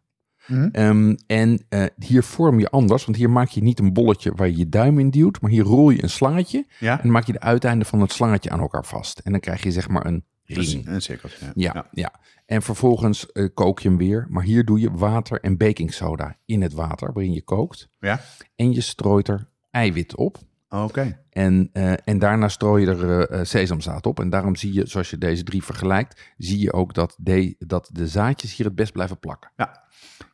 Mhm. 0.49 0.69
Ehm, 0.73 1.17
en 1.27 1.65
eh, 1.69 1.85
hier 1.99 2.23
vorm 2.23 2.59
je 2.61 2.71
anders, 2.71 3.05
want 3.05 3.17
hier 3.17 3.31
maak 3.31 3.49
je 3.49 3.63
niet 3.63 3.79
een 3.79 3.93
bolletje 3.93 4.33
waar 4.35 4.49
je 4.49 4.57
je 4.57 4.69
duim 4.69 4.99
in 4.99 5.11
duwt, 5.11 5.41
maar 5.41 5.51
hier 5.51 5.65
rol 5.65 5.91
je 5.91 6.03
een 6.03 6.11
slangetje 6.11 6.67
Ja? 6.79 6.97
en 6.97 7.03
dan 7.03 7.13
maak 7.13 7.27
je 7.27 7.33
de 7.33 7.41
uiteinden 7.41 7.87
van 7.87 8.01
het 8.01 8.13
slangetje 8.13 8.51
aan 8.51 8.61
elkaar 8.61 8.85
vast. 8.85 9.19
En 9.19 9.31
dan 9.33 9.41
krijg 9.41 9.63
je 9.63 9.73
zeg 9.73 9.89
maar 9.89 10.07
een 10.07 10.25
ring. 10.45 10.87
een 10.87 11.03
cirkeltje. 11.03 11.47
Ja. 11.55 11.73
Ja, 11.75 11.87
ja. 11.93 12.21
En 12.47 12.63
vervolgens 12.63 13.33
eh, 13.33 13.49
kook 13.55 13.81
je 13.81 13.89
hem 13.89 13.99
weer. 13.99 14.27
Maar 14.29 14.43
hier 14.43 14.65
doe 14.65 14.81
je 14.81 14.91
water 14.91 15.41
en 15.41 15.57
baking 15.57 15.93
soda 15.95 16.37
in 16.45 16.63
het 16.63 16.73
water 16.73 17.13
waarin 17.13 17.33
je 17.33 17.43
kookt. 17.43 17.89
Ja? 18.01 18.21
En 18.57 18.73
je 18.73 18.81
strooit 18.81 19.29
er 19.29 19.49
eiwit 19.71 20.17
op. 20.17 20.39
Oké. 20.69 21.19
En, 21.31 21.71
eh, 21.73 21.93
en 22.05 22.19
daarna 22.19 22.49
strooi 22.49 22.85
je 22.85 22.91
er 22.91 23.29
eh, 23.31 23.41
eh, 23.41 23.47
sesamzaad 23.47 24.07
op. 24.07 24.21
En 24.21 24.31
daarom 24.31 24.57
zie 24.57 24.73
je, 24.73 24.87
zoals 24.87 25.11
je 25.11 25.19
deze 25.19 25.43
drie 25.43 25.65
vergelijkt, 25.65 26.21
zie 26.39 26.59
je 26.61 26.73
ook 26.73 26.95
dat 26.95 27.15
de, 27.19 27.55
dat 27.59 27.91
de 27.93 28.07
zaadjes 28.07 28.57
hier 28.57 28.67
het 28.67 28.75
best 28.75 28.93
blijven 28.93 29.19
plakken. 29.19 29.51
Ja. 29.57 29.83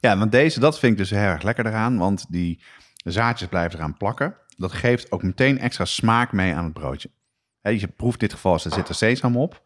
ja, 0.01 0.19
want 0.19 0.33
deze, 0.33 0.61
dat 0.61 0.79
vind 0.79 0.93
ik 0.93 0.99
dus 0.99 1.11
heel 1.11 1.21
erg 1.21 1.43
lekker 1.43 1.67
eraan. 1.67 1.99
Want 1.99 2.27
die 2.29 2.63
zaadjes 2.97 3.49
blijven 3.49 3.79
eraan 3.79 3.97
plakken. 3.97 4.37
Dat 4.57 4.73
geeft 4.73 5.13
ook 5.13 5.23
meteen 5.23 5.59
extra 5.59 5.85
smaak 5.85 6.33
mee 6.33 6.55
aan 6.55 6.65
het 6.65 6.73
broodje. 6.73 7.11
Je 7.61 7.89
proeft 7.89 8.21
dit 8.21 8.33
geval, 8.33 8.55
er 8.55 8.61
zit 8.61 8.89
er 8.89 8.95
sesam 8.95 9.37
op. 9.37 9.63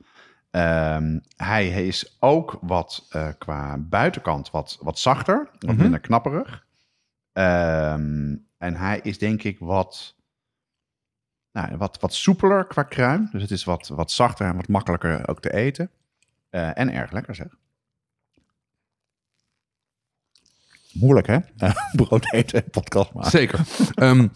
Ehm, 0.50 1.18
hij 1.36 1.86
is 1.86 2.16
ook 2.20 2.58
wat 2.60 3.08
qua 3.38 3.78
buitenkant 3.78 4.50
wat, 4.50 4.78
wat 4.80 4.98
zachter, 4.98 5.48
wat 5.58 5.70
Mhm. 5.72 5.82
minder 5.82 6.00
knapperig. 6.00 6.66
Ehm, 7.32 8.36
en 8.58 8.74
hij 8.76 9.00
is 9.02 9.18
denk 9.18 9.42
ik 9.42 9.58
wat, 9.58 10.16
nou, 11.60 11.76
wat, 11.76 12.00
wat 12.00 12.14
soepeler 12.14 12.66
qua 12.66 12.82
kruim. 12.82 13.28
Dus 13.32 13.42
het 13.42 13.50
is 13.50 13.64
wat, 13.64 13.88
wat 13.88 14.10
zachter 14.10 14.46
en 14.46 14.56
wat 14.56 14.68
makkelijker 14.68 15.28
ook 15.28 15.40
te 15.40 15.52
eten. 15.52 15.90
Eh, 16.50 16.78
en 16.78 16.92
erg 16.92 17.12
lekker 17.12 17.34
zeg. 17.34 17.56
Moeilijk 20.92 21.26
hè? 21.26 21.38
Brood 21.96 22.32
eten 22.32 22.64
en 22.64 22.70
podcast 22.70 23.12
maken. 23.12 23.30
Zeker. 23.30 23.60
Ehm, 23.94 24.28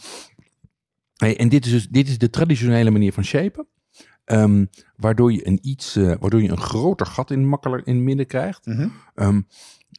hey, 1.16 1.38
en 1.38 1.48
dit 1.48 1.64
is 1.64 1.70
dus 1.70 1.88
dit 1.88 2.08
is 2.08 2.18
de 2.18 2.30
traditionele 2.30 2.90
manier 2.90 3.12
van 3.12 3.24
shapen. 3.24 3.66
Ehm, 4.24 4.64
waardoor, 4.96 5.32
je 5.32 5.46
een 5.46 5.58
iets, 5.62 5.96
eh, 5.96 6.12
waardoor 6.20 6.42
je 6.42 6.48
een 6.48 6.61
groter 6.61 7.06
gat 7.06 7.30
in, 7.30 7.48
makkelijk 7.48 7.87
in 7.87 7.94
het 7.94 8.04
midden 8.04 8.26
krijgt. 8.26 8.66
Mhm. 8.66 8.88
Ehm, 9.14 9.40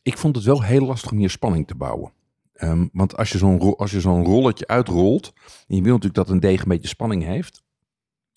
ik 0.04 0.18
vond 0.18 0.36
het 0.36 0.46
wel 0.46 0.64
heel 0.64 0.86
lastig 0.86 1.12
om 1.12 1.18
hier 1.18 1.30
spanning 1.30 1.68
te 1.68 1.76
bouwen. 1.76 2.12
Ehm, 2.54 2.88
want 2.92 3.18
als 3.18 3.32
je 3.32 3.38
zo'n 3.38 3.60
ro- 3.60 3.76
als 3.76 3.92
je 3.92 4.00
zo'n 4.02 4.24
rolletje 4.26 4.68
uitrolt. 4.68 5.34
En 5.68 5.76
je 5.76 5.82
wil 5.82 5.94
natuurlijk 5.94 6.26
dat 6.26 6.30
een 6.30 6.40
deeg 6.40 6.62
een 6.62 6.68
beetje 6.68 6.88
spanning 6.88 7.24
heeft. 7.24 7.62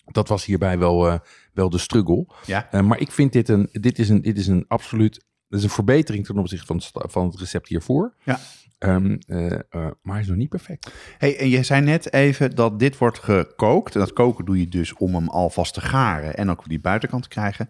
Dat 0.05 0.27
was 0.27 0.45
hierbij 0.45 0.77
wel, 0.79 1.07
eh, 1.07 1.19
wel 1.53 1.69
de 1.69 1.77
struggle. 1.77 2.27
Ja. 2.45 2.71
Eh, 2.71 2.81
maar 2.81 2.99
ik 2.99 3.11
vind 3.11 3.33
dit 3.33 3.49
een, 3.49 3.69
dit 3.71 3.99
is 3.99 4.09
een, 4.09 4.21
dit 4.21 4.37
is 4.37 4.47
een 4.47 4.65
absoluut. 4.67 5.13
Dit 5.49 5.59
is 5.59 5.63
een 5.63 5.69
verbetering 5.69 6.25
ten 6.25 6.37
opzichte 6.37 6.65
van 6.65 6.81
van 7.09 7.25
het 7.25 7.39
recept 7.39 7.67
hiervoor. 7.67 8.13
Ja. 8.23 8.39
Ehm, 8.77 9.17
eh, 9.27 9.51
eh, 9.53 9.59
maar 9.69 10.13
hij 10.13 10.19
is 10.21 10.27
nog 10.27 10.37
niet 10.37 10.49
perfect. 10.49 10.91
Hey, 11.17 11.37
en 11.37 11.49
je 11.49 11.63
zei 11.63 11.81
net 11.81 12.13
even 12.13 12.55
dat 12.55 12.79
dit 12.79 12.97
wordt 12.97 13.19
gekookt. 13.19 13.93
En 13.93 13.99
dat 13.99 14.13
koken 14.13 14.45
doe 14.45 14.59
je 14.59 14.67
dus 14.67 14.93
om 14.93 15.15
hem 15.15 15.29
alvast 15.29 15.73
te 15.73 15.81
garen 15.81 16.35
en 16.35 16.49
ook 16.49 16.69
die 16.69 16.79
buitenkant 16.79 17.23
te 17.23 17.29
krijgen. 17.29 17.69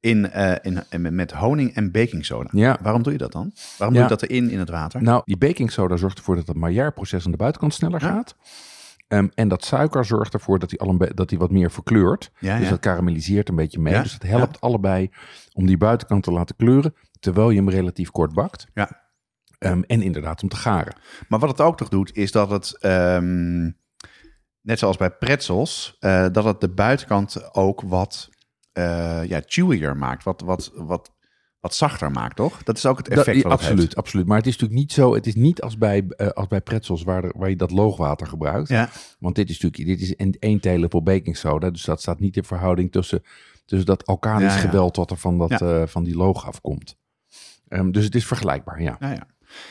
In, 0.00 0.30
eh, 0.30 0.56
in, 0.62 0.82
in- 0.90 1.14
met 1.14 1.32
honing 1.32 1.74
en 1.74 1.90
baking 1.90 2.24
soda. 2.24 2.48
Ja. 2.52 2.78
Waarom 2.82 3.02
doe 3.02 3.12
je 3.12 3.18
dat 3.18 3.32
dan? 3.32 3.52
Waarom 3.78 3.96
Ja. 3.96 4.02
doe 4.06 4.10
je 4.10 4.16
dat 4.20 4.30
erin 4.30 4.50
in 4.50 4.58
het 4.58 4.68
water? 4.70 5.02
Nou, 5.02 5.22
die 5.24 5.36
baking 5.36 5.72
soda 5.72 5.96
zorgt 5.96 6.18
ervoor 6.18 6.36
dat 6.36 6.46
het 6.46 6.56
Maillard-proces 6.56 7.24
aan 7.24 7.30
de 7.30 7.36
buitenkant 7.36 7.74
sneller 7.74 8.00
Ja. 8.02 8.08
gaat. 8.08 8.36
Ehm, 9.08 9.28
en 9.34 9.48
dat 9.48 9.64
suiker 9.64 10.04
zorgt 10.04 10.34
ervoor 10.34 10.58
dat 10.58 10.70
hij, 10.70 10.78
al 10.78 10.88
een 10.88 10.98
be- 10.98 11.14
dat 11.14 11.30
hij 11.30 11.38
wat 11.38 11.50
meer 11.50 11.70
verkleurt. 11.70 12.30
ja, 12.38 12.58
Dus 12.58 12.68
dat 12.68 12.78
karamelliseert 12.80 13.48
een 13.48 13.54
beetje 13.56 13.80
mee. 13.80 14.02
Dus 14.02 14.12
het 14.12 14.22
helpt 14.22 14.60
allebei 14.60 15.10
om 15.52 15.66
die 15.66 15.76
buitenkant 15.76 16.22
te 16.22 16.32
laten 16.32 16.56
kleuren. 16.56 16.94
Terwijl 17.20 17.50
je 17.50 17.56
hem 17.56 17.68
relatief 17.70 18.10
kort 18.10 18.32
bakt. 18.34 18.66
Ja. 18.74 19.08
Ehm, 19.58 19.82
en 19.86 20.02
inderdaad 20.02 20.42
om 20.42 20.48
te 20.48 20.56
garen. 20.56 20.94
Maar 21.28 21.38
wat 21.38 21.48
het 21.48 21.60
ook 21.60 21.76
toch 21.76 21.88
doet, 21.88 22.16
is 22.16 22.32
dat 22.32 22.50
het, 22.50 22.78
ehm, 22.78 23.64
net 24.60 24.78
zoals 24.78 24.96
bij 24.96 25.10
pretzels, 25.10 25.96
eh, 26.00 26.26
dat 26.32 26.44
het 26.44 26.60
de 26.60 26.68
buitenkant 26.68 27.54
ook 27.54 27.80
wat 27.80 28.28
eh 28.72 29.20
ja, 29.24 29.42
chewier 29.46 29.96
maakt. 29.96 30.24
Wat, 30.24 30.40
wat, 30.40 30.72
wat, 30.74 31.12
wat 31.60 31.74
zachter 31.74 32.10
maakt, 32.10 32.36
toch? 32.36 32.62
Dat 32.62 32.76
is 32.76 32.86
ook 32.86 32.96
het 32.96 33.06
Dat- 33.06 33.18
effect 33.18 33.36
ja, 33.36 33.42
wat 33.42 33.52
het 33.52 33.60
absoluut, 33.60 33.82
heeft. 33.82 33.96
absoluut. 33.96 34.26
Maar 34.26 34.36
het 34.36 34.46
is 34.46 34.52
natuurlijk 34.52 34.80
niet 34.80 34.92
zo. 34.92 35.14
Het 35.14 35.26
is 35.26 35.34
niet 35.34 35.62
als 35.62 35.78
bij, 35.78 36.04
eh, 36.08 36.28
als 36.28 36.46
bij 36.46 36.60
pretzels 36.60 37.02
waar, 37.02 37.32
waar 37.36 37.48
je 37.48 37.56
dat 37.56 37.70
loogwater 37.70 38.26
gebruikt. 38.26 38.68
Ja, 38.68 38.88
Want 39.18 39.34
dit 39.34 39.50
is 39.50 39.60
natuurlijk 39.60 39.98
dit 39.98 40.08
is 40.08 40.36
één 40.38 40.60
theelepel 40.60 41.02
baking 41.02 41.36
soda. 41.36 41.70
Dus 41.70 41.84
dat 41.84 42.00
staat 42.00 42.20
niet 42.20 42.36
in 42.36 42.44
verhouding 42.44 42.92
tussen, 42.92 43.22
tussen 43.64 43.86
dat 43.86 44.06
alkalisch 44.06 44.54
Ja, 44.54 44.60
ja. 44.60 44.68
geweld 44.68 44.96
wat 44.96 45.10
er 45.10 45.16
van, 45.16 45.38
dat, 45.38 45.48
Ja. 45.50 45.58
eh, 45.58 45.86
van 45.86 46.04
die 46.04 46.16
loog 46.16 46.46
afkomt. 46.46 46.96
Ehm, 47.68 47.90
dus 47.90 48.04
het 48.04 48.14
is 48.14 48.26
vergelijkbaar, 48.26 48.82
ja. 48.82 48.96
ja, 49.00 49.10
ja. 49.10 49.26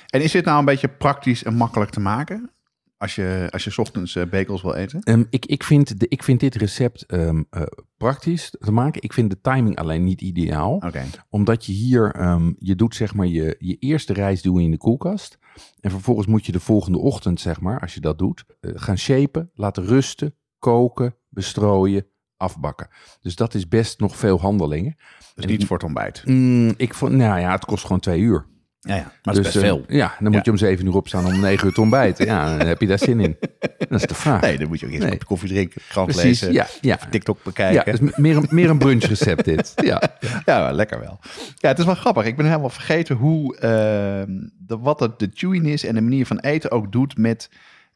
En 0.08 0.22
is 0.22 0.32
dit 0.32 0.46
nou 0.46 0.60
een 0.60 0.66
beetje 0.66 0.88
praktisch 0.90 1.44
en 1.44 1.54
makkelijk 1.54 1.92
te 1.92 2.00
maken? 2.00 2.52
Als 3.00 3.16
je, 3.16 3.48
als 3.50 3.64
je 3.64 3.70
's 3.70 3.78
ochtends 3.78 4.16
eh, 4.16 4.30
bagels 4.30 4.62
wil 4.62 4.74
eten? 4.74 5.02
Ehm, 5.04 5.24
ik, 5.30 5.46
ik, 5.46 5.64
vind 5.64 6.00
de, 6.00 6.08
ik 6.08 6.24
vind 6.24 6.40
dit 6.40 6.56
recept 6.56 7.06
ehm, 7.06 7.44
eh, 7.50 7.62
praktisch 7.98 8.56
te 8.60 8.72
maken. 8.72 9.02
Ik 9.02 9.14
vind 9.14 9.30
de 9.30 9.42
timing 9.42 9.78
alleen 9.78 10.04
niet 10.04 10.22
ideaal. 10.22 10.84
Omdat 11.30 11.66
je 11.66 11.72
hier, 11.72 12.12
ehm, 12.12 12.54
je 12.58 12.76
doet 12.76 12.96
zeg 12.96 13.14
maar 13.14 13.28
je, 13.28 13.56
je 13.60 13.76
eerste 13.76 14.14
reis 14.14 14.42
doe 14.42 14.60
je 14.60 14.66
in 14.66 14.72
de 14.72 14.78
koelkast. 14.78 15.38
En 15.80 15.92
vervolgens 15.92 16.28
moet 16.28 16.46
je 16.46 16.52
de 16.52 16.60
volgende 16.60 16.98
ochtend, 16.98 17.40
zeg 17.40 17.62
maar, 17.62 17.80
als 17.80 17.94
je 17.94 18.00
dat 18.00 18.18
doet, 18.18 18.46
eh, 18.60 18.72
gaan 18.76 18.98
shapen, 18.98 19.52
laten 19.54 19.86
rusten, 19.86 20.36
koken, 20.58 21.16
bestrooien, 21.30 22.06
afbakken. 22.38 22.90
Dus 23.22 23.36
dat 23.36 23.54
is 23.54 23.68
best 23.68 24.00
nog 24.00 24.18
veel 24.18 24.40
handelingen. 24.40 24.96
Dus 25.36 25.46
niet 25.46 25.66
voor 25.66 25.76
het 25.78 25.86
ontbijt. 25.86 26.26
Mm, 26.26 26.74
ik 26.78 26.94
vond, 26.94 27.12
nou 27.12 27.40
ja, 27.40 27.52
het 27.52 27.66
kost 27.66 27.84
gewoon 27.84 28.00
twee 28.00 28.20
uur. 28.20 28.48
Ja, 28.80 28.96
ja. 28.96 29.02
Maar 29.02 29.34
dat 29.34 29.38
is 29.38 29.42
best 29.42 29.56
eh, 29.56 29.62
veel. 29.62 29.84
Ja, 29.88 30.08
dan 30.20 30.24
moet 30.24 30.34
Ja. 30.34 30.42
je 30.44 30.52
om 30.52 30.58
zeven 30.58 30.86
uur 30.86 30.96
opstaan 30.96 31.26
om 31.26 31.40
negen 31.40 31.68
uur 31.68 31.74
te 31.74 31.82
ontbijten. 31.82 32.26
Ja, 32.26 32.58
dan 32.58 32.68
heb 32.68 32.82
je 32.82 32.88
daar 32.88 33.00
zin 33.00 33.20
in. 33.20 33.38
Dat 33.78 34.02
is 34.02 34.08
de 34.08 34.14
vraag. 34.14 34.42
Nee, 34.42 34.58
dan 34.58 34.68
moet 34.68 34.80
je 34.80 34.86
ook 34.86 34.92
eerst 34.92 35.04
Nee. 35.04 35.14
een 35.14 35.26
koffie 35.26 35.50
drinken, 35.50 35.82
krant 35.90 36.08
Precies, 36.08 36.24
lezen, 36.42 36.54
ja, 36.54 36.68
ja. 36.82 37.00
TikTok 37.10 37.38
Ja, 37.38 37.44
bekijken. 37.44 38.00
dus 38.00 38.16
meer 38.16 38.38
een, 38.38 38.48
meer 38.50 38.70
een 38.70 38.78
brunchrecept 38.78 39.46
dit. 39.46 39.74
Ja. 39.90 40.02
Ja, 40.46 40.72
lekker 40.72 41.00
wel. 41.00 41.20
Ja, 41.58 41.68
het 41.70 41.80
is 41.80 41.86
wel 41.86 41.96
grappig. 41.96 42.26
Ik 42.26 42.36
ben 42.36 42.46
helemaal 42.46 42.70
vergeten 42.70 43.16
hoe 43.16 43.58
ehm, 43.58 44.32
de, 44.58 44.78
wat 44.78 45.00
het, 45.00 45.20
de 45.20 45.30
chewiness 45.34 45.84
en 45.84 45.96
de 45.96 46.02
manier 46.02 46.26
van 46.26 46.40
eten 46.40 46.72
ook 46.72 46.92
doet 46.92 47.18
met, 47.18 47.50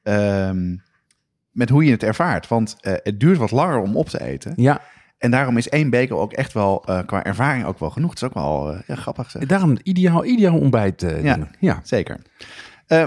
ehm, 0.04 0.76
met 1.52 1.70
hoe 1.70 1.86
je 1.86 1.92
het 1.92 2.04
ervaart. 2.04 2.48
Want 2.48 2.76
eh, 2.80 2.94
het 3.04 3.20
duurt 3.20 3.38
wat 3.38 3.52
langer 3.52 3.78
om 3.80 3.98
op 3.98 4.10
te 4.10 4.22
eten. 4.24 4.54
ja, 4.56 4.82
En 5.24 5.32
daarom 5.32 5.58
is 5.58 5.70
één 5.70 5.90
beker 5.90 6.16
ook 6.16 6.34
echt 6.34 6.54
wel 6.54 6.84
eh, 6.86 7.00
qua 7.06 7.24
ervaring 7.24 7.66
ook 7.66 7.80
wel 7.80 7.90
genoeg. 7.90 8.10
Het 8.10 8.22
is 8.22 8.28
ook 8.28 8.34
wel 8.34 8.74
eh, 8.74 8.80
ja, 8.88 8.96
grappig. 8.96 9.30
Zeg. 9.32 9.46
daarom 9.46 9.78
ideaal, 9.84 10.26
ideaal 10.26 10.60
ontbijt. 10.60 11.04
eh, 11.04 11.24
Ja. 11.24 11.36
doen. 11.36 11.48
ja. 11.60 11.80
Zeker. 11.84 12.22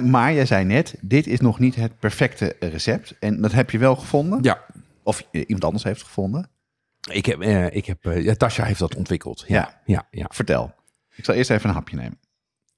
Maar 0.02 0.33
jij 0.33 0.46
zei 0.46 0.64
net, 0.64 0.94
dit 1.00 1.26
is 1.26 1.40
nog 1.40 1.59
niet 1.59 1.74
het 1.74 1.98
perfecte 1.98 2.57
recept. 2.61 3.14
En 3.20 3.40
dat 3.40 3.52
heb 3.52 3.70
je 3.70 3.79
wel 3.79 3.96
gevonden? 3.96 4.38
Ja, 4.42 4.61
Of 5.02 5.22
iemand 5.31 5.64
anders 5.64 5.85
heeft 5.85 6.02
gevonden? 6.02 6.48
ik 7.11 7.26
heb, 7.26 7.42
ik 7.72 7.87
heb 7.87 7.98
ja, 8.05 8.35
Tasja 8.35 8.64
heeft 8.64 8.79
dat 8.79 8.94
ontwikkeld. 8.96 9.44
Ja. 9.46 9.81
ja, 9.85 10.07
ja. 10.11 10.26
Vertel. 10.33 10.74
Ik 11.14 11.24
zal 11.24 11.35
eerst 11.35 11.50
even 11.50 11.68
een 11.68 11.74
hapje 11.74 11.96
nemen. 11.96 12.18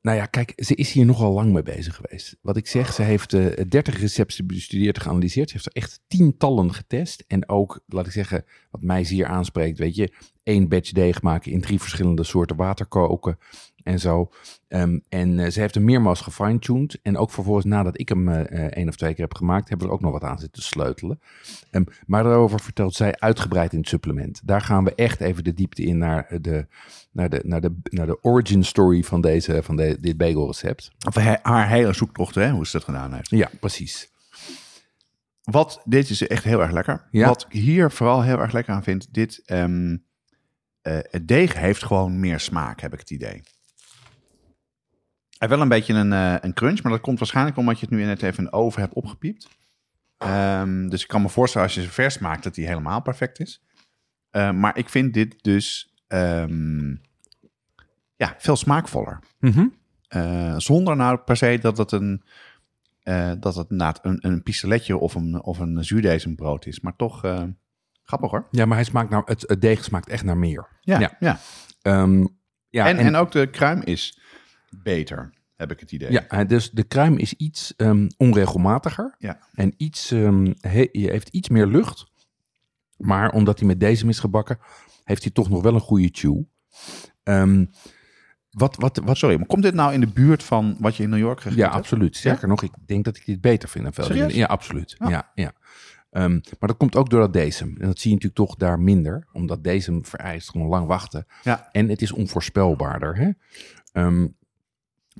Nou 0.08 0.20
ja, 0.20 0.26
kijk, 0.26 0.52
ze 0.56 0.74
is 0.74 0.92
hier 0.92 1.04
nogal 1.04 1.32
lang 1.32 1.52
mee 1.52 1.62
bezig 1.62 1.94
geweest. 1.94 2.36
Wat 2.42 2.56
ik 2.56 2.66
zeg, 2.66 2.92
ze 2.92 3.02
heeft 3.02 3.32
eh 3.32 3.64
30 3.68 4.00
recepten 4.00 4.46
bestudeerd 4.46 5.00
geanalyseerd. 5.00 5.48
Ze 5.48 5.54
heeft 5.54 5.66
er 5.66 5.82
echt 5.82 6.00
tientallen 6.06 6.74
getest. 6.74 7.24
En 7.26 7.48
ook, 7.48 7.80
laat 7.86 8.06
ik 8.06 8.12
zeggen, 8.12 8.44
wat 8.70 8.82
mij 8.82 9.04
zeer 9.04 9.26
aanspreekt, 9.26 9.78
weet 9.78 9.94
je, 9.94 10.12
één 10.42 10.68
batch 10.68 10.92
deeg 10.92 11.22
maken 11.22 11.52
in 11.52 11.60
drie 11.60 11.80
verschillende 11.80 12.24
soorten 12.24 12.56
water 12.56 12.86
koken 12.86 13.38
en 13.82 13.98
zo. 13.98 14.30
Ehm, 14.68 14.98
en 15.08 15.38
eh, 15.38 15.50
ze 15.50 15.60
heeft 15.60 15.74
hem 15.74 15.84
meermaals 15.84 16.20
gefine-tuned. 16.20 16.98
En 17.02 17.16
ook 17.16 17.30
vervolgens, 17.30 17.64
nadat 17.66 18.00
ik 18.00 18.08
hem 18.08 18.28
eh, 18.28 18.40
eh, 18.40 18.72
één 18.72 18.88
of 18.88 18.96
twee 18.96 19.14
keer 19.14 19.24
heb 19.24 19.34
gemaakt, 19.34 19.68
hebben 19.68 19.86
we 19.86 19.92
er 19.92 19.98
ook 19.98 20.04
nog 20.04 20.20
wat 20.20 20.30
aan 20.30 20.38
zitten 20.38 20.62
sleutelen. 20.62 21.20
Ehm, 21.70 21.84
maar 22.06 22.22
daarover 22.22 22.60
vertelt 22.60 22.94
zij 22.94 23.14
uitgebreid 23.18 23.72
in 23.72 23.78
het 23.78 23.88
supplement. 23.88 24.40
Daar 24.44 24.60
gaan 24.60 24.84
we 24.84 24.94
echt 24.94 25.20
even 25.20 25.44
de 25.44 25.54
diepte 25.54 25.82
in 25.82 25.98
naar 25.98 26.38
de, 26.40 26.66
naar 27.12 27.28
de, 27.28 27.40
naar 27.44 27.60
de, 27.60 27.76
naar 27.82 28.06
de 28.06 28.22
origin 28.22 28.64
story 28.64 29.02
van, 29.02 29.20
deze, 29.20 29.62
van 29.62 29.76
de, 29.76 29.96
dit 30.00 30.16
bagelrecept. 30.16 30.90
Of 31.06 31.14
haar 31.42 31.68
hele 31.68 31.92
zoektocht, 31.92 32.34
hè, 32.34 32.50
hoe 32.50 32.66
ze 32.66 32.72
dat 32.72 32.84
gedaan 32.84 33.14
heeft. 33.14 33.30
Ja, 33.30 33.50
precies. 33.60 34.10
Wat, 35.42 35.82
dit 35.84 36.10
is 36.10 36.26
echt 36.26 36.44
heel 36.44 36.60
erg 36.60 36.70
lekker. 36.70 37.08
Ja. 37.10 37.28
Wat 37.28 37.46
ik 37.48 37.60
hier 37.60 37.90
vooral 37.90 38.22
heel 38.22 38.38
erg 38.38 38.52
lekker 38.52 38.74
aan 38.74 38.82
vind, 38.82 39.14
dit, 39.14 39.42
ehm, 39.44 39.96
eh, 40.82 40.98
het 41.02 41.28
deeg 41.28 41.54
heeft 41.54 41.84
gewoon 41.84 42.20
meer 42.20 42.40
smaak, 42.40 42.80
heb 42.80 42.92
ik 42.92 42.98
het 42.98 43.10
idee. 43.10 43.42
Heeft 45.38 45.52
wel 45.52 45.60
een 45.60 45.68
beetje 45.68 45.94
een, 45.94 46.12
eh, 46.12 46.34
een 46.40 46.54
crunch, 46.54 46.82
maar 46.82 46.92
dat 46.92 47.00
komt 47.00 47.18
waarschijnlijk 47.18 47.56
omdat 47.56 47.80
je 47.80 47.86
het 47.86 47.94
nu 47.94 48.04
net 48.04 48.22
even 48.22 48.44
de 48.44 48.52
oven 48.52 48.80
hebt 48.80 48.94
opgepiept. 48.94 49.48
Ehm, 50.18 50.88
dus 50.88 51.02
ik 51.02 51.08
kan 51.08 51.22
me 51.22 51.28
voorstellen 51.28 51.66
als 51.66 51.76
je 51.76 51.82
ze 51.82 51.90
vers 51.90 52.18
maakt 52.18 52.42
dat 52.42 52.54
die 52.54 52.66
helemaal 52.66 53.02
perfect 53.02 53.40
is. 53.40 53.62
Eh, 54.30 54.50
maar 54.50 54.76
ik 54.78 54.88
vind 54.88 55.14
dit 55.14 55.42
dus 55.42 55.94
ehm, 56.06 56.94
ja, 58.16 58.34
veel 58.38 58.56
smaakvoller. 58.56 59.18
Mhm. 59.40 59.66
Eh, 60.08 60.54
zonder 60.56 60.96
nou 60.96 61.18
per 61.18 61.36
se 61.36 61.58
dat 61.60 61.78
het 61.78 61.92
een, 61.92 62.22
eh, 63.02 63.32
dat 63.40 63.54
het 63.54 63.70
een, 63.70 64.18
een 64.20 64.42
pistoletje 64.42 64.96
of 64.96 65.14
een, 65.14 65.42
of 65.42 65.58
een 65.58 65.84
zuurdesembrood 65.84 66.66
is. 66.66 66.80
Maar 66.80 66.96
toch 66.96 67.24
eh, 67.24 67.42
grappig 68.02 68.30
hoor. 68.30 68.46
Ja, 68.50 68.66
maar 68.66 68.76
hij 68.76 68.86
smaakt 68.86 69.10
naar, 69.10 69.22
het, 69.24 69.44
het 69.46 69.60
deeg 69.60 69.84
smaakt 69.84 70.08
echt 70.08 70.24
naar 70.24 70.36
meer. 70.36 70.68
Ja, 70.80 71.00
Ja. 71.00 71.16
ja. 71.18 71.38
Ehm, 71.82 72.26
ja, 72.68 72.86
en, 72.86 72.96
en, 72.96 73.16
ook 73.16 73.30
de 73.30 73.46
kruim 73.46 73.82
is 73.82 74.20
beter, 74.82 75.32
heb 75.56 75.70
ik 75.70 75.80
het 75.80 75.92
idee. 75.92 76.10
ja, 76.12 76.26
eh, 76.28 76.46
dus 76.48 76.70
de 76.70 76.82
kruim 76.82 77.16
is 77.18 77.32
iets 77.34 77.74
ehm, 77.76 78.08
onregelmatiger. 78.16 79.14
Ja. 79.18 79.38
En 79.52 79.74
iets, 79.76 80.10
ehm, 80.10 80.52
he- 80.60 80.88
je 80.92 81.10
heeft 81.10 81.28
iets 81.28 81.48
meer 81.48 81.66
lucht. 81.66 82.06
Maar 82.96 83.30
omdat 83.32 83.58
hij 83.58 83.68
met 83.68 83.80
deze 83.80 84.06
is 84.06 84.18
gebakken, 84.18 84.58
heeft 85.04 85.22
hij 85.22 85.32
toch 85.32 85.48
nog 85.48 85.62
wel 85.62 85.74
een 85.74 85.80
goede 85.80 86.08
chew. 86.12 86.42
Ehm, 87.22 87.64
wat, 88.50 88.76
wat, 88.76 89.00
wat, 89.04 89.16
Sorry, 89.16 89.36
maar 89.36 89.46
komt 89.46 89.62
dit 89.62 89.74
nou 89.74 89.92
in 89.92 90.00
de 90.00 90.06
buurt 90.06 90.42
van 90.42 90.76
wat 90.80 90.96
je 90.96 91.02
in 91.02 91.08
New 91.08 91.18
York 91.18 91.40
gegeten 91.40 91.58
ja, 91.58 91.64
hebt? 91.64 91.76
absoluut. 91.78 92.16
Sterker 92.16 92.48
nog, 92.48 92.62
ik 92.62 92.72
denk 92.86 93.04
dat 93.04 93.16
ik 93.16 93.26
dit 93.26 93.40
beter 93.40 93.68
vind 93.68 93.94
dan 93.96 94.08
dingen. 94.08 94.34
Ja, 94.34 94.46
absoluut. 94.46 94.96
Ja. 94.98 95.08
Ja, 95.08 95.30
ja. 95.34 95.52
Maar 96.58 96.68
dat 96.68 96.76
komt 96.76 96.96
ook 96.96 97.10
door 97.10 97.20
dat 97.20 97.32
decem. 97.32 97.76
En 97.78 97.86
dat 97.86 97.98
zie 97.98 98.10
je 98.10 98.16
natuurlijk 98.16 98.48
toch 98.48 98.56
daar 98.56 98.80
minder. 98.80 99.26
Omdat 99.32 99.64
decem 99.64 100.04
vereist 100.04 100.50
gewoon 100.50 100.68
lang 100.68 100.86
wachten. 100.86 101.26
Ja. 101.42 101.68
En 101.72 101.88
het 101.88 102.02
is 102.02 102.12
onvoorspelbaarder. 102.12 103.16
Hè? 103.16 103.30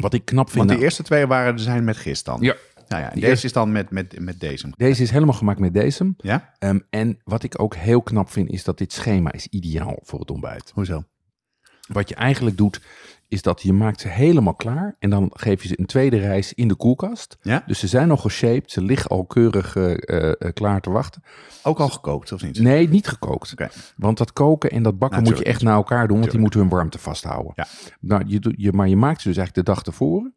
Wat 0.01 0.15
ik 0.15 0.25
knap 0.25 0.47
vind... 0.47 0.57
Want 0.57 0.69
de 0.69 0.75
nou- 0.75 0.85
eerste 0.85 1.03
twee 1.03 1.27
waren 1.27 1.61
zijn 1.61 1.85
met 1.85 1.97
gist 1.97 2.25
dan. 2.25 2.41
Ja. 2.41 2.55
Nou 2.89 3.03
ja, 3.03 3.11
deze 3.15 3.45
is 3.45 3.53
dan 3.53 3.73
met, 3.73 3.91
met, 3.91 4.21
met 4.21 4.41
deze. 4.41 4.71
Deze 4.77 5.03
is 5.03 5.11
helemaal 5.11 5.35
gemaakt 5.35 5.59
met 5.59 5.75
decem. 5.75 6.15
Ja? 6.19 6.55
Ehm, 6.59 6.79
en 6.91 7.19
wat 7.25 7.43
ik 7.43 7.61
ook 7.61 7.75
heel 7.75 8.03
knap 8.03 8.31
vind, 8.31 8.51
is 8.51 8.65
dat 8.65 8.79
dit 8.79 8.93
schema 8.93 9.33
is 9.33 9.47
ideaal 9.47 9.99
voor 10.03 10.21
het 10.21 10.31
ontbijt. 10.31 10.71
Hoezo? 10.75 11.05
Wat 11.89 12.09
je 12.09 12.15
eigenlijk 12.15 12.57
doet, 12.57 12.81
is 13.29 13.43
dat 13.43 13.63
je 13.63 13.73
maakt 13.73 14.01
ze 14.01 14.09
helemaal 14.09 14.55
klaar. 14.55 14.97
En 14.99 15.11
dan 15.11 15.31
geef 15.35 15.63
je 15.63 15.69
ze 15.69 15.79
een 15.79 15.87
tweede 15.87 16.19
reis 16.19 16.55
in 16.55 16.69
de 16.69 16.75
koelkast. 16.75 17.37
Ja? 17.43 17.63
Dus 17.67 17.79
ze 17.79 17.87
zijn 17.87 18.11
al 18.11 18.17
geshaped, 18.17 18.71
ze 18.71 18.83
liggen 18.83 19.11
al 19.11 19.25
keurig 19.25 19.77
eh, 19.77 19.93
eh, 19.93 20.33
eh, 20.39 20.53
klaar 20.55 20.81
te 20.81 20.91
wachten. 20.91 21.23
Ook 21.63 21.79
al 21.79 21.89
gekookt, 21.89 22.33
of 22.33 22.43
niet? 22.43 22.59
Nee, 22.61 22.89
niet 22.89 23.09
gekookt. 23.09 23.55
Want 23.97 24.19
dat 24.19 24.33
koken 24.33 24.71
en 24.71 24.83
dat 24.83 24.99
bakken 24.99 25.23
moet 25.23 25.39
je 25.39 25.45
echt 25.45 25.63
naar 25.63 25.75
elkaar 25.75 26.09
doen, 26.09 26.19
want 26.19 26.31
die 26.31 26.41
moeten 26.41 26.61
hun 26.61 26.69
warmte 26.69 26.99
vasthouden. 26.99 27.53
Ja. 27.57 27.67
Nou, 28.01 28.23
je, 28.27 28.55
je, 28.57 28.73
maar 28.73 28.89
je 28.89 28.97
maakt 28.97 29.21
ze 29.21 29.29
dus 29.29 29.37
eigenlijk 29.37 29.67
de 29.67 29.73
dag 29.73 29.83
tevoren. 29.83 30.35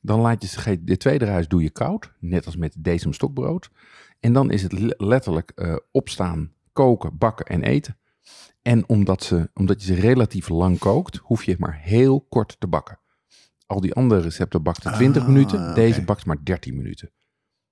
Dan 0.00 0.20
laat 0.20 0.42
je 0.42 0.48
ze, 0.48 0.84
de 0.84 0.96
tweede 0.96 1.24
reis 1.24 1.48
doe 1.48 1.62
je 1.62 1.70
koud, 1.70 2.12
net 2.18 2.46
als 2.46 2.56
met 2.56 2.74
deze 2.78 3.12
stokbrood. 3.12 3.70
En 4.20 4.32
dan 4.32 4.50
is 4.50 4.62
het 4.62 4.72
le- 4.72 4.94
letterlijk 4.96 5.78
opstaan, 5.90 6.52
koken, 6.72 7.18
bakken 7.18 7.46
en 7.46 7.62
eten. 7.62 7.96
En 8.68 8.88
omdat, 8.88 9.22
ze, 9.22 9.50
omdat 9.54 9.82
je 9.84 9.94
ze 9.94 10.00
relatief 10.00 10.48
lang 10.48 10.78
kookt, 10.78 11.16
hoef 11.22 11.44
je 11.44 11.56
maar 11.58 11.78
heel 11.82 12.20
kort 12.28 12.56
te 12.58 12.66
bakken. 12.66 12.98
Al 13.66 13.80
die 13.80 13.94
andere 13.94 14.20
recepten 14.20 14.62
bakten 14.62 14.92
20 14.92 15.22
Ah, 15.22 15.28
minuten, 15.28 15.74
deze 15.74 16.02
bakt 16.02 16.26
maar 16.26 16.36
13 16.44 16.76
minuten. 16.76 17.10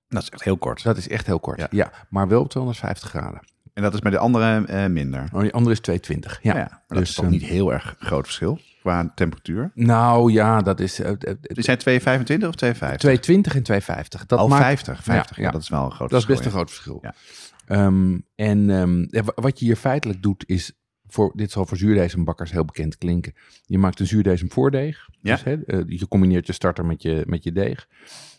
Dat 0.07 0.21
is 0.21 0.29
echt 0.29 0.43
heel 0.43 0.57
kort. 0.57 0.83
Dat 0.83 0.97
is 0.97 1.07
echt 1.07 1.25
heel 1.25 1.39
kort. 1.39 1.59
Ja. 1.59 1.67
Ja, 1.71 1.91
maar 2.09 2.27
wel 2.27 2.41
op 2.41 2.49
250 2.49 3.09
graden. 3.09 3.39
En 3.73 3.83
dat 3.83 3.93
is 3.93 3.99
bij 3.99 4.11
de 4.11 4.17
andere 4.17 4.65
eh, 4.65 4.85
minder. 4.85 5.29
Oh, 5.33 5.41
die 5.41 5.53
andere 5.53 5.71
is 5.75 5.79
220. 5.79 6.39
Ja. 6.43 6.53
Ja, 6.57 6.59
maar 6.59 6.83
dat 6.87 6.97
dus, 6.97 7.09
is 7.09 7.15
toch 7.15 7.23
ehm, 7.25 7.33
niet 7.33 7.43
heel 7.43 7.73
erg 7.73 7.95
groot 7.99 8.25
verschil 8.25 8.59
qua 8.79 9.11
temperatuur. 9.15 9.71
Nou 9.73 10.31
ja, 10.31 10.61
dat 10.61 10.79
is 10.79 10.99
eh, 10.99 11.11
Die 11.41 11.63
zijn 11.63 11.77
225 11.77 12.47
of 12.49 12.55
250? 12.55 12.99
220 12.99 13.55
en 13.55 13.63
250. 13.63 14.25
Dat 14.25 14.39
oh, 14.39 14.49
maakt, 14.49 14.63
50. 14.63 15.03
50. 15.03 15.37
Ja, 15.37 15.51
dat 15.51 15.61
is 15.61 15.69
wel 15.69 15.85
een 15.85 15.91
groot 15.91 16.09
Dat 16.09 16.19
is 16.21 16.25
best 16.25 16.41
verschil. 16.41 16.59
een 16.61 16.67
groot 16.67 16.75
verschil. 16.75 17.03
Ehm, 17.67 18.17
en 18.35 18.69
ehm, 18.69 19.23
wa- 19.25 19.33
wat 19.41 19.59
je 19.59 19.65
hier 19.65 19.75
feitelijk 19.75 20.21
doet 20.21 20.43
is, 20.47 20.76
voor, 21.07 21.31
dit 21.35 21.51
zal 21.51 21.65
voor 21.65 21.77
zuurdesembakkers 21.77 22.51
heel 22.51 22.65
bekend 22.65 22.97
klinken. 22.97 23.33
Je 23.65 23.77
maakt 23.77 23.99
een 23.99 24.07
zuurdesem 24.07 24.51
voordeeg. 24.51 25.09
Ja. 25.21 25.33
Dus, 25.33 25.43
hè, 25.43 25.63
eh, 25.63 25.83
je 25.85 26.07
combineert 26.07 26.47
je 26.47 26.53
starter 26.53 26.85
met 26.85 27.01
je, 27.01 27.23
met 27.27 27.43
je 27.43 27.51
deeg. 27.51 27.87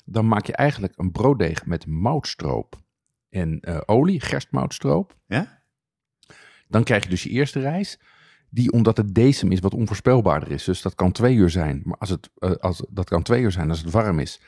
Dan 0.05 0.29
maak 0.29 0.47
je 0.47 0.53
eigenlijk 0.53 0.93
een 0.97 1.13
brooddeeg 1.13 1.67
met 1.67 1.87
moutstroop 1.87 2.77
en 3.31 3.61
eh, 3.61 3.81
olie, 3.87 4.21
gerstmoutstroop. 4.21 5.17
Ja? 5.27 5.63
Dan 6.69 6.85
krijg 6.85 7.03
je 7.03 7.11
dus 7.11 7.23
je 7.23 7.31
eerste 7.31 7.61
reis. 7.61 7.99
Die, 8.51 8.73
omdat 8.73 8.97
het 8.97 9.15
decem 9.15 9.53
is, 9.53 9.61
wat 9.61 9.75
onvoorspelbaarder 9.75 10.51
is. 10.51 10.65
Dus 10.65 10.83
dat 10.83 10.95
kan 10.95 11.13
twee 11.13 11.35
uur 11.35 11.51
zijn. 11.51 11.81
Maar 11.85 11.99
als 11.99 12.09
het, 12.11 12.31
eh, 12.39 12.51
als, 12.51 12.83
dat 12.89 13.09
kan 13.09 13.23
twee 13.23 13.43
uur 13.43 13.53
zijn 13.53 13.69
als 13.69 13.81
het 13.81 13.91
warm 13.91 14.19
is. 14.19 14.41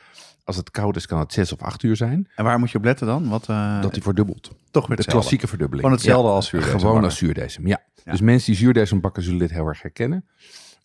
Als 0.43 0.55
het 0.55 0.71
koud 0.71 0.95
is, 0.95 1.05
kan 1.05 1.19
het 1.19 1.33
zes 1.33 1.51
of 1.53 1.61
acht 1.61 1.83
uur 1.83 1.95
zijn. 1.95 2.27
En 2.35 2.43
waar 2.43 2.59
moet 2.59 2.71
je 2.71 2.77
op 2.77 2.83
letten 2.83 3.07
dan? 3.07 3.29
Wat, 3.29 3.49
eh, 3.49 3.81
Dat 3.81 3.93
die 3.93 4.03
verdubbelt. 4.03 4.41
toch 4.47 4.53
weer 4.53 4.61
De 4.71 4.79
hetzelfde. 4.87 5.11
klassieke 5.11 5.47
verdubbeling. 5.47 5.81
Gewoon 5.85 5.97
hetzelfde 5.97 6.27
Ja, 6.29 6.35
als 6.35 6.47
zuurdesem 6.47 6.79
Gewoon 6.79 7.03
als 7.03 7.17
zuurdesem, 7.17 7.67
ja. 7.67 7.81
Ja. 8.03 8.11
Dus 8.11 8.21
mensen 8.21 8.51
die 8.51 8.61
zuurdesem 8.61 9.01
bakken 9.01 9.23
zullen 9.23 9.39
dit 9.39 9.51
heel 9.51 9.67
erg 9.67 9.81
herkennen. 9.81 10.25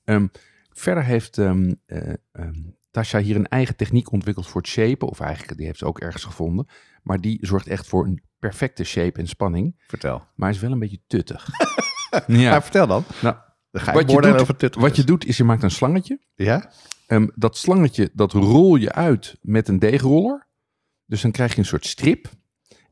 Ehm, 0.04 0.26
verder 0.72 1.04
heeft 1.04 1.38
ehm, 1.38 1.72
Tasha 2.90 3.18
hier 3.18 3.36
een 3.36 3.48
eigen 3.48 3.76
techniek 3.76 4.12
ontwikkeld 4.12 4.46
voor 4.46 4.60
het 4.60 4.70
shapen. 4.70 5.08
Of 5.08 5.20
eigenlijk, 5.20 5.56
die 5.56 5.66
heeft 5.66 5.78
ze 5.78 5.84
ook 5.86 5.98
ergens 6.00 6.24
gevonden. 6.24 6.66
Maar 7.02 7.20
die 7.20 7.38
zorgt 7.40 7.66
echt 7.66 7.86
voor 7.86 8.04
een 8.06 8.22
perfecte 8.38 8.84
shape 8.84 9.18
en 9.20 9.26
spanning. 9.28 9.74
Vertel. 9.86 10.22
Maar 10.34 10.50
is 10.50 10.60
wel 10.60 10.72
een 10.72 10.78
beetje 10.78 11.00
tuttig. 11.06 11.46
Ja. 12.26 12.62
vertel 12.62 12.86
dan. 12.86 13.04
Nou, 13.22 13.36
Dan 13.70 13.82
ga 13.82 13.92
wat 13.92 14.10
je, 14.10 14.20
doet, 14.20 14.40
over 14.40 14.56
wat 14.80 14.94
je 14.96 15.02
is. 15.02 15.06
doet 15.06 15.26
is 15.26 15.36
je 15.36 15.44
maakt 15.44 15.62
een 15.62 15.70
slangetje. 15.70 16.18
Ja? 16.34 16.70
Ehm, 17.06 17.26
dat 17.34 17.56
slangetje, 17.56 18.10
dat 18.12 18.32
rol 18.32 18.76
je 18.76 18.92
uit 18.92 19.36
met 19.42 19.68
een 19.68 19.78
deegroller. 19.78 20.46
Dus 21.06 21.20
dan 21.20 21.30
krijg 21.30 21.52
je 21.52 21.58
een 21.58 21.64
soort 21.64 21.86
strip. 21.86 22.28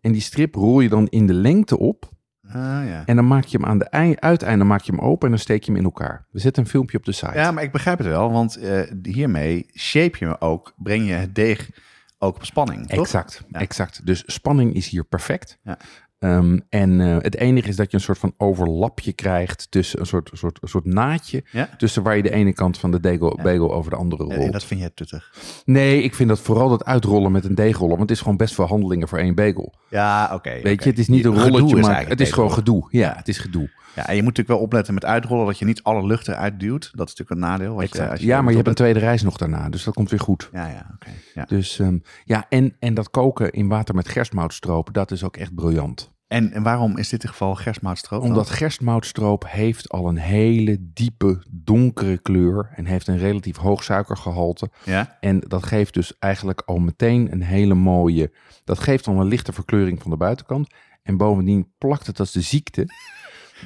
En 0.00 0.12
die 0.12 0.20
strip 0.20 0.54
rol 0.54 0.80
je 0.80 0.88
dan 0.88 1.06
in 1.08 1.26
de 1.26 1.34
lengte 1.34 1.78
op. 1.78 2.12
Ah, 2.46 2.52
ja. 2.86 3.02
En 3.06 3.16
dan 3.16 3.26
maak 3.26 3.44
je 3.44 3.56
hem 3.56 3.66
aan 3.66 3.78
de 3.78 3.84
ei- 3.84 4.16
uiteinde 4.18 4.64
maak 4.64 4.82
je 4.82 4.92
hem 4.92 5.00
open 5.00 5.24
en 5.24 5.30
dan 5.34 5.38
steek 5.42 5.62
je 5.64 5.70
hem 5.70 5.80
in 5.80 5.84
elkaar. 5.86 6.26
We 6.30 6.38
zetten 6.38 6.62
een 6.62 6.68
filmpje 6.68 6.98
op 6.98 7.04
de 7.04 7.12
site. 7.12 7.32
ja, 7.34 7.50
maar 7.50 7.62
ik 7.62 7.72
begrijp 7.72 7.98
het 7.98 8.06
wel. 8.06 8.30
Want 8.32 8.56
eh, 8.56 8.82
hiermee 9.02 9.66
shape 9.78 10.16
je 10.18 10.26
me 10.26 10.40
ook, 10.40 10.72
breng 10.76 11.06
je 11.06 11.12
het 11.12 11.34
deeg 11.34 11.70
ook 12.18 12.34
op 12.36 12.44
spanning, 12.44 12.88
toch? 12.88 12.98
exact, 12.98 13.42
Ja. 13.48 13.58
exact. 13.60 14.06
Dus 14.06 14.22
spanning 14.26 14.74
is 14.74 14.88
hier 14.88 15.04
perfect. 15.04 15.58
Ja. 15.62 15.78
Ehm, 16.24 16.58
en 16.68 17.00
eh, 17.00 17.16
het 17.18 17.36
enige 17.36 17.68
is 17.68 17.76
dat 17.76 17.90
je 17.90 17.96
een 17.96 18.02
soort 18.02 18.18
van 18.18 18.34
overlapje 18.36 19.12
krijgt 19.12 19.70
tussen 19.70 20.00
een 20.00 20.06
soort, 20.06 20.30
soort, 20.32 20.58
soort 20.62 20.84
naadje. 20.84 21.44
Ja. 21.50 21.68
Tussen 21.78 22.02
waar 22.02 22.16
je 22.16 22.22
de 22.22 22.30
ene 22.30 22.52
kant 22.52 22.78
van 22.78 22.90
de 22.90 23.00
degel, 23.00 23.38
bagel 23.42 23.74
over 23.74 23.90
de 23.90 23.96
andere 23.96 24.24
rolt. 24.24 24.44
en 24.44 24.50
dat 24.50 24.64
vind 24.64 24.80
jij 24.80 24.90
tuttig? 24.94 25.32
Nee, 25.64 26.02
ik 26.02 26.14
vind 26.14 26.28
dat 26.28 26.40
vooral 26.40 26.68
dat 26.68 26.84
uitrollen 26.84 27.32
met 27.32 27.44
een 27.44 27.54
deegroller. 27.54 27.96
Want 27.96 28.08
het 28.08 28.10
is 28.10 28.20
gewoon 28.20 28.36
best 28.36 28.54
veel 28.54 28.66
handelingen 28.66 29.08
voor 29.08 29.18
één 29.18 29.34
bagel. 29.34 29.74
Ja, 29.88 30.30
oké. 30.34 30.60
Weet 30.62 30.84
je, 30.84 30.90
het 30.90 30.98
is 30.98 31.08
niet 31.08 31.24
een 31.24 31.38
rolletje, 31.38 31.76
maar 31.76 32.08
het 32.08 32.20
is 32.20 32.32
gewoon 32.32 32.52
gedoe. 32.52 32.88
Ja, 32.90 33.14
het 33.16 33.28
is 33.28 33.38
gedoe. 33.38 33.70
Ja, 33.94 34.06
en 34.06 34.16
je 34.16 34.22
moet 34.22 34.36
natuurlijk 34.36 34.48
wel 34.48 34.58
opletten 34.58 34.94
met 34.94 35.04
uitrollen 35.04 35.46
dat 35.46 35.58
je 35.58 35.64
niet 35.64 35.82
alle 35.82 36.06
lucht 36.06 36.28
eruit 36.28 36.60
duwt. 36.60 36.90
Dat 36.94 37.08
is 37.08 37.14
natuurlijk 37.14 37.30
een 37.30 37.48
nadeel. 37.50 37.74
Wat 37.74 37.92
je, 37.92 38.26
ja, 38.26 38.40
maar 38.40 38.50
je 38.50 38.56
hebt 38.56 38.68
een 38.68 38.74
tweede 38.74 38.98
reis 38.98 39.22
nog 39.22 39.36
daarna, 39.36 39.68
dus 39.68 39.84
dat 39.84 39.94
komt 39.94 40.10
weer 40.10 40.20
goed. 40.20 40.48
Ja, 40.52 40.66
ja, 40.66 40.90
oké. 40.94 41.10
Ja. 41.34 41.44
Dus 41.44 41.78
ehm, 41.78 41.98
ja, 42.24 42.46
en, 42.48 42.76
en 42.78 42.94
dat 42.94 43.10
koken 43.10 43.52
in 43.52 43.68
water 43.68 43.94
met 43.94 44.08
gerstmoutstroop, 44.08 44.88
dat 44.92 45.10
is 45.10 45.24
ook 45.24 45.36
echt 45.36 45.54
briljant. 45.54 46.13
En, 46.34 46.52
en 46.52 46.62
waarom 46.62 46.96
is 46.98 47.08
dit 47.08 47.22
in 47.22 47.28
geval 47.28 47.54
gerstmoutstroop? 47.54 48.20
dan? 48.20 48.30
Omdat 48.30 48.50
gerstmoutstroop 48.50 49.44
heeft 49.48 49.88
al 49.88 50.08
een 50.08 50.16
hele 50.16 50.76
diepe, 50.80 51.42
donkere 51.50 52.18
kleur 52.18 52.70
en 52.74 52.84
heeft 52.86 53.06
een 53.06 53.18
relatief 53.18 53.56
hoog 53.56 53.82
suikergehalte. 53.84 54.70
Ja? 54.84 55.16
En 55.20 55.40
dat 55.40 55.66
geeft 55.66 55.94
dus 55.94 56.18
eigenlijk 56.18 56.62
al 56.66 56.78
meteen 56.78 57.32
een 57.32 57.42
hele 57.42 57.74
mooie, 57.74 58.32
dat 58.64 58.78
geeft 58.78 59.06
al 59.06 59.20
een 59.20 59.26
lichte 59.26 59.52
verkleuring 59.52 60.02
van 60.02 60.10
de 60.10 60.16
buitenkant. 60.16 60.74
En 61.02 61.16
bovendien 61.16 61.72
plakt 61.78 62.06
het 62.06 62.18
als 62.20 62.32
de 62.32 62.40
ziekte. 62.40 62.86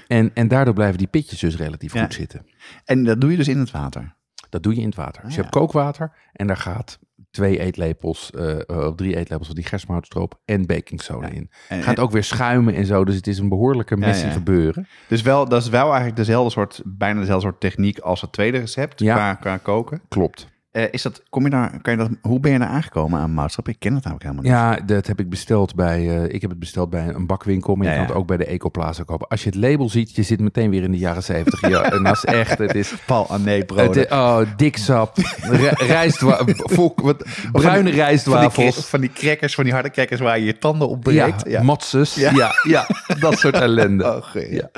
En, 0.09 0.31
en 0.35 0.49
daardoor 0.49 0.75
blijven 0.75 0.99
die 0.99 1.07
pitjes 1.07 1.41
dus 1.41 1.57
relatief 1.57 1.95
Ja. 1.95 2.03
goed 2.03 2.15
zitten. 2.15 2.47
En 2.85 3.05
dat 3.05 3.21
doe 3.21 3.31
je 3.31 3.37
dus 3.37 3.49
in 3.49 3.59
het 3.59 3.71
water? 3.71 4.15
Dat 4.49 4.63
doe 4.63 4.75
je 4.75 4.81
in 4.81 4.87
het 4.87 4.95
water. 4.95 5.23
Dus 5.23 5.23
Ah, 5.23 5.31
je 5.31 5.37
ja. 5.37 5.43
hebt 5.43 5.55
kookwater 5.55 6.13
en 6.33 6.47
daar 6.47 6.57
gaat 6.57 6.99
twee 7.39 7.59
eetlepels, 7.59 8.31
of 8.67 8.95
drie 8.95 9.17
eetlepels 9.17 9.47
van 9.47 9.57
die 9.57 9.65
gerstmoutstroop 9.65 10.41
en 10.45 10.67
baking 10.67 11.03
soda 11.03 11.27
Ja. 11.27 11.33
in. 11.33 11.51
En, 11.69 11.83
Gaat 11.83 11.99
ook 11.99 12.11
weer 12.11 12.25
schuimen 12.25 12.75
en 12.75 12.87
zo, 12.87 13.05
dus 13.05 13.15
het 13.15 13.27
is 13.27 13.39
een 13.39 13.49
behoorlijke 13.49 13.97
messie 13.97 14.27
ja. 14.27 14.33
gebeuren. 14.33 14.87
Dus 15.09 15.23
wel, 15.23 15.49
dat 15.49 15.63
is 15.63 15.69
wel 15.69 15.87
eigenlijk 15.87 16.17
dezelfde 16.17 16.51
soort, 16.51 16.83
bijna 16.85 17.21
dezelfde 17.21 17.47
soort 17.49 17.61
techniek 17.61 17.99
als 17.99 18.21
het 18.21 18.33
tweede 18.33 18.59
recept 18.59 18.95
qua 19.41 19.57
koken. 19.63 20.01
Klopt. 20.09 20.49
Eh, 20.71 20.85
is 20.91 21.03
dat, 21.03 21.23
kom 21.29 21.45
je 21.45 21.51
daar, 21.51 21.81
kan 21.83 21.93
je 21.93 21.99
dat, 21.99 22.11
hoe 22.23 22.41
ben 22.41 22.53
je 22.53 22.59
daar 22.59 22.69
aangekomen 22.69 23.21
aan 23.21 23.31
moutstrap? 23.33 23.69
Ik 23.69 23.77
ken 23.79 23.95
het 23.95 24.05
namelijk 24.05 24.23
helemaal 24.31 24.45
niet. 24.77 24.81
Ja, 24.89 24.95
dat 24.95 25.07
heb 25.07 25.21
ik 25.21 25.29
besteld 25.29 25.75
bij, 25.75 25.99
eh, 26.25 26.35
ik 26.35 26.41
heb 26.41 26.51
het 26.51 26.59
besteld 26.59 26.91
bij 26.91 27.09
een 27.09 27.27
bakwinkel, 27.27 27.75
maar 27.75 27.85
je 27.87 27.91
Ja, 27.93 27.97
kan 27.99 28.07
ja. 28.07 28.13
het 28.13 28.21
ook 28.21 28.27
bij 28.27 28.37
de 28.37 28.45
Ecoplaza 28.45 29.03
kopen. 29.03 29.29
Als 29.29 29.43
je 29.43 29.49
het 29.51 29.59
label 29.59 29.89
ziet, 29.89 30.15
je 30.17 30.23
zit 30.23 30.41
meteen 30.41 30.71
weer 30.71 30.83
in 30.83 30.91
de 30.91 30.99
jaren 30.99 31.23
zeventig. 31.23 31.69
ja, 31.69 31.83
en 31.93 32.03
dat 32.03 32.17
is 32.17 32.25
echt, 32.25 32.59
het 32.59 32.75
is... 32.75 32.95
Paul 33.07 33.27
Het 33.31 33.67
broden. 33.67 34.05
is 34.07 34.13
oh, 34.13 34.41
dik 34.57 34.77
sap, 34.77 35.17
Ri- 35.41 35.69
rijstwa- 35.87 36.43
volk- 36.47 37.01
wat, 37.01 37.25
bruine 37.53 37.91
rijstwafels. 37.91 38.87
van 38.89 39.01
die 39.01 39.13
crackers, 39.13 39.55
van 39.55 39.65
die 39.65 39.73
harde 39.73 39.91
crackers 39.91 40.21
waar 40.21 40.39
je 40.39 40.45
je 40.45 40.59
tanden 40.59 40.89
op 40.89 41.07
Ja, 41.11 41.25
breekt. 41.25 41.49
Ja. 41.49 41.63
matses. 41.63 42.15
Ja. 42.15 42.33
Ja. 42.35 42.53
Ja, 42.63 42.87
dat 43.21 43.39
soort 43.39 43.55
ellende. 43.67 44.05
Oh. 44.17 44.43
Ja. 44.51 44.71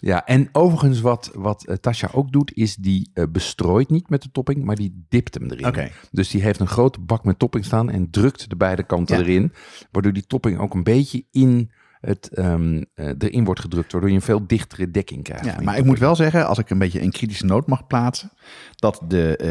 Ja, 0.00 0.26
en 0.26 0.48
overigens 0.52 1.00
wat, 1.00 1.30
wat 1.34 1.64
eh, 1.66 1.74
Tasha 1.76 2.08
ook 2.12 2.32
doet, 2.32 2.52
is 2.54 2.74
die 2.76 3.10
bestrooit 3.30 3.90
niet 3.90 4.08
met 4.10 4.22
de 4.22 4.28
topping, 4.32 4.64
maar 4.64 4.76
die 4.76 5.04
hem 5.28 5.50
erin. 5.50 5.90
Dus 6.10 6.30
die 6.30 6.42
heeft 6.42 6.60
een 6.60 6.66
grote 6.66 7.00
bak 7.00 7.24
met 7.24 7.38
topping 7.38 7.64
staan 7.64 7.90
en 7.90 8.10
drukt 8.10 8.50
de 8.50 8.56
beide 8.56 8.82
kanten 8.82 9.16
Ja. 9.16 9.22
erin, 9.22 9.52
waardoor 9.90 10.12
die 10.12 10.26
topping 10.26 10.58
ook 10.58 10.74
een 10.74 10.82
beetje 10.82 11.24
in 11.30 11.70
het, 12.00 12.28
ehm, 12.28 12.82
eh, 12.94 13.06
erin 13.18 13.44
wordt 13.44 13.60
gedrukt, 13.60 13.92
waardoor 13.92 14.10
je 14.10 14.16
een 14.16 14.22
veel 14.22 14.46
dichtere 14.46 14.90
dekking 14.90 15.24
krijgt. 15.24 15.44
Ja, 15.44 15.56
maar 15.62 15.78
ik 15.78 15.84
moet 15.84 15.98
wel 15.98 16.16
zeggen, 16.16 16.46
als 16.46 16.58
ik 16.58 16.70
een 16.70 16.78
beetje 16.78 17.02
een 17.02 17.10
kritische 17.10 17.44
noot 17.44 17.66
mag 17.66 17.86
plaatsen, 17.86 18.30
dat 18.76 19.00
de, 19.08 19.36
eh, 19.36 19.46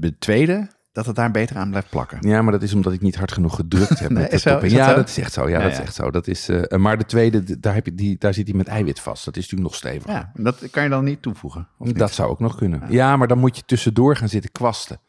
de 0.00 0.16
tweede, 0.18 0.74
dat 0.92 1.06
het 1.06 1.16
daar 1.16 1.30
beter 1.30 1.56
aan 1.56 1.70
blijft 1.70 1.90
plakken. 1.90 2.28
Ja, 2.28 2.42
maar 2.42 2.52
dat 2.52 2.62
is 2.62 2.74
omdat 2.74 2.92
ik 2.92 3.00
niet 3.00 3.16
hard 3.16 3.32
genoeg 3.32 3.54
gedrukt 3.54 3.98
heb 3.98 4.10
Nee, 4.10 4.22
met 4.22 4.30
de 4.30 4.38
zo? 4.38 4.60
dat 4.60 4.70
ja, 4.70 4.88
zo? 4.88 4.94
dat 4.94 5.08
is 5.08 5.18
echt 5.18 5.32
zo. 5.32 5.48
Ja, 5.48 5.58
Ja, 5.58 5.62
dat 5.62 5.72
is 5.72 5.78
echt 5.78 5.94
zo. 5.94 6.10
Dat 6.10 6.26
is, 6.26 6.48
eh, 6.48 6.78
maar 6.78 6.98
de 6.98 7.04
tweede, 7.04 7.60
daar, 7.60 7.74
heb 7.74 7.84
je 7.86 7.94
die, 7.94 8.16
daar 8.18 8.34
zit 8.34 8.46
hij 8.48 8.56
met 8.56 8.66
eiwit 8.66 9.00
vast. 9.00 9.24
Dat 9.24 9.36
is 9.36 9.42
natuurlijk 9.42 9.70
nog 9.70 9.78
steviger. 9.78 10.10
Ja, 10.12 10.30
dat 10.34 10.70
kan 10.70 10.82
je 10.82 10.88
dan 10.88 11.04
niet 11.04 11.22
toevoegen. 11.22 11.68
Of 11.78 11.86
niet? 11.86 11.98
dat 11.98 12.12
zou 12.12 12.30
ook 12.30 12.40
nog 12.40 12.56
kunnen. 12.56 12.82
Ja, 12.88 13.16
maar 13.16 13.28
dan 13.28 13.38
moet 13.38 13.56
je 13.56 13.62
tussendoor 13.66 14.16
gaan 14.16 14.28
zitten 14.28 14.52
kwasten. 14.52 15.00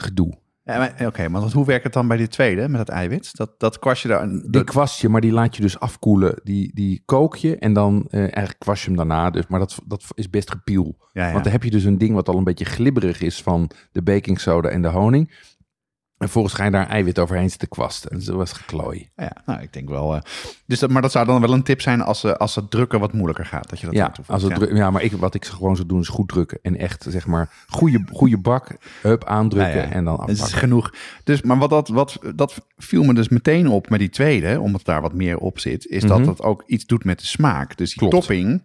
Gedoe. 0.00 0.38
Ja, 0.64 0.92
Oké, 1.06 1.28
maar 1.28 1.42
hoe 1.42 1.64
werkt 1.66 1.84
het 1.84 1.92
dan 1.92 2.08
bij 2.08 2.16
die 2.16 2.28
tweede 2.28 2.68
met 2.68 2.80
het 2.80 2.88
eiwit? 2.88 3.36
Dat, 3.36 3.54
dat 3.58 3.78
kwast 3.78 4.02
je 4.02 4.08
daar... 4.08 4.22
een- 4.22 4.46
Die 4.50 4.64
kwast 4.64 5.00
je, 5.00 5.08
maar 5.08 5.20
die 5.20 5.32
laat 5.32 5.56
je 5.56 5.62
dus 5.62 5.80
afkoelen. 5.80 6.40
Die, 6.44 6.70
die 6.74 7.02
kook 7.04 7.36
je 7.36 7.56
en 7.58 7.72
dan 7.72 8.06
eh, 8.10 8.20
eigenlijk 8.20 8.58
kwast 8.58 8.82
je 8.82 8.88
hem 8.88 8.96
daarna. 8.96 9.30
Dus, 9.30 9.46
maar 9.46 9.58
dat, 9.60 9.78
dat 9.86 10.04
is 10.14 10.30
best 10.30 10.50
gepiel. 10.50 10.96
ja, 11.12 11.26
ja. 11.26 11.32
Want 11.32 11.44
dan 11.44 11.52
heb 11.52 11.62
je 11.62 11.70
dus 11.70 11.84
een 11.84 11.98
ding 11.98 12.14
wat 12.14 12.28
al 12.28 12.36
een 12.36 12.44
beetje 12.44 12.64
glibberig 12.64 13.20
is 13.20 13.42
van 13.42 13.70
de 13.92 14.02
baking 14.02 14.40
soda 14.40 14.68
en 14.68 14.82
de 14.82 14.88
honing. 14.88 15.48
En 16.20 16.26
vervolgens 16.26 16.54
ga 16.54 16.64
je 16.64 16.70
daar 16.70 16.88
eiwit 16.88 17.18
overheen 17.18 17.50
zitten 17.50 17.68
kwasten. 17.68 18.10
En 18.10 18.22
zo 18.22 18.36
was 18.36 18.52
geklooi. 18.52 19.10
Ja, 19.16 19.32
nou, 19.46 19.60
ik 19.60 19.72
denk 19.72 19.88
wel. 19.88 20.14
eh, 20.14 20.20
dus 20.66 20.78
dat, 20.78 20.90
maar 20.90 21.02
dat 21.02 21.12
zou 21.12 21.26
dan 21.26 21.40
wel 21.40 21.52
een 21.52 21.62
tip 21.62 21.80
zijn 21.80 22.00
als, 22.02 22.24
eh, 22.24 22.32
als 22.32 22.54
het 22.54 22.70
drukken 22.70 23.00
wat 23.00 23.12
moeilijker 23.12 23.46
gaat. 23.46 23.70
Dat 23.70 23.80
je 23.80 23.86
dat 23.86 23.94
Ja, 23.94 24.12
als 24.26 24.42
het 24.42 24.58
ja. 24.58 24.74
ja, 24.76 24.90
maar 24.90 25.02
ik, 25.02 25.12
wat 25.12 25.34
ik 25.34 25.44
gewoon 25.44 25.76
zou 25.76 25.88
doen 25.88 26.00
is 26.00 26.08
goed 26.08 26.28
drukken. 26.28 26.58
En 26.62 26.76
echt, 26.76 27.06
zeg 27.08 27.26
maar, 27.26 27.50
goede, 27.68 28.04
goede 28.12 28.38
bak, 28.38 28.68
hup, 29.02 29.24
aandrukken 29.24 29.74
Nou 29.76 29.88
ja, 29.88 29.92
en 29.94 30.04
dan 30.04 30.20
Het 30.20 30.28
is 30.28 30.34
afpakken. 30.40 30.58
genoeg. 30.68 30.94
Dus, 31.24 31.42
maar 31.42 31.58
wat 31.58 31.70
dat, 31.70 31.88
wat, 31.88 32.18
dat 32.34 32.60
viel 32.76 33.02
me 33.02 33.14
dus 33.14 33.28
meteen 33.28 33.68
op 33.68 33.88
met 33.90 33.98
die 33.98 34.10
tweede, 34.10 34.60
omdat 34.60 34.84
daar 34.84 35.00
wat 35.00 35.14
meer 35.14 35.36
op 35.38 35.58
zit, 35.58 35.86
is 35.86 36.02
dat 36.02 36.18
Mhm. 36.18 36.26
dat 36.26 36.42
ook 36.42 36.62
iets 36.66 36.86
doet 36.86 37.04
met 37.04 37.18
de 37.18 37.26
smaak. 37.26 37.76
Dus 37.76 37.88
die 37.90 37.98
Klopt. 38.08 38.14
topping 38.14 38.62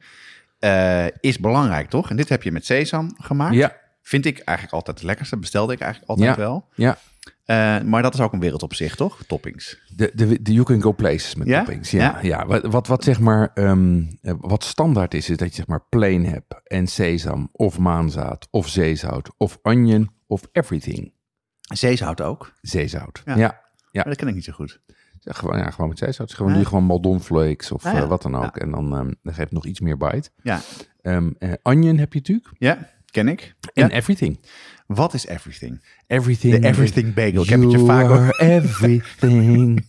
eh, 0.59 1.05
is 1.19 1.39
belangrijk, 1.39 1.89
toch? 1.89 2.09
En 2.09 2.15
dit 2.15 2.29
heb 2.29 2.43
je 2.43 2.51
met 2.51 2.65
sesam 2.65 3.15
gemaakt. 3.17 3.55
Ja, 3.55 3.83
Vind 4.01 4.25
ik 4.25 4.39
eigenlijk 4.39 4.77
altijd 4.77 4.97
het 4.97 5.05
lekkerste. 5.05 5.37
Bestelde 5.37 5.73
ik 5.73 5.79
eigenlijk 5.79 6.09
altijd 6.11 6.29
Ja. 6.29 6.41
wel. 6.41 6.65
ja. 6.75 6.97
Eh, 7.45 7.81
maar 7.81 8.01
dat 8.01 8.13
is 8.13 8.19
ook 8.19 8.33
een 8.33 8.39
wereld 8.39 8.63
op 8.63 8.73
zich, 8.73 8.95
toch? 8.95 9.23
Toppings. 9.27 9.81
De, 9.95 10.11
de, 10.13 10.41
de 10.41 10.53
you 10.53 10.65
can 10.65 10.81
go 10.81 10.93
places 10.93 11.35
met 11.35 11.47
Ja? 11.47 11.57
toppings. 11.63 11.91
Ja, 11.91 11.99
Ja. 11.99 12.19
ja. 12.21 12.45
Wat, 12.45 12.63
wat, 12.65 12.87
wat 12.87 13.03
zeg 13.03 13.19
maar, 13.19 13.51
ehm, 13.53 14.03
eh, 14.21 14.33
wat 14.39 14.63
standaard 14.63 15.13
is, 15.13 15.29
is 15.29 15.37
dat 15.37 15.47
je 15.49 15.55
zeg 15.55 15.67
maar 15.67 15.83
plain 15.89 16.25
hebt 16.25 16.61
en 16.63 16.87
sesam 16.87 17.49
of 17.51 17.79
maanzaad 17.79 18.47
of 18.51 18.67
zeezout 18.67 19.29
of 19.37 19.59
onion 19.61 20.09
of 20.27 20.41
everything. 20.51 21.13
Zeezout 21.61 22.21
ook. 22.21 22.53
Zeezout. 22.61 23.21
Ja. 23.25 23.63
Ja. 23.91 24.03
Dat 24.03 24.15
ken 24.15 24.27
ik 24.27 24.33
niet 24.35 24.43
zo 24.43 24.53
goed. 24.53 24.79
Ja, 25.19 25.33
gewoon, 25.33 25.57
ja, 25.57 25.69
gewoon 25.69 25.89
met 25.89 25.97
zeezout. 25.97 26.33
Gewoon, 26.33 26.57
je 26.57 26.65
gewoon 26.65 26.83
maldon 26.83 27.21
flakes 27.21 27.71
of 27.71 27.85
Ah, 27.85 27.97
eh, 27.97 28.07
wat 28.07 28.21
dan 28.21 28.35
ook. 28.35 28.57
En 28.57 28.71
dan, 28.71 28.93
ehm, 28.95 29.05
dan 29.23 29.33
geeft 29.33 29.37
het 29.37 29.51
nog 29.51 29.65
iets 29.65 29.79
meer 29.79 29.97
bite. 29.97 30.29
Ja, 30.43 30.59
eh, 31.01 31.53
onion 31.63 31.97
heb 31.97 32.13
je 32.13 32.19
natuurlijk. 32.19 32.49
ja 32.57 32.93
ken 33.15 33.27
ik. 33.27 33.55
En 33.73 33.91
everything. 33.91 34.39
Wat 34.85 35.13
is 35.13 35.25
everything? 35.25 35.81
Everything. 36.07 36.61
De 36.61 36.67
everything 36.67 37.13
bagel. 37.13 37.43
Ik 37.43 37.49
heb 37.49 37.61
het 37.61 37.71
je 37.71 37.79
vaak 37.79 38.09
are 38.09 38.39
everything. 38.55 39.85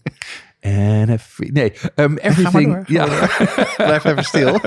And 0.60 1.08
every... 1.08 1.50
Nee, 1.52 1.72
ehm, 1.94 2.16
everything. 2.16 2.72
door, 2.74 2.82
ja. 2.86 3.04
Blijf 3.76 4.04
even 4.04 4.24
stil. 4.24 4.60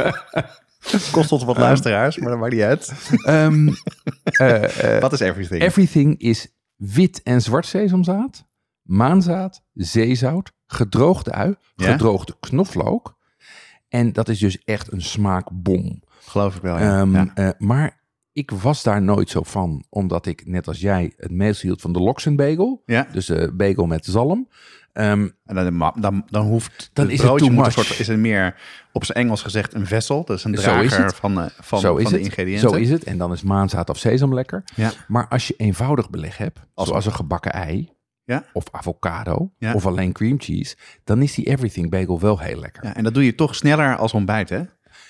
Kost 1.11 1.31
ons 1.31 1.43
wat 1.43 1.57
luisteraars, 1.57 2.17
maar 2.17 2.29
dat 2.29 2.39
maakt 2.39 2.53
niet 2.53 2.61
uit. 2.61 2.93
Ehm, 3.23 3.67
eh, 4.23 4.95
eh, 4.95 5.01
Wat 5.01 5.13
is 5.13 5.19
everything? 5.19 5.61
everything 5.61 6.19
is 6.19 6.47
wit 6.75 7.23
en 7.23 7.41
zwart 7.41 7.65
sesamzaad, 7.65 8.47
maanzaad, 8.81 9.63
zeezout, 9.73 10.51
gedroogde 10.67 11.31
ui, 11.31 11.55
Ja? 11.75 11.91
gedroogde 11.91 12.35
knoflook. 12.39 13.17
En 13.87 14.13
dat 14.13 14.29
is 14.29 14.39
dus 14.39 14.63
echt 14.63 14.91
een 14.91 15.01
smaakbom. 15.01 16.03
Geloof 16.25 16.55
ik 16.55 16.61
wel, 16.61 16.77
ja. 16.79 16.99
Ehm, 16.99 17.13
ja. 17.13 17.31
eh, 17.35 17.49
maar 17.57 17.98
ik 18.39 18.51
was 18.51 18.83
daar 18.83 19.01
nooit 19.01 19.29
zo 19.29 19.43
van, 19.43 19.83
omdat 19.89 20.25
ik, 20.25 20.45
net 20.45 20.67
als 20.67 20.79
jij, 20.79 21.13
het 21.17 21.31
meest 21.31 21.61
hield 21.61 21.81
van 21.81 21.93
de 21.93 21.99
Loxenbagel. 21.99 22.81
Ja. 22.85 23.07
Dus 23.11 23.25
de 23.25 23.51
bagel 23.53 23.85
met 23.85 24.05
zalm. 24.05 24.47
Ehm, 24.93 25.27
En 25.45 25.55
dan, 25.55 25.93
dan, 25.99 26.23
dan 26.29 26.45
hoeft 26.45 26.89
Dan 26.93 27.05
het 27.05 27.13
is 27.13 27.19
het 27.19 27.27
broodje 27.27 27.45
moet 27.51 27.55
een 27.57 27.61
much. 27.63 27.71
soort, 27.71 27.99
is 27.99 28.07
het 28.07 28.17
meer 28.17 28.55
op 28.91 29.05
zijn 29.05 29.17
Engels 29.17 29.41
gezegd 29.41 29.73
een 29.73 29.85
vessel. 29.85 30.23
Dat 30.25 30.37
is 30.37 30.43
een 30.43 30.55
Zo 30.55 30.61
drager 30.61 31.05
is 31.05 31.13
van, 31.13 31.39
eh, 31.41 31.45
van, 31.59 31.79
zo 31.79 31.95
is 31.95 32.03
van 32.03 32.11
de 32.11 32.17
het. 32.17 32.27
ingrediënten. 32.27 32.69
Zo 32.69 32.75
is 32.75 32.89
het. 32.89 33.03
En 33.03 33.17
dan 33.17 33.31
is 33.31 33.41
maanzaad 33.43 33.89
of 33.89 33.97
sesam 33.97 34.33
lekker. 34.33 34.63
Ja. 34.75 34.91
Maar 35.07 35.27
als 35.27 35.47
je 35.47 35.53
eenvoudig 35.57 36.09
beleg 36.09 36.37
hebt, 36.37 36.59
Als- 36.73 36.87
zoals 36.87 37.05
een 37.05 37.13
gebakken 37.13 37.51
ei, 37.53 37.89
Ja. 38.23 38.43
of 38.53 38.63
avocado, 38.71 39.51
Ja. 39.57 39.73
of 39.73 39.85
alleen 39.85 40.11
cream 40.11 40.39
cheese, 40.39 40.75
dan 41.03 41.21
is 41.21 41.33
die 41.33 41.45
everything 41.45 41.89
bagel 41.89 42.19
wel 42.19 42.39
heel 42.39 42.59
lekker. 42.59 42.85
Ja, 42.85 42.95
en 42.95 43.03
dat 43.03 43.13
doe 43.13 43.25
je 43.25 43.35
toch 43.35 43.55
sneller 43.55 43.95
als 43.97 44.13
ontbijt, 44.13 44.49
hè? 44.49 44.61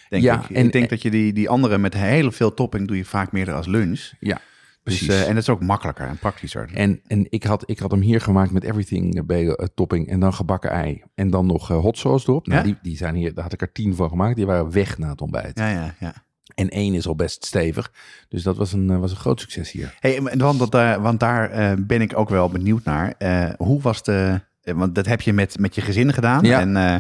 Denk 0.10 0.24
Ja, 0.24 0.44
ik. 0.44 0.50
en- 0.56 0.66
ik 0.66 0.72
denk 0.72 0.90
dat 0.90 1.02
je 1.02 1.10
die, 1.10 1.34
die 1.34 1.50
andere 1.50 1.78
met 1.78 1.94
heel 1.94 2.32
veel 2.32 2.54
topping 2.54 2.88
doe 2.88 2.98
je 2.98 3.06
vaak 3.06 3.32
meer 3.32 3.52
als 3.54 3.68
lunch. 3.68 4.12
Ja, 4.20 4.36
Dus, 4.36 4.98
precies. 4.98 5.08
eh, 5.08 5.22
en 5.28 5.34
dat 5.34 5.38
is 5.44 5.50
ook 5.50 5.64
makkelijker 5.64 6.08
en 6.08 6.18
praktischer. 6.18 6.70
en 6.74 7.02
en 7.08 7.26
ik, 7.30 7.44
had, 7.44 7.64
ik 7.70 7.80
had 7.80 7.92
hem 7.92 8.02
hier 8.02 8.22
gemaakt 8.22 8.52
met 8.52 8.64
everything 8.64 9.30
eh, 9.30 9.48
eh, 9.48 9.54
topping 9.76 10.08
en 10.10 10.20
dan 10.20 10.34
gebakken 10.34 10.70
ei. 10.70 11.04
En 11.16 11.30
dan 11.30 11.46
nog 11.46 11.70
eh, 11.72 11.78
hot 11.80 11.98
sauce 11.98 12.30
erop. 12.30 12.48
Nou, 12.48 12.60
Ja? 12.60 12.66
die, 12.66 12.78
die 12.82 12.98
zijn 12.98 13.16
hier, 13.16 13.34
daar 13.34 13.44
had 13.44 13.54
ik 13.54 13.62
er 13.62 13.72
tien 13.72 13.96
van 13.96 14.10
gemaakt. 14.10 14.36
Die 14.36 14.46
waren 14.46 14.72
weg 14.72 14.98
na 14.98 15.10
het 15.10 15.22
ontbijt. 15.22 15.60
Ja, 15.60 15.70
ja, 15.70 15.96
ja. 16.00 16.14
En 16.56 16.70
één 16.70 16.94
is 16.94 17.08
al 17.08 17.16
best 17.16 17.46
stevig. 17.46 17.92
Dus 18.30 18.44
dat 18.44 18.58
was 18.58 18.74
een, 18.74 19.00
was 19.00 19.12
een 19.12 19.18
groot 19.18 19.40
succes 19.40 19.72
hier. 19.72 19.96
Hey, 20.00 20.22
want, 20.38 20.72
dat, 20.72 20.98
want 21.02 21.20
daar 21.20 21.76
ben 21.86 22.02
ik 22.02 22.18
ook 22.18 22.30
wel 22.30 22.50
benieuwd 22.50 22.84
naar. 22.84 23.14
Hoe 23.58 23.82
was 23.82 24.04
de... 24.04 24.42
eh, 24.62 24.74
Want 24.74 24.96
dat 24.96 25.06
heb 25.06 25.22
je 25.22 25.34
met, 25.34 25.60
met 25.60 25.76
je 25.76 25.82
gezin 25.82 26.14
gedaan. 26.14 26.44
Ja. 26.44 26.60
En 26.60 26.78
eh, 26.78 26.96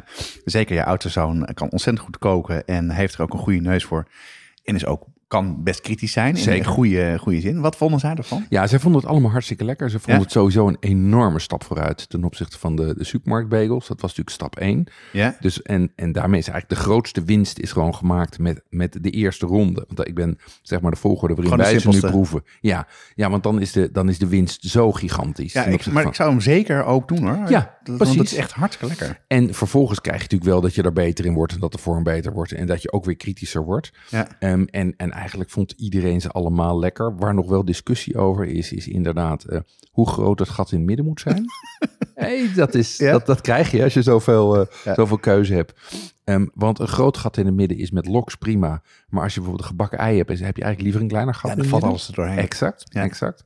zeker 0.46 0.76
je 0.76 0.86
oudste 0.86 1.10
zoon 1.10 1.50
kan 1.54 1.70
ontzettend 1.70 2.06
goed 2.06 2.18
koken. 2.18 2.66
En 2.66 2.90
heeft 2.90 3.14
er 3.14 3.22
ook 3.22 3.34
een 3.34 3.40
goede 3.40 3.60
neus 3.60 3.84
voor. 3.84 4.08
En 4.64 4.76
is 4.76 4.86
ook, 4.86 5.06
kan 5.30 5.64
best 5.64 5.82
kritisch 5.82 6.12
zijn. 6.12 6.36
In 6.36 6.42
Zeker. 6.42 6.60
een 6.68 6.74
goede, 6.74 7.18
goede 7.20 7.40
zin. 7.40 7.62
Wat 7.62 7.76
vonden 7.76 8.00
zij 8.00 8.14
ervan? 8.16 8.46
Ja, 8.50 8.68
zij 8.68 8.80
vonden 8.80 9.02
het 9.02 9.10
allemaal 9.10 9.32
hartstikke 9.32 9.64
lekker. 9.66 9.90
Ze 9.90 9.98
vonden 10.00 10.16
Ja? 10.16 10.22
het 10.22 10.32
sowieso 10.32 10.68
een 10.68 10.78
enorme 10.80 11.40
stap 11.40 11.64
vooruit 11.64 12.10
ten 12.10 12.24
opzichte 12.24 12.60
van 12.60 12.76
de, 12.76 12.94
de 12.98 13.04
supermarktbagels. 13.04 13.88
Dat 13.88 14.02
was 14.02 14.10
natuurlijk 14.10 14.36
stap 14.36 14.56
1. 14.56 14.88
Ja? 15.12 15.36
Dus 15.40 15.62
en, 15.62 15.92
en 15.96 16.12
daarmee 16.12 16.40
is 16.40 16.48
eigenlijk 16.48 16.82
de 16.82 16.88
grootste 16.88 17.24
winst 17.24 17.60
is 17.60 17.72
gewoon 17.72 17.96
gemaakt 17.96 18.40
met, 18.40 18.62
met 18.70 18.98
de 19.02 19.10
eerste 19.10 19.46
ronde. 19.46 19.86
Want 19.88 20.08
ik 20.08 20.16
ben 20.16 20.38
zeg 20.62 20.82
maar 20.82 20.92
de 20.92 20.98
volgorde 20.98 21.34
waarin 21.36 21.58
de 21.58 21.64
wij 21.64 21.80
ze 21.80 21.90
nu 21.90 22.00
proeven. 22.00 22.44
Ja, 22.62 22.88
ja 23.16 23.30
want 23.30 23.44
dan 23.44 23.62
is, 23.62 23.72
de, 23.72 23.92
dan 23.92 24.10
is 24.10 24.18
de 24.20 24.28
winst 24.28 24.64
zo 24.64 24.92
gigantisch. 24.92 25.54
Ja, 25.54 25.64
ik, 25.66 25.86
maar 25.86 26.02
van- 26.02 26.12
ik 26.12 26.18
zou 26.18 26.30
hem 26.30 26.42
zeker 26.42 26.84
ook 26.84 27.08
doen 27.08 27.28
hoor. 27.28 27.50
Ja, 27.50 27.78
dat, 27.84 27.98
precies. 27.98 28.16
Want 28.16 28.18
dat 28.18 28.26
is 28.26 28.36
echt 28.36 28.52
hartstikke 28.52 28.96
lekker. 28.98 29.22
En 29.28 29.54
vervolgens 29.54 30.02
krijg 30.02 30.18
je 30.18 30.24
natuurlijk 30.24 30.52
wel 30.52 30.62
dat 30.62 30.76
je 30.76 30.84
er 30.84 30.94
beter 30.94 31.26
in 31.26 31.34
wordt 31.34 31.54
en 31.54 31.60
dat 31.60 31.72
de 31.72 31.78
vorm 31.78 32.04
beter 32.04 32.34
wordt 32.34 32.52
en 32.52 32.68
dat 32.68 32.82
je 32.82 32.92
ook 32.92 33.06
weer 33.06 33.16
kritischer 33.18 33.64
wordt. 33.64 33.92
Ja. 34.10 34.28
Ehm, 34.40 34.64
en, 34.64 34.94
en 34.98 35.12
eigenlijk 35.20 35.50
vond 35.50 35.72
iedereen 35.78 36.22
ze 36.22 36.30
allemaal 36.30 36.80
lekker. 36.80 37.16
Waar 37.18 37.34
nog 37.34 37.48
wel 37.50 37.66
discussie 37.66 38.18
over 38.18 38.46
is, 38.46 38.72
is 38.74 38.88
inderdaad 38.88 39.44
eh, 39.44 39.60
hoe 39.92 40.10
groot 40.10 40.40
het 40.40 40.50
gat 40.50 40.72
in 40.72 40.78
het 40.78 40.88
midden 40.88 41.06
moet 41.06 41.20
zijn. 41.20 41.46
hey, 42.16 42.52
dat, 42.56 42.76
is, 42.76 42.98
Ja? 42.98 43.12
dat, 43.12 43.26
dat 43.26 43.42
krijg 43.42 43.72
je 43.72 43.84
als 43.84 43.94
je 43.94 44.02
zoveel, 44.02 44.58
Ja. 44.84 44.94
zoveel 44.94 45.18
keuze 45.20 45.54
hebt. 45.54 45.74
Ehm, 46.24 46.46
want 46.54 46.80
een 46.80 46.88
groot 46.88 47.18
gat 47.18 47.38
in 47.38 47.46
het 47.46 47.56
midden 47.56 47.78
is 47.78 47.92
met 47.92 48.08
loks 48.08 48.36
prima. 48.36 48.82
Maar 49.08 49.24
als 49.24 49.34
je 49.34 49.40
bijvoorbeeld 49.40 49.70
een 49.70 49.76
gebakken 49.78 49.98
ei 50.00 50.18
hebt, 50.18 50.30
heb 50.30 50.38
je 50.40 50.46
eigenlijk 50.46 50.82
liever 50.82 51.02
een 51.02 51.08
kleiner 51.08 51.34
gat 51.34 51.50
Ja, 51.50 51.56
dan 51.56 51.66
valt 51.66 51.84
alles 51.84 52.08
er 52.08 52.14
doorheen. 52.14 52.38
Exact, 52.38 52.84
Ja. 52.90 53.04
exact. 53.04 53.44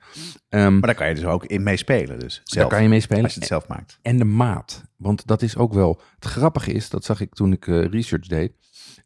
Ehm, 0.49 0.71
Maar 0.73 0.81
daar 0.81 0.95
kan 0.95 1.07
je 1.09 1.15
dus 1.15 1.25
ook 1.25 1.45
in 1.45 1.63
mee 1.63 1.77
spelen. 1.77 2.19
Dus 2.19 2.33
zelf, 2.43 2.67
daar 2.69 2.77
kan 2.77 2.83
je 2.83 2.89
mee 2.89 2.99
spelen. 2.99 3.23
Als 3.23 3.33
je 3.33 3.39
het 3.39 3.47
zelf 3.47 3.67
maakt. 3.67 3.99
En 4.01 4.17
de 4.17 4.23
maat. 4.25 4.83
Want 4.97 5.27
dat 5.27 5.41
is 5.41 5.57
ook 5.57 5.73
wel. 5.73 6.01
Het 6.15 6.25
grappige 6.25 6.71
is, 6.71 6.89
dat 6.89 7.03
zag 7.05 7.21
ik 7.21 7.33
toen 7.33 7.51
ik 7.51 7.67
eh, 7.67 7.85
research 7.85 8.27
deed. 8.27 8.51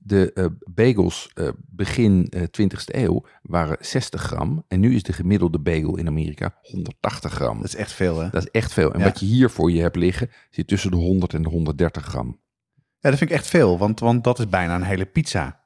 De 0.07 0.33
eh, 0.33 0.45
bagels 0.65 1.31
eh, 1.33 1.49
begin 1.65 2.27
eh 2.29 2.41
20e 2.41 2.95
eeuw 2.95 3.25
waren 3.41 3.77
60 3.79 4.21
gram. 4.21 4.63
En 4.67 4.79
nu 4.79 4.95
is 4.95 5.03
de 5.03 5.13
gemiddelde 5.13 5.59
bagel 5.59 5.97
in 5.97 6.07
Amerika 6.07 6.55
180 6.61 7.33
gram. 7.33 7.57
Dat 7.57 7.65
is 7.65 7.75
echt 7.75 7.91
veel 7.91 8.19
hè. 8.19 8.29
Dat 8.29 8.43
is 8.43 8.51
echt 8.51 8.73
veel. 8.73 8.93
En 8.93 8.99
Ja. 8.99 9.05
wat 9.05 9.19
je 9.19 9.25
hier 9.25 9.49
voor 9.49 9.71
je 9.71 9.81
hebt 9.81 9.95
liggen, 9.95 10.29
zit 10.49 10.67
tussen 10.67 10.91
de 10.91 10.97
100 10.97 11.33
en 11.33 11.41
de 11.41 11.49
130 11.49 12.05
gram. 12.05 12.39
Ja, 12.99 13.09
dat 13.09 13.17
vind 13.17 13.29
ik 13.31 13.35
echt 13.37 13.47
veel. 13.47 13.77
Want, 13.77 13.99
want 13.99 14.23
dat 14.23 14.39
is 14.39 14.49
bijna 14.49 14.75
een 14.75 14.83
hele 14.83 15.05
pizza. 15.05 15.59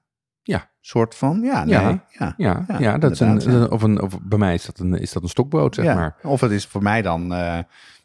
Ja. 0.44 0.70
Soort 0.80 1.16
van, 1.16 1.42
ja, 1.42 1.64
nee. 1.64 1.74
Ja. 1.74 2.06
Ja, 2.08 2.34
Ja, 2.38 2.66
ja, 2.68 2.80
Ja, 2.80 2.98
dat 2.98 3.12
is 3.12 3.20
een. 3.20 3.72
Of, 3.72 3.82
een, 3.82 4.02
of 4.02 4.22
bij 4.22 4.38
mij 4.38 4.54
is 4.54 4.66
dat 4.66 4.80
een, 4.80 4.94
is 4.94 5.12
dat 5.12 5.24
een 5.24 5.30
stokbrood, 5.30 5.76
zeg 5.76 5.86
maar. 5.86 6.16
Of 6.24 6.42
het 6.42 6.52
is 6.52 6.66
voor 6.66 6.84
mij 6.84 7.02
dan 7.02 7.34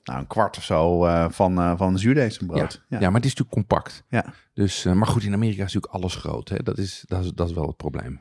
nou, 0.07 0.19
een 0.21 0.27
kwart 0.27 0.57
of 0.57 0.63
zo 0.63 1.05
eh, 1.05 1.27
van, 1.31 1.59
eh 1.59 1.73
van 1.77 1.93
een 1.93 1.99
zuurdesembrood. 1.99 2.85
Ja. 2.89 3.01
Ja. 3.01 3.07
maar 3.07 3.21
het 3.21 3.25
is 3.25 3.35
natuurlijk 3.35 3.69
compact. 3.69 4.05
Ja. 4.09 4.25
Dus, 4.55 4.85
eh, 4.85 4.93
maar 4.93 5.07
goed, 5.07 5.23
in 5.25 5.33
Amerika 5.33 5.65
is 5.65 5.73
natuurlijk 5.75 5.93
alles 6.03 6.15
groot. 6.15 6.49
Hè? 6.49 6.57
Dat, 6.57 6.79
is, 6.79 7.05
dat, 7.09 7.25
is, 7.25 7.33
dat 7.33 7.49
is 7.49 7.55
wel 7.55 7.67
het 7.67 7.77
probleem. 7.77 8.21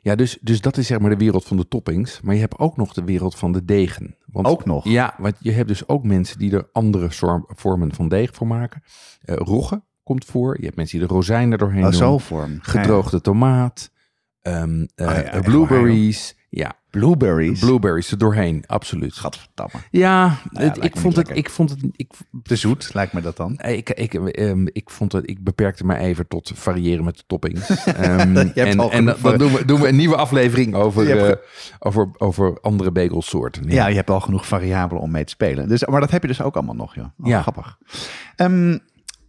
Ja, 0.00 0.14
dus, 0.14 0.38
dus 0.40 0.60
dat 0.60 0.76
is 0.76 0.86
zeg 0.86 0.98
maar 0.98 1.10
de 1.10 1.16
wereld 1.16 1.44
van 1.44 1.56
de 1.56 1.68
toppings. 1.68 2.20
Maar 2.20 2.34
je 2.34 2.40
hebt 2.40 2.58
ook 2.58 2.76
nog 2.76 2.92
de 2.92 3.04
wereld 3.04 3.34
van 3.34 3.52
de 3.52 3.64
degen. 3.64 4.16
Want, 4.26 4.46
Ook 4.46 4.64
nog? 4.64 4.84
Ja, 4.84 5.14
want 5.18 5.36
je 5.38 5.52
hebt 5.52 5.68
dus 5.68 5.88
ook 5.88 6.04
mensen 6.04 6.38
die 6.38 6.52
er 6.52 6.68
andere 6.72 7.08
vormen 7.46 7.94
van 7.94 8.08
deeg 8.08 8.34
voor 8.34 8.46
maken. 8.46 8.82
Rogge 9.24 9.82
komt 10.02 10.24
voor. 10.24 10.56
Je 10.58 10.64
hebt 10.64 10.76
mensen 10.76 10.98
die 10.98 11.08
er 11.08 11.14
rozijnen 11.14 11.58
doorheen 11.58 11.84
Oh, 11.84 11.88
doen. 11.90 11.98
zo 11.98 12.18
vorm. 12.18 12.58
Gedroogde 12.62 13.20
tomaat. 13.20 13.90
ja, 14.40 14.76
echt 14.94 15.42
blueberries. 15.44 16.36
Ja, 16.48 16.72
Blueberries. 16.92 17.60
blueberries 17.60 18.10
er 18.10 18.18
doorheen. 18.18 18.64
Absoluut. 18.66 19.14
Gadverdamme. 19.14 19.72
Ja, 19.90 20.38
ja, 20.50 20.60
het- 20.60 20.84
ik, 20.84 20.96
vond 20.96 21.16
het, 21.16 21.30
ik 21.36 21.50
vond 21.50 21.70
het... 21.70 21.78
Ik, 21.92 22.12
Te 22.42 22.56
zoet, 22.56 22.90
lijkt 22.94 23.12
me 23.12 23.20
dat 23.20 23.36
dan. 23.36 23.58
ik, 23.60 23.90
ik, 23.90 24.14
ehm, 24.14 24.66
ik 24.72 24.90
vond 24.90 25.12
het, 25.12 25.28
ik 25.30 25.44
beperkte 25.44 25.86
me 25.86 25.96
even 25.96 26.28
tot 26.28 26.52
variëren 26.54 27.04
met 27.04 27.16
de 27.16 27.22
toppings. 27.26 27.68
Hebt 27.68 28.56
en 28.56 28.78
al 28.80 28.90
en 28.92 29.04
dan 29.22 29.38
doen 29.38 29.52
we, 29.52 29.64
doen 29.64 29.80
we 29.80 29.88
een 29.88 29.96
nieuwe 29.96 30.16
aflevering 30.16 30.74
over, 30.74 31.06
hebt 31.06 31.38
eh, 31.40 31.44
over, 31.78 32.10
over 32.18 32.58
andere 32.60 32.90
bagelsoorten. 32.90 33.70
Ja, 33.70 33.86
je 33.86 33.94
hebt 33.94 34.10
al 34.10 34.20
genoeg 34.20 34.46
variabelen 34.46 35.02
om 35.02 35.10
mee 35.10 35.24
te 35.24 35.30
spelen. 35.32 35.68
Dus, 35.68 35.84
maar 35.86 36.00
dat 36.00 36.10
heb 36.10 36.22
je 36.22 36.28
dus 36.28 36.42
ook 36.42 36.54
allemaal 36.54 36.74
nog, 36.74 36.94
joh. 36.94 37.04
Oh, 37.04 37.26
Ja. 37.26 37.42
Grappig. 37.42 37.78
Ehm, 38.36 38.78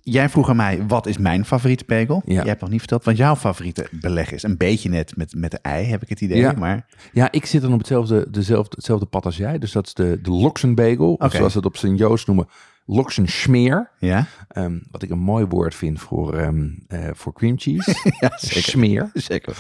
jij 0.04 0.30
vroeg 0.30 0.50
aan 0.50 0.56
mij, 0.56 0.84
wat 0.88 1.08
is 1.08 1.18
mijn 1.18 1.46
favoriete 1.46 1.84
bagel? 1.88 2.22
Ja. 2.26 2.34
Jij 2.34 2.44
hebt 2.44 2.62
nog 2.62 2.70
niet 2.70 2.80
verteld 2.80 3.04
wat 3.04 3.18
jouw 3.18 3.36
favoriete 3.36 3.88
beleg 3.92 4.32
is. 4.32 4.44
Een 4.44 4.58
beetje 4.58 4.90
net 4.90 5.16
met, 5.18 5.36
met 5.36 5.52
de 5.52 5.60
ei, 5.62 5.86
heb 5.86 6.02
ik 6.02 6.10
het 6.10 6.22
idee. 6.22 6.38
Ja. 6.38 6.54
Maar 6.58 6.86
Ja, 7.12 7.32
ik 7.32 7.46
zit 7.46 7.62
dan 7.62 7.74
op 7.74 7.78
hetzelfde, 7.78 8.28
dezelfde, 8.32 8.76
hetzelfde 8.76 9.06
pad 9.06 9.26
als 9.26 9.38
jij. 9.38 9.58
Dus 9.58 9.72
dat 9.72 9.88
is 9.88 9.94
de, 9.94 10.20
de 10.22 10.32
Loxenbagel. 10.32 11.14
Of 11.14 11.26
Oké. 11.26 11.36
zoals 11.36 11.52
ze 11.52 11.58
het 11.58 11.68
op 11.68 11.78
zijn 11.78 11.96
Joost 11.96 12.28
noemen, 12.28 12.48
Loksen 12.86 13.28
Schmeer. 13.28 13.90
Ja, 14.00 14.26
Ehm, 14.48 14.80
wat 14.92 15.04
ik 15.04 15.10
een 15.10 15.20
mooi 15.20 15.46
woord 15.46 15.76
vind 15.76 16.00
voor, 16.00 16.34
ehm, 16.38 16.70
eh, 16.88 17.10
voor 17.14 17.34
cream 17.34 17.60
cheese. 17.60 17.96
ja 18.20 18.32
zeker. 18.38 18.62
Smeer. 18.64 19.10
Zeker. 19.14 19.56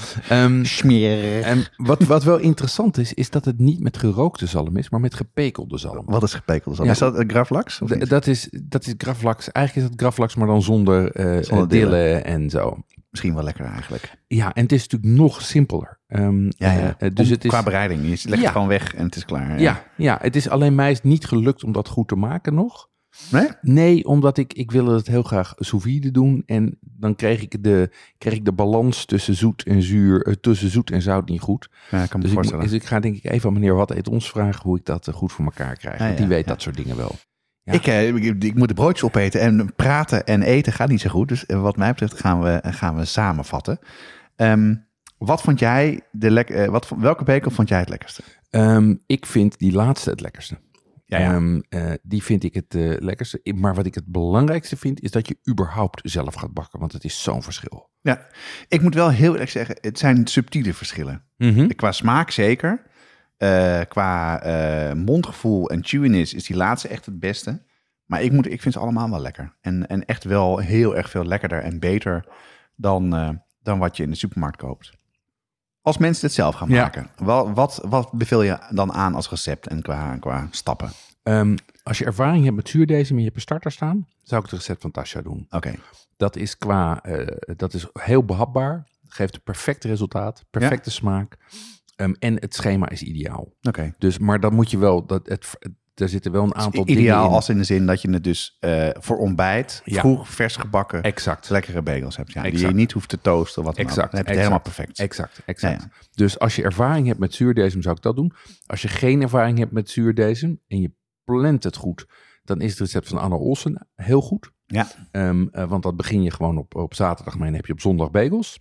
Smeren. 0.65 1.43
en 1.43 1.63
wat, 1.77 2.03
wat 2.03 2.23
wel 2.23 2.37
interessant 2.37 2.97
is, 2.97 3.13
is 3.13 3.29
dat 3.29 3.45
het 3.45 3.59
niet 3.59 3.79
met 3.79 3.97
gerookte 3.97 4.45
zalm 4.45 4.77
is, 4.77 4.89
maar 4.89 4.99
met 4.99 5.13
gepekelde 5.13 5.77
zalm. 5.77 6.05
Wat 6.05 6.23
is 6.23 6.33
gepekeld? 6.33 6.77
Ja. 6.77 6.83
Is 6.83 6.97
dat 6.97 7.23
graflax? 7.27 7.79
niet? 7.79 8.09
dat, 8.09 8.27
is, 8.27 8.49
dat 8.63 8.85
is 8.87 8.93
graflax. 8.97 9.51
Eigenlijk 9.51 9.85
is 9.87 9.91
het 9.93 10.01
graflax, 10.01 10.35
maar 10.35 10.47
dan 10.47 10.61
zonder, 10.61 11.11
eh 11.11 11.43
Zonder 11.43 11.67
dillen 11.69 12.25
en 12.25 12.49
zo. 12.49 12.77
Misschien 13.09 13.33
wel 13.35 13.43
lekker 13.43 13.65
eigenlijk. 13.65 14.11
Ja, 14.27 14.53
en 14.53 14.61
het 14.63 14.71
is 14.71 14.87
natuurlijk 14.87 15.19
nog 15.21 15.41
simpeler. 15.41 15.99
Ehm, 16.07 16.43
Ja, 16.43 16.71
ja. 16.71 16.95
eh, 16.97 17.09
dus 17.13 17.25
Om- 17.27 17.33
het 17.33 17.43
is, 17.43 17.49
Qua 17.49 17.63
bereiding. 17.63 18.01
Je 18.01 18.07
legt 18.09 18.23
Ja. 18.23 18.35
het 18.37 18.47
gewoon 18.51 18.67
weg 18.67 18.95
en 18.95 19.05
het 19.05 19.15
is 19.15 19.25
klaar. 19.25 19.59
ja, 19.59 19.83
ja, 19.97 20.17
het 20.21 20.35
is 20.35 20.49
alleen 20.49 20.75
mij 20.75 20.91
is 20.91 21.01
niet 21.01 21.25
gelukt 21.25 21.63
om 21.63 21.71
dat 21.71 21.87
goed 21.87 22.07
te 22.07 22.15
maken 22.15 22.53
nog. 22.53 22.91
Nee? 23.31 23.47
Nee, 23.61 24.05
omdat 24.05 24.37
ik, 24.37 24.53
ik 24.53 24.71
wilde 24.71 24.95
het 24.95 25.07
heel 25.07 25.23
graag 25.23 25.53
sous 25.57 25.83
vide 25.83 26.11
doen. 26.11 26.43
En 26.45 26.77
dan 26.81 27.15
kreeg 27.15 27.41
ik 27.41 27.63
de, 27.63 27.89
kreeg 28.17 28.33
ik 28.33 28.45
de 28.45 28.53
balans 28.53 29.05
tussen 29.05 29.35
zoet 29.35 29.63
en 29.63 29.81
zuur, 29.81 30.25
eh, 30.25 30.33
tussen 30.33 30.69
zoet 30.69 30.91
en 30.91 31.01
zout 31.01 31.29
niet 31.29 31.41
goed. 31.41 31.69
Ja, 31.91 32.03
ik 32.03 32.09
kan 32.09 32.19
me 32.19 32.25
Dus 32.25 32.51
ik, 32.51 32.61
dus 32.61 32.71
ik 32.71 32.83
ga 32.83 32.99
denk 32.99 33.15
ik 33.15 33.31
even 33.31 33.47
aan 33.47 33.53
meneer 33.53 33.75
Wat 33.75 33.91
eet 33.91 34.09
ons 34.09 34.29
vragen 34.29 34.61
hoe 34.63 34.77
ik 34.77 34.85
dat 34.85 35.07
eh, 35.07 35.13
goed 35.13 35.31
voor 35.31 35.45
elkaar 35.45 35.75
krijg. 35.75 35.97
Want 35.97 36.17
die 36.17 36.25
ja, 36.25 36.31
weet 36.31 36.45
ja. 36.45 36.51
dat 36.51 36.61
soort 36.61 36.75
dingen 36.75 36.97
wel. 36.97 37.15
Ja. 37.63 37.73
Ik, 37.73 37.87
eh, 37.87 38.07
ik, 38.07 38.43
ik 38.43 38.55
moet 38.55 38.67
de 38.67 38.73
broodjes 38.73 39.03
opeten 39.03 39.41
en 39.41 39.73
praten 39.75 40.25
en 40.25 40.41
eten 40.41 40.73
gaat 40.73 40.89
niet 40.89 41.01
zo 41.01 41.09
goed. 41.09 41.27
Dus 41.27 41.43
wat 41.47 41.77
mij 41.77 41.89
betreft 41.89 42.19
gaan 42.19 42.41
we, 42.41 42.59
gaan 42.63 42.95
we 42.95 43.05
samenvatten. 43.05 43.79
Ehm, 44.35 44.75
wat 45.17 45.41
vond 45.41 45.59
jij 45.59 46.01
de 46.11 46.31
lek 46.31 46.49
eh, 46.49 46.67
wat, 46.67 46.89
welke 46.97 47.23
bekel 47.23 47.51
vond 47.51 47.69
jij 47.69 47.79
het 47.79 47.89
lekkerste? 47.89 48.23
Ehm, 48.49 48.95
ik 49.05 49.25
vind 49.25 49.59
die 49.59 49.71
laatste 49.71 50.09
het 50.09 50.21
lekkerste. 50.21 50.57
Ja, 51.13 51.19
ja. 51.19 51.33
Ehm, 51.33 51.61
eh, 51.69 51.93
die 52.01 52.23
vind 52.23 52.43
ik 52.43 52.53
het 52.53 52.75
eh, 52.75 52.93
lekkerste. 52.99 53.41
Maar 53.55 53.75
wat 53.75 53.85
ik 53.85 53.95
het 53.95 54.05
belangrijkste 54.05 54.77
vind, 54.77 55.01
is 55.01 55.11
dat 55.11 55.27
je 55.27 55.37
überhaupt 55.49 56.01
zelf 56.03 56.33
gaat 56.33 56.53
bakken. 56.53 56.79
Want 56.79 56.91
het 56.91 57.03
is 57.03 57.23
zo'n 57.23 57.43
verschil. 57.43 57.89
Ja, 58.01 58.27
ik 58.67 58.81
moet 58.81 58.93
wel 58.93 59.09
heel 59.09 59.31
eerlijk 59.31 59.49
zeggen, 59.49 59.77
het 59.81 59.99
zijn 59.99 60.27
subtiele 60.27 60.73
verschillen. 60.73 61.23
Qua 61.75 61.91
smaak 61.91 62.31
zeker. 62.31 62.81
Eh, 63.37 63.81
qua 63.87 64.41
mondgevoel 64.95 65.69
en 65.69 65.83
chewiness 65.83 66.33
is 66.33 66.45
die 66.45 66.55
laatste 66.55 66.87
echt 66.87 67.05
het 67.05 67.19
beste. 67.19 67.61
Maar 68.05 68.21
ik, 68.21 68.31
moet, 68.31 68.51
ik 68.51 68.61
vind 68.61 68.73
ze 68.73 68.79
allemaal 68.79 69.09
wel 69.09 69.21
lekker. 69.21 69.57
En, 69.61 69.87
en 69.87 70.05
echt 70.05 70.23
wel 70.23 70.57
heel 70.57 70.95
erg 70.95 71.09
veel 71.09 71.25
lekkerder 71.25 71.59
en 71.61 71.79
beter 71.79 72.25
dan, 72.75 73.09
dan 73.61 73.79
wat 73.79 73.97
je 73.97 74.03
in 74.03 74.09
de 74.09 74.15
supermarkt 74.15 74.57
koopt. 74.57 74.91
Als 75.83 75.97
mensen 75.97 76.25
het 76.25 76.35
zelf 76.35 76.55
gaan 76.55 76.69
Ja. 76.69 76.81
maken, 76.81 77.07
wat, 77.17 77.49
wat, 77.53 77.81
wat 77.89 78.11
beveel 78.11 78.41
je 78.41 78.57
dan 78.69 78.93
aan 78.93 79.15
als 79.15 79.29
recept 79.29 79.67
en 79.67 79.81
qua, 79.81 80.17
qua 80.17 80.47
stappen? 80.51 80.91
Ehm, 81.23 81.57
als 81.83 81.97
je 81.97 82.05
ervaring 82.05 82.43
hebt 82.43 82.55
met 82.55 82.69
zuurdesem 82.69 83.11
en 83.11 83.17
je 83.17 83.23
hebt 83.23 83.35
een 83.35 83.41
starter 83.41 83.71
staan, 83.71 84.07
zou 84.23 84.43
ik 84.43 84.49
het 84.49 84.59
recept 84.59 84.81
van 84.81 84.91
Tasha 84.91 85.21
doen. 85.21 85.45
Oké, 85.49 85.73
Dat 86.17 86.35
is 86.35 86.57
qua, 86.57 87.03
eh, 87.03 87.55
dat 87.57 87.73
is 87.73 87.87
heel 87.93 88.23
behapbaar. 88.25 88.87
Geeft 89.07 89.35
een 89.35 89.41
perfect 89.43 89.83
resultaat, 89.83 90.43
perfecte 90.49 90.91
smaak. 90.91 91.37
Ehm, 91.95 92.13
en 92.19 92.33
het 92.35 92.55
schema 92.55 92.89
is 92.89 93.01
ideaal. 93.03 93.53
oké. 93.61 93.93
Dus, 93.97 94.17
maar 94.17 94.39
dan 94.39 94.53
moet 94.53 94.71
je 94.71 94.77
wel, 94.77 95.05
dat 95.05 95.27
het, 95.27 95.49
er 95.93 96.09
zitten 96.09 96.31
wel 96.31 96.43
een 96.43 96.55
aantal 96.55 96.85
dingen 96.85 97.01
Ideaal 97.01 97.29
als 97.29 97.49
in 97.49 97.57
de 97.57 97.63
zin 97.63 97.85
dat 97.85 98.01
je 98.01 98.09
het 98.09 98.23
dus 98.23 98.57
eh, 98.59 98.89
voor 98.93 99.17
ontbijt, 99.17 99.81
Ja. 99.85 99.99
vroeg, 99.99 100.29
vers 100.29 100.55
gebakken, 100.55 101.01
Exact. 101.03 101.49
lekkere 101.49 101.81
bagels 101.81 102.17
hebt. 102.17 102.31
Ja, 102.33 102.41
Die 102.41 102.57
je 102.59 102.67
niet 102.67 102.91
hoeft 102.91 103.09
te 103.09 103.21
toasten. 103.21 103.63
Wat. 103.63 103.77
Exact, 103.77 103.95
Dan 103.95 104.05
heb 104.05 104.11
je 104.11 104.17
exact, 104.19 104.37
helemaal 104.37 104.59
perfect. 104.59 104.99
Exact, 104.99 105.41
exact. 105.45 105.81
Ja, 105.81 105.89
Dus 106.11 106.39
als 106.39 106.55
je 106.55 106.63
ervaring 106.63 107.07
hebt 107.07 107.19
met 107.19 107.33
zuurdesem, 107.33 107.81
zou 107.81 107.95
ik 107.95 108.01
dat 108.01 108.15
doen. 108.15 108.33
Als 108.65 108.81
je 108.81 108.87
geen 108.87 109.21
ervaring 109.21 109.57
hebt 109.57 109.71
met 109.71 109.89
zuurdesem 109.89 110.59
en 110.67 110.81
je 110.81 110.91
plant 111.23 111.63
het 111.63 111.75
goed, 111.75 112.05
dan 112.43 112.61
is 112.61 112.69
het 112.69 112.79
recept 112.79 113.07
van 113.07 113.17
Anne 113.17 113.35
Olsen 113.35 113.87
heel 113.95 114.21
goed. 114.21 114.51
Ja. 114.65 114.87
Ehm, 115.11 115.47
eh, 115.51 115.67
want 115.69 115.83
dat 115.83 115.95
begin 115.95 116.23
je 116.23 116.31
gewoon 116.31 116.57
op, 116.57 116.75
op 116.75 116.93
zaterdag, 116.93 117.35
maar 117.37 117.45
dan 117.47 117.55
heb 117.55 117.65
je 117.65 117.73
op 117.73 117.81
zondag 117.81 118.11
bagels. 118.11 118.59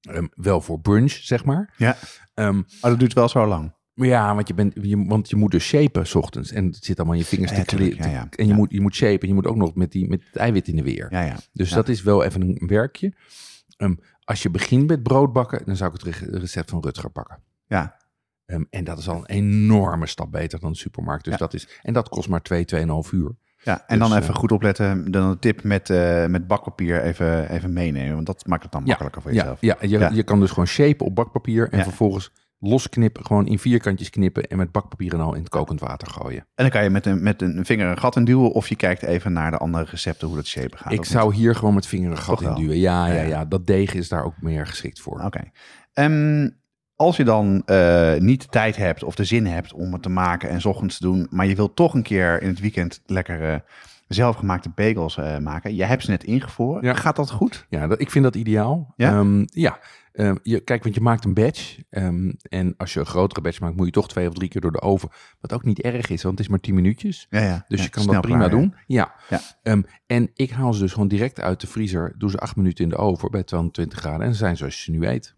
Ehm, 0.00 0.26
wel 0.34 0.60
voor 0.60 0.80
brunch, 0.80 1.10
zeg 1.12 1.44
maar. 1.44 1.74
Ja. 1.76 1.96
Ehm, 2.34 2.54
Maar 2.80 2.90
dat 2.90 2.98
duurt 2.98 3.12
wel 3.12 3.28
zo 3.28 3.46
lang. 3.46 3.74
Ja, 3.94 4.34
want 4.34 4.48
je, 4.48 4.54
bent, 4.54 4.74
je, 4.82 5.04
want 5.06 5.30
je 5.30 5.36
moet 5.36 5.50
dus 5.50 5.64
shapen 5.64 6.06
's 6.06 6.14
ochtends. 6.14 6.52
En 6.52 6.66
het 6.66 6.84
zit 6.84 6.96
allemaal 6.96 7.14
in 7.16 7.20
je 7.20 7.26
vingers 7.26 7.50
Ja, 7.50 7.58
te 7.58 7.64
tuurlijk. 7.64 7.90
klitten. 7.90 8.10
Ja, 8.12 8.18
ja. 8.20 8.26
En 8.30 8.46
je, 8.46 8.54
moet, 8.54 8.70
je 8.70 8.80
moet 8.80 8.94
shapen. 8.94 9.20
En 9.20 9.28
je 9.28 9.34
moet 9.34 9.46
ook 9.46 9.56
nog 9.56 9.74
met, 9.74 9.92
die, 9.92 10.08
met 10.08 10.22
het 10.26 10.36
eiwit 10.36 10.68
in 10.68 10.76
de 10.76 10.82
weer. 10.82 11.06
Ja, 11.10 11.20
ja. 11.22 11.36
Dus 11.52 11.70
dat 11.70 11.88
is 11.88 12.02
wel 12.02 12.24
even 12.24 12.40
een 12.42 12.62
werkje. 12.66 13.12
Ehm, 13.76 13.94
als 14.24 14.42
je 14.42 14.50
begint 14.50 14.86
met 14.86 15.02
brood 15.02 15.32
bakken, 15.32 15.62
dan 15.66 15.76
zou 15.76 15.94
ik 15.94 16.04
het 16.04 16.14
re- 16.16 16.38
recept 16.38 16.70
van 16.70 16.80
Rutger 16.82 17.10
pakken. 17.10 17.38
Ja. 17.66 17.96
Ehm, 18.46 18.62
en 18.70 18.84
dat 18.84 18.98
is 18.98 19.08
al 19.08 19.16
een 19.16 19.26
enorme 19.26 20.06
stap 20.06 20.32
beter 20.32 20.60
dan 20.60 20.72
de 20.72 20.78
supermarkt. 20.78 21.24
Dus 21.24 21.36
dat 21.36 21.54
is, 21.54 21.68
en 21.82 21.92
dat 21.92 22.08
kost 22.08 22.28
maar 22.28 22.42
2, 22.42 22.64
2,5 22.64 23.10
uur. 23.12 23.36
ja. 23.62 23.84
En 23.86 23.98
Dus, 23.98 24.08
dan 24.08 24.16
even 24.18 24.32
eh, 24.34 24.38
goed 24.40 24.52
opletten. 24.52 25.10
Dan 25.10 25.30
een 25.30 25.38
tip 25.38 25.62
met, 25.62 25.90
eh, 25.90 26.26
met 26.26 26.46
bakpapier 26.46 27.02
even, 27.02 27.50
even 27.50 27.72
meenemen. 27.72 28.14
Want 28.14 28.26
dat 28.26 28.46
maakt 28.46 28.62
het 28.62 28.72
dan 28.72 28.82
makkelijker 28.82 29.22
voor 29.22 29.32
jezelf. 29.32 29.60
ja, 29.60 29.76
je, 29.80 29.88
Ja. 29.98 30.10
je 30.12 30.22
kan 30.22 30.40
dus 30.40 30.48
gewoon 30.50 30.66
shapen 30.66 31.06
op 31.06 31.14
bakpapier 31.14 31.68
en 31.68 31.82
vervolgens 31.82 32.30
losknippen, 32.68 33.26
gewoon 33.26 33.46
in 33.46 33.58
vierkantjes 33.58 34.10
knippen 34.10 34.46
en 34.46 34.56
met 34.56 34.72
bakpapier 34.72 35.12
en 35.12 35.20
al 35.20 35.34
in 35.34 35.40
het 35.40 35.48
kokend 35.48 35.80
water 35.80 36.08
gooien. 36.08 36.38
En 36.40 36.64
dan 36.64 36.70
kan 36.70 36.82
je 36.82 36.90
met 36.90 37.06
een, 37.06 37.22
met 37.22 37.42
een 37.42 37.64
vinger 37.64 37.86
een 37.86 37.98
gat 37.98 38.16
in 38.16 38.24
duwen. 38.24 38.52
Of 38.52 38.68
je 38.68 38.76
kijkt 38.76 39.02
even 39.02 39.32
naar 39.32 39.50
de 39.50 39.58
andere 39.58 39.84
recepten 39.90 40.26
hoe 40.26 40.36
dat 40.36 40.46
shapen 40.46 40.78
gaat. 40.78 40.92
ik 40.92 41.04
zou 41.04 41.34
hier 41.34 41.54
gewoon 41.54 41.74
met 41.74 41.86
vinger 41.86 42.10
een 42.10 42.16
gat 42.16 42.42
in 42.42 42.54
duwen. 42.54 42.78
Ja, 42.78 43.06
ja, 43.06 43.22
Ja. 43.22 43.44
Dat 43.44 43.66
deeg 43.66 43.94
is 43.94 44.08
daar 44.08 44.24
ook 44.24 44.34
meer 44.40 44.66
geschikt 44.66 45.00
voor. 45.00 45.20
Oké. 45.20 45.40
Ehm, 45.92 46.48
als 46.96 47.16
je 47.16 47.24
dan 47.24 47.62
eh, 47.66 48.14
niet 48.14 48.42
de 48.42 48.48
tijd 48.48 48.76
hebt 48.76 49.04
of 49.04 49.14
de 49.14 49.24
zin 49.24 49.46
hebt 49.46 49.72
om 49.72 49.92
het 49.92 50.02
te 50.02 50.08
maken 50.08 50.48
en 50.48 50.60
's 50.60 50.64
ochtends 50.64 50.98
te 50.98 51.04
doen. 51.04 51.26
Maar 51.30 51.46
je 51.46 51.54
wilt 51.54 51.76
toch 51.76 51.94
een 51.94 52.02
keer 52.02 52.42
in 52.42 52.48
het 52.48 52.60
weekend 52.60 53.02
lekkere 53.06 53.64
zelfgemaakte 54.08 54.70
bagels 54.74 55.16
eh, 55.16 55.38
maken. 55.38 55.74
Je 55.74 55.84
hebt 55.84 56.02
ze 56.04 56.10
net 56.10 56.24
ingevroren. 56.24 56.84
Ja. 56.84 56.94
Gaat 56.94 57.16
dat 57.16 57.30
goed? 57.30 57.66
Ja, 57.68 57.86
dat, 57.86 58.00
ik 58.00 58.10
vind 58.10 58.24
dat 58.24 58.34
ideaal. 58.34 58.92
Ja? 58.96 59.10
Ehm, 59.10 59.44
ja. 59.46 59.78
Ehm, 60.14 60.36
je, 60.42 60.60
kijk, 60.60 60.82
want 60.82 60.94
je 60.94 61.00
maakt 61.00 61.24
een 61.24 61.34
batch. 61.34 61.78
ehm, 61.90 62.32
en 62.48 62.74
als 62.76 62.92
je 62.92 63.00
een 63.00 63.06
grotere 63.06 63.40
batch 63.40 63.60
maakt, 63.60 63.76
moet 63.76 63.86
je 63.86 63.92
toch 63.92 64.08
twee 64.08 64.28
of 64.28 64.34
drie 64.34 64.48
keer 64.48 64.60
door 64.60 64.72
de 64.72 64.80
oven. 64.80 65.08
Wat 65.40 65.52
ook 65.52 65.64
niet 65.64 65.80
erg 65.80 66.10
is, 66.10 66.22
want 66.22 66.34
het 66.38 66.46
is 66.46 66.48
maar 66.48 66.60
10 66.60 66.74
minuutjes. 66.74 67.26
Ja, 67.30 67.40
ja. 67.40 67.64
Dus 67.68 67.78
Ja, 67.78 67.84
je 67.84 67.90
kan 67.90 68.06
dat 68.06 68.20
prima 68.20 68.38
klaar, 68.38 68.50
doen. 68.50 68.74
Ja. 68.86 69.14
Ehm, 69.62 69.82
en 70.06 70.30
ik 70.34 70.50
haal 70.50 70.72
ze 70.72 70.80
dus 70.80 70.92
gewoon 70.92 71.08
direct 71.08 71.40
uit 71.40 71.60
de 71.60 71.66
vriezer. 71.66 72.14
Doe 72.18 72.30
ze 72.30 72.38
acht 72.38 72.56
minuten 72.56 72.84
in 72.84 72.90
de 72.90 72.96
oven 72.96 73.30
bij 73.30 73.42
220 73.42 73.98
graden. 73.98 74.26
En 74.26 74.32
ze 74.32 74.38
zijn 74.38 74.56
zoals 74.56 74.76
je 74.76 74.82
ze 74.82 74.90
nu 74.90 75.06
eet. 75.06 75.34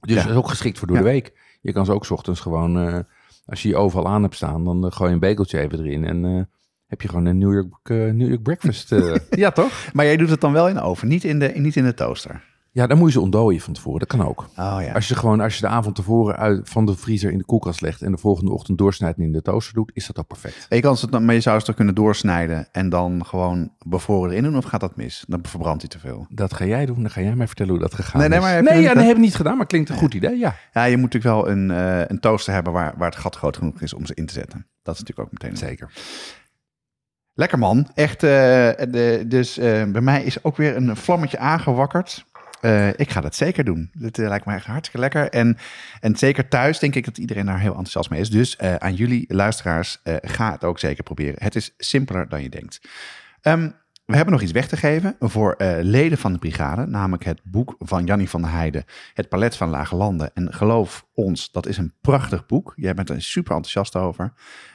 Dus 0.00 0.14
dat 0.16 0.30
is 0.30 0.36
ook 0.36 0.48
geschikt 0.48 0.78
voor 0.78 0.88
door 0.88 0.96
de 0.96 1.02
week. 1.02 1.32
Je 1.60 1.72
kan 1.72 1.84
ze 1.84 1.92
ook 1.92 2.04
's 2.06 2.10
ochtends 2.10 2.40
gewoon, 2.40 2.78
eh, 2.78 2.98
als 3.46 3.62
je 3.62 3.68
je 3.68 3.76
oven 3.76 4.00
al 4.00 4.08
aan 4.08 4.22
hebt 4.22 4.34
staan, 4.34 4.64
dan 4.64 4.84
eh, 4.86 4.92
gooi 4.92 5.08
je 5.08 5.14
een 5.14 5.20
bekeltje 5.20 5.58
even 5.58 5.78
erin. 5.78 6.04
En 6.04 6.24
eh, 6.24 6.42
heb 6.86 7.02
je 7.02 7.08
gewoon 7.08 7.24
een 7.24 7.38
New 7.38 7.52
York, 7.52 7.88
New 8.14 8.28
York 8.28 8.42
breakfast. 8.42 8.88
ja, 9.30 9.50
toch? 9.50 9.90
Maar 9.92 10.04
jij 10.04 10.16
doet 10.16 10.30
het 10.30 10.40
dan 10.40 10.52
wel 10.52 10.68
in 10.68 10.74
de 10.74 10.80
oven, 10.80 11.08
niet 11.08 11.24
in 11.24 11.38
de, 11.38 11.46
niet 11.54 11.76
in 11.76 11.84
de 11.84 11.94
toaster. 11.94 12.47
Ja, 12.70 12.86
dan 12.86 12.98
moet 12.98 13.06
je 13.06 13.12
ze 13.12 13.20
ontdooien 13.20 13.60
van 13.60 13.72
tevoren. 13.74 13.98
Dat 13.98 14.08
kan 14.08 14.26
ook. 14.26 14.40
Oh 14.56 14.76
ja. 14.80 14.92
Als 14.92 15.08
je 15.08 15.14
gewoon, 15.14 15.40
als 15.40 15.54
je 15.54 15.60
de 15.60 15.66
avond 15.66 15.94
tevoren 15.94 16.36
uit, 16.36 16.68
van 16.68 16.86
de 16.86 16.96
vriezer 16.96 17.30
in 17.32 17.38
de 17.38 17.44
koelkast 17.44 17.80
legt 17.80 18.02
en 18.02 18.12
de 18.12 18.18
volgende 18.18 18.52
ochtend 18.52 18.78
doorsnijdt 18.78 19.18
en 19.18 19.24
in 19.24 19.32
de 19.32 19.42
toaster 19.42 19.74
doet, 19.74 19.90
is 19.94 20.06
dat 20.06 20.18
ook 20.18 20.26
perfect. 20.26 20.66
Je 20.68 20.80
kan 20.80 20.96
het, 21.00 21.20
maar 21.20 21.34
je 21.34 21.40
zou 21.40 21.56
het 21.56 21.64
toch 21.64 21.74
kunnen 21.74 21.94
doorsnijden 21.94 22.68
en 22.72 22.88
dan 22.88 23.26
gewoon 23.26 23.72
bevroren 23.86 24.30
erin 24.30 24.42
doen 24.42 24.56
of 24.56 24.64
gaat 24.64 24.80
dat 24.80 24.96
mis? 24.96 25.24
Dan 25.28 25.40
verbrandt 25.42 25.80
hij 25.82 25.90
te 25.90 25.98
veel. 25.98 26.26
Dat 26.28 26.54
ga 26.54 26.64
jij 26.64 26.86
doen, 26.86 27.00
dan 27.02 27.10
ga 27.10 27.20
jij 27.20 27.34
mij 27.34 27.46
vertellen 27.46 27.72
hoe 27.72 27.80
dat 27.80 27.94
gegaan 27.94 28.20
Nee, 28.20 28.28
nee, 28.28 28.38
is. 28.38 28.44
maar 28.44 28.56
je 28.56 28.62
nee, 28.62 28.82
ja, 28.82 28.94
dat- 28.94 29.02
heb 29.04 29.16
ik 29.16 29.22
niet 29.22 29.34
gedaan, 29.34 29.56
maar 29.56 29.66
klinkt 29.66 29.88
een 29.90 29.96
goed 29.96 30.14
idee, 30.14 30.38
ja. 30.38 30.54
Ja, 30.72 30.84
je 30.84 30.96
moet 30.96 31.12
natuurlijk 31.12 31.34
wel 31.44 31.50
een, 31.52 31.70
eh, 31.70 32.00
een 32.06 32.20
toaster 32.20 32.52
hebben 32.54 32.72
waar, 32.72 32.94
waar 32.96 33.10
het 33.10 33.18
gat 33.18 33.36
groot 33.36 33.56
genoeg 33.56 33.80
is 33.80 33.94
om 33.94 34.06
ze 34.06 34.14
in 34.14 34.26
te 34.26 34.32
zetten. 34.32 34.66
Dat 34.82 34.94
is 34.94 35.00
natuurlijk 35.00 35.28
ook 35.28 35.40
meteen. 35.42 35.56
Zeker. 35.56 35.90
Lekker 37.34 37.58
man. 37.58 37.88
Echt, 37.94 38.22
eh, 38.22 38.30
de, 38.30 39.24
dus 39.26 39.58
eh, 39.58 39.84
bij 39.84 40.00
mij 40.00 40.22
is 40.22 40.44
ook 40.44 40.56
weer 40.56 40.76
een 40.76 40.96
vlammetje 40.96 41.38
aangewakkerd. 41.38 42.24
Eh, 42.60 42.88
ik 42.88 43.10
ga 43.10 43.20
dat 43.20 43.34
zeker 43.34 43.64
doen. 43.64 43.90
Dit 43.92 44.18
eh, 44.18 44.28
lijkt 44.28 44.46
me 44.46 44.54
echt 44.54 44.66
hartstikke 44.66 45.00
lekker. 45.00 45.28
En, 45.28 45.56
en 46.00 46.16
zeker 46.16 46.48
thuis 46.48 46.78
denk 46.78 46.94
ik 46.94 47.04
dat 47.04 47.18
iedereen 47.18 47.46
daar 47.46 47.60
heel 47.60 47.68
enthousiast 47.68 48.10
mee 48.10 48.20
is. 48.20 48.30
Dus 48.30 48.56
eh, 48.56 48.74
aan 48.74 48.94
jullie 48.94 49.24
luisteraars, 49.34 50.00
ga 50.22 50.52
het 50.52 50.64
ook 50.64 50.78
zeker 50.78 51.02
proberen. 51.02 51.34
Het 51.38 51.54
is 51.54 51.74
simpeler 51.76 52.28
dan 52.28 52.42
je 52.42 52.48
denkt. 52.48 52.80
Ehm, 53.40 53.70
we 54.08 54.16
hebben 54.16 54.32
nog 54.34 54.42
iets 54.42 54.52
weg 54.52 54.68
te 54.68 54.76
geven 54.76 55.16
voor 55.18 55.52
eh, 55.52 55.76
leden 55.80 56.18
van 56.18 56.32
de 56.32 56.38
brigade. 56.38 56.86
Namelijk 56.86 57.24
het 57.24 57.40
boek 57.44 57.76
van 57.78 58.04
Jannie 58.04 58.28
van 58.28 58.42
der 58.42 58.50
Heijden. 58.50 58.84
Het 59.14 59.28
palet 59.28 59.56
van 59.56 59.68
Lage 59.68 59.96
Landen. 59.96 60.30
En 60.34 60.52
geloof 60.52 61.06
ons, 61.14 61.50
dat 61.50 61.66
is 61.66 61.76
een 61.76 61.92
prachtig 62.00 62.46
boek. 62.46 62.72
Jij 62.76 62.94
bent 62.94 63.10
er 63.10 63.22
super 63.22 63.54
enthousiast 63.54 63.96
over. 63.96 64.32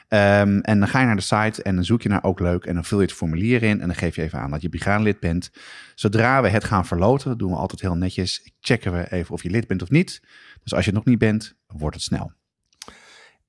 Ehm, 0.08 0.58
en 0.58 0.78
dan 0.78 0.88
ga 0.88 1.00
je 1.00 1.06
naar 1.06 1.16
de 1.16 1.22
site 1.22 1.62
en 1.62 1.74
dan 1.74 1.84
zoek 1.84 2.02
je 2.02 2.08
naar 2.08 2.24
ook 2.24 2.40
leuk. 2.40 2.64
En 2.64 2.74
dan 2.74 2.84
vul 2.84 2.98
je 2.98 3.06
het 3.06 3.14
formulier 3.14 3.62
in. 3.62 3.80
En 3.80 3.86
dan 3.86 3.96
geef 3.96 4.16
je 4.16 4.22
even 4.22 4.38
aan 4.38 4.50
dat 4.50 4.62
je 4.62 4.68
brigadelid 4.68 5.20
bent. 5.20 5.50
Zodra 5.94 6.42
we 6.42 6.48
het 6.48 6.64
gaan 6.64 6.86
verloten, 6.86 7.38
doen 7.38 7.50
we 7.50 7.56
altijd 7.56 7.80
heel 7.80 7.96
netjes. 7.96 8.52
Checken 8.60 8.92
we 8.92 9.12
even 9.12 9.34
of 9.34 9.42
je 9.42 9.50
lid 9.50 9.66
bent 9.66 9.82
of 9.82 9.90
niet. 9.90 10.22
Dus 10.62 10.74
als 10.74 10.84
je 10.84 10.90
het 10.90 10.98
nog 10.98 11.08
niet 11.08 11.18
bent, 11.18 11.56
wordt 11.66 11.96
het 11.96 12.04
snel. 12.04 12.32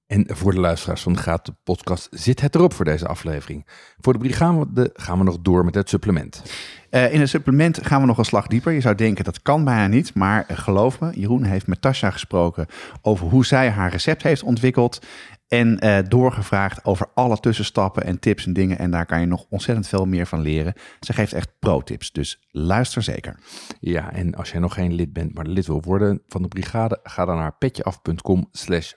En 0.07 0.25
voor 0.27 0.51
de 0.51 0.59
luisteraars 0.59 1.01
van 1.01 1.13
de 1.13 1.19
Gaat 1.19 1.51
podcast 1.63 2.07
zit 2.11 2.41
het 2.41 2.55
erop 2.55 2.73
voor 2.73 2.85
deze 2.85 3.07
aflevering. 3.07 3.65
Voor 3.99 4.13
de 4.13 4.19
brigade 4.19 4.89
gaan 4.93 5.17
we 5.17 5.23
nog 5.23 5.39
door 5.39 5.65
met 5.65 5.75
het 5.75 5.89
supplement. 5.89 6.43
Eh, 6.89 7.13
in 7.13 7.19
het 7.19 7.29
supplement 7.29 7.85
gaan 7.85 8.01
we 8.01 8.07
nog 8.07 8.17
een 8.17 8.25
slag 8.25 8.47
dieper. 8.47 8.71
Je 8.71 8.81
zou 8.81 8.95
denken 8.95 9.23
dat 9.23 9.41
kan 9.41 9.63
bijna 9.63 9.87
niet, 9.87 10.13
maar 10.13 10.45
eh, 10.47 10.57
geloof 10.57 10.99
me, 10.99 11.19
Jeroen 11.19 11.43
heeft 11.43 11.67
met 11.67 11.81
Tasja 11.81 12.11
gesproken 12.11 12.67
over 13.01 13.27
hoe 13.27 13.45
zij 13.45 13.69
haar 13.69 13.91
recept 13.91 14.23
heeft 14.23 14.43
ontwikkeld. 14.43 15.05
En 15.47 15.85
uh, 15.85 15.97
doorgevraagd 16.07 16.85
over 16.85 17.07
alle 17.13 17.39
tussenstappen 17.39 18.03
en 18.03 18.19
tips 18.19 18.45
en 18.45 18.53
dingen. 18.53 18.77
En 18.77 18.91
daar 18.91 19.05
kan 19.05 19.19
je 19.19 19.25
nog 19.25 19.45
ontzettend 19.49 19.87
veel 19.87 20.05
meer 20.05 20.25
van 20.25 20.41
leren. 20.41 20.73
Ze 20.99 21.13
geeft 21.13 21.33
echt 21.33 21.59
pro-tips, 21.59 22.11
dus 22.11 22.47
luister 22.49 23.01
zeker. 23.03 23.39
Ja, 23.79 24.11
en 24.11 24.35
als 24.35 24.51
jij 24.51 24.59
nog 24.59 24.73
geen 24.73 24.93
lid 24.93 25.13
bent, 25.13 25.33
maar 25.33 25.45
lid 25.45 25.67
wil 25.67 25.81
worden 25.81 26.21
van 26.27 26.41
de 26.41 26.47
brigade, 26.47 26.99
ga 27.03 27.25
dan 27.25 27.37
naar 27.37 27.57
petjeaf.com 27.57 28.47
slash 28.51 28.93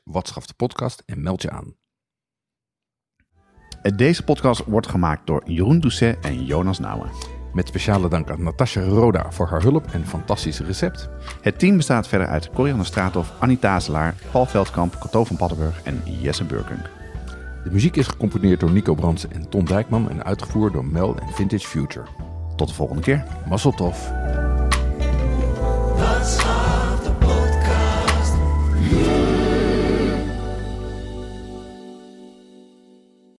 podcast 0.57 1.03
en 1.07 1.23
meld 1.23 1.43
je 1.43 1.51
aan. 1.51 1.77
Deze 3.97 4.25
podcast 4.25 4.65
wordt 4.65 4.89
gemaakt 4.89 5.27
door 5.27 5.43
Jeroen 5.51 5.81
Doucet 5.81 6.19
en 6.21 6.45
Jonas 6.45 6.79
Nouwen. 6.79 7.38
Met 7.59 7.69
speciale 7.69 8.09
dank 8.09 8.31
aan 8.31 8.43
Natasja 8.43 8.83
Roda 8.83 9.31
voor 9.31 9.47
haar 9.47 9.63
hulp 9.63 9.87
en 9.93 10.07
fantastische 10.07 10.65
recept. 10.65 11.09
Het 11.41 11.59
team 11.59 11.77
bestaat 11.77 12.09
verder 12.09 12.27
uit 12.27 12.51
Corianne 12.51 12.85
Straathof, 12.85 13.33
Annie 13.39 13.59
Tazelaar, 13.59 14.15
Paul 14.31 14.47
Veldkamp, 14.47 14.99
Cato 15.01 15.25
van 15.25 15.37
Paddenburg 15.37 15.83
en 15.83 16.03
Jesse 16.05 16.45
Burkunk. 16.45 16.91
De 17.65 17.71
muziek 17.71 17.97
is 17.97 18.07
gecomponeerd 18.07 18.61
door 18.61 18.71
Nico 18.71 18.95
Brandsen 18.95 19.33
en 19.33 19.49
Ton 19.49 19.65
Dijkman 19.65 20.11
en 20.11 20.25
uitgevoerd 20.25 20.73
door 20.73 20.85
Mel 20.85 21.17
en 21.17 21.33
Vintage 21.33 21.67
Future. 21.67 22.07
Tot 22.57 22.69
de 22.69 22.75
volgende 22.75 23.03
keer. 23.03 23.25
Mazzel 23.49 23.73
tof. 23.73 24.11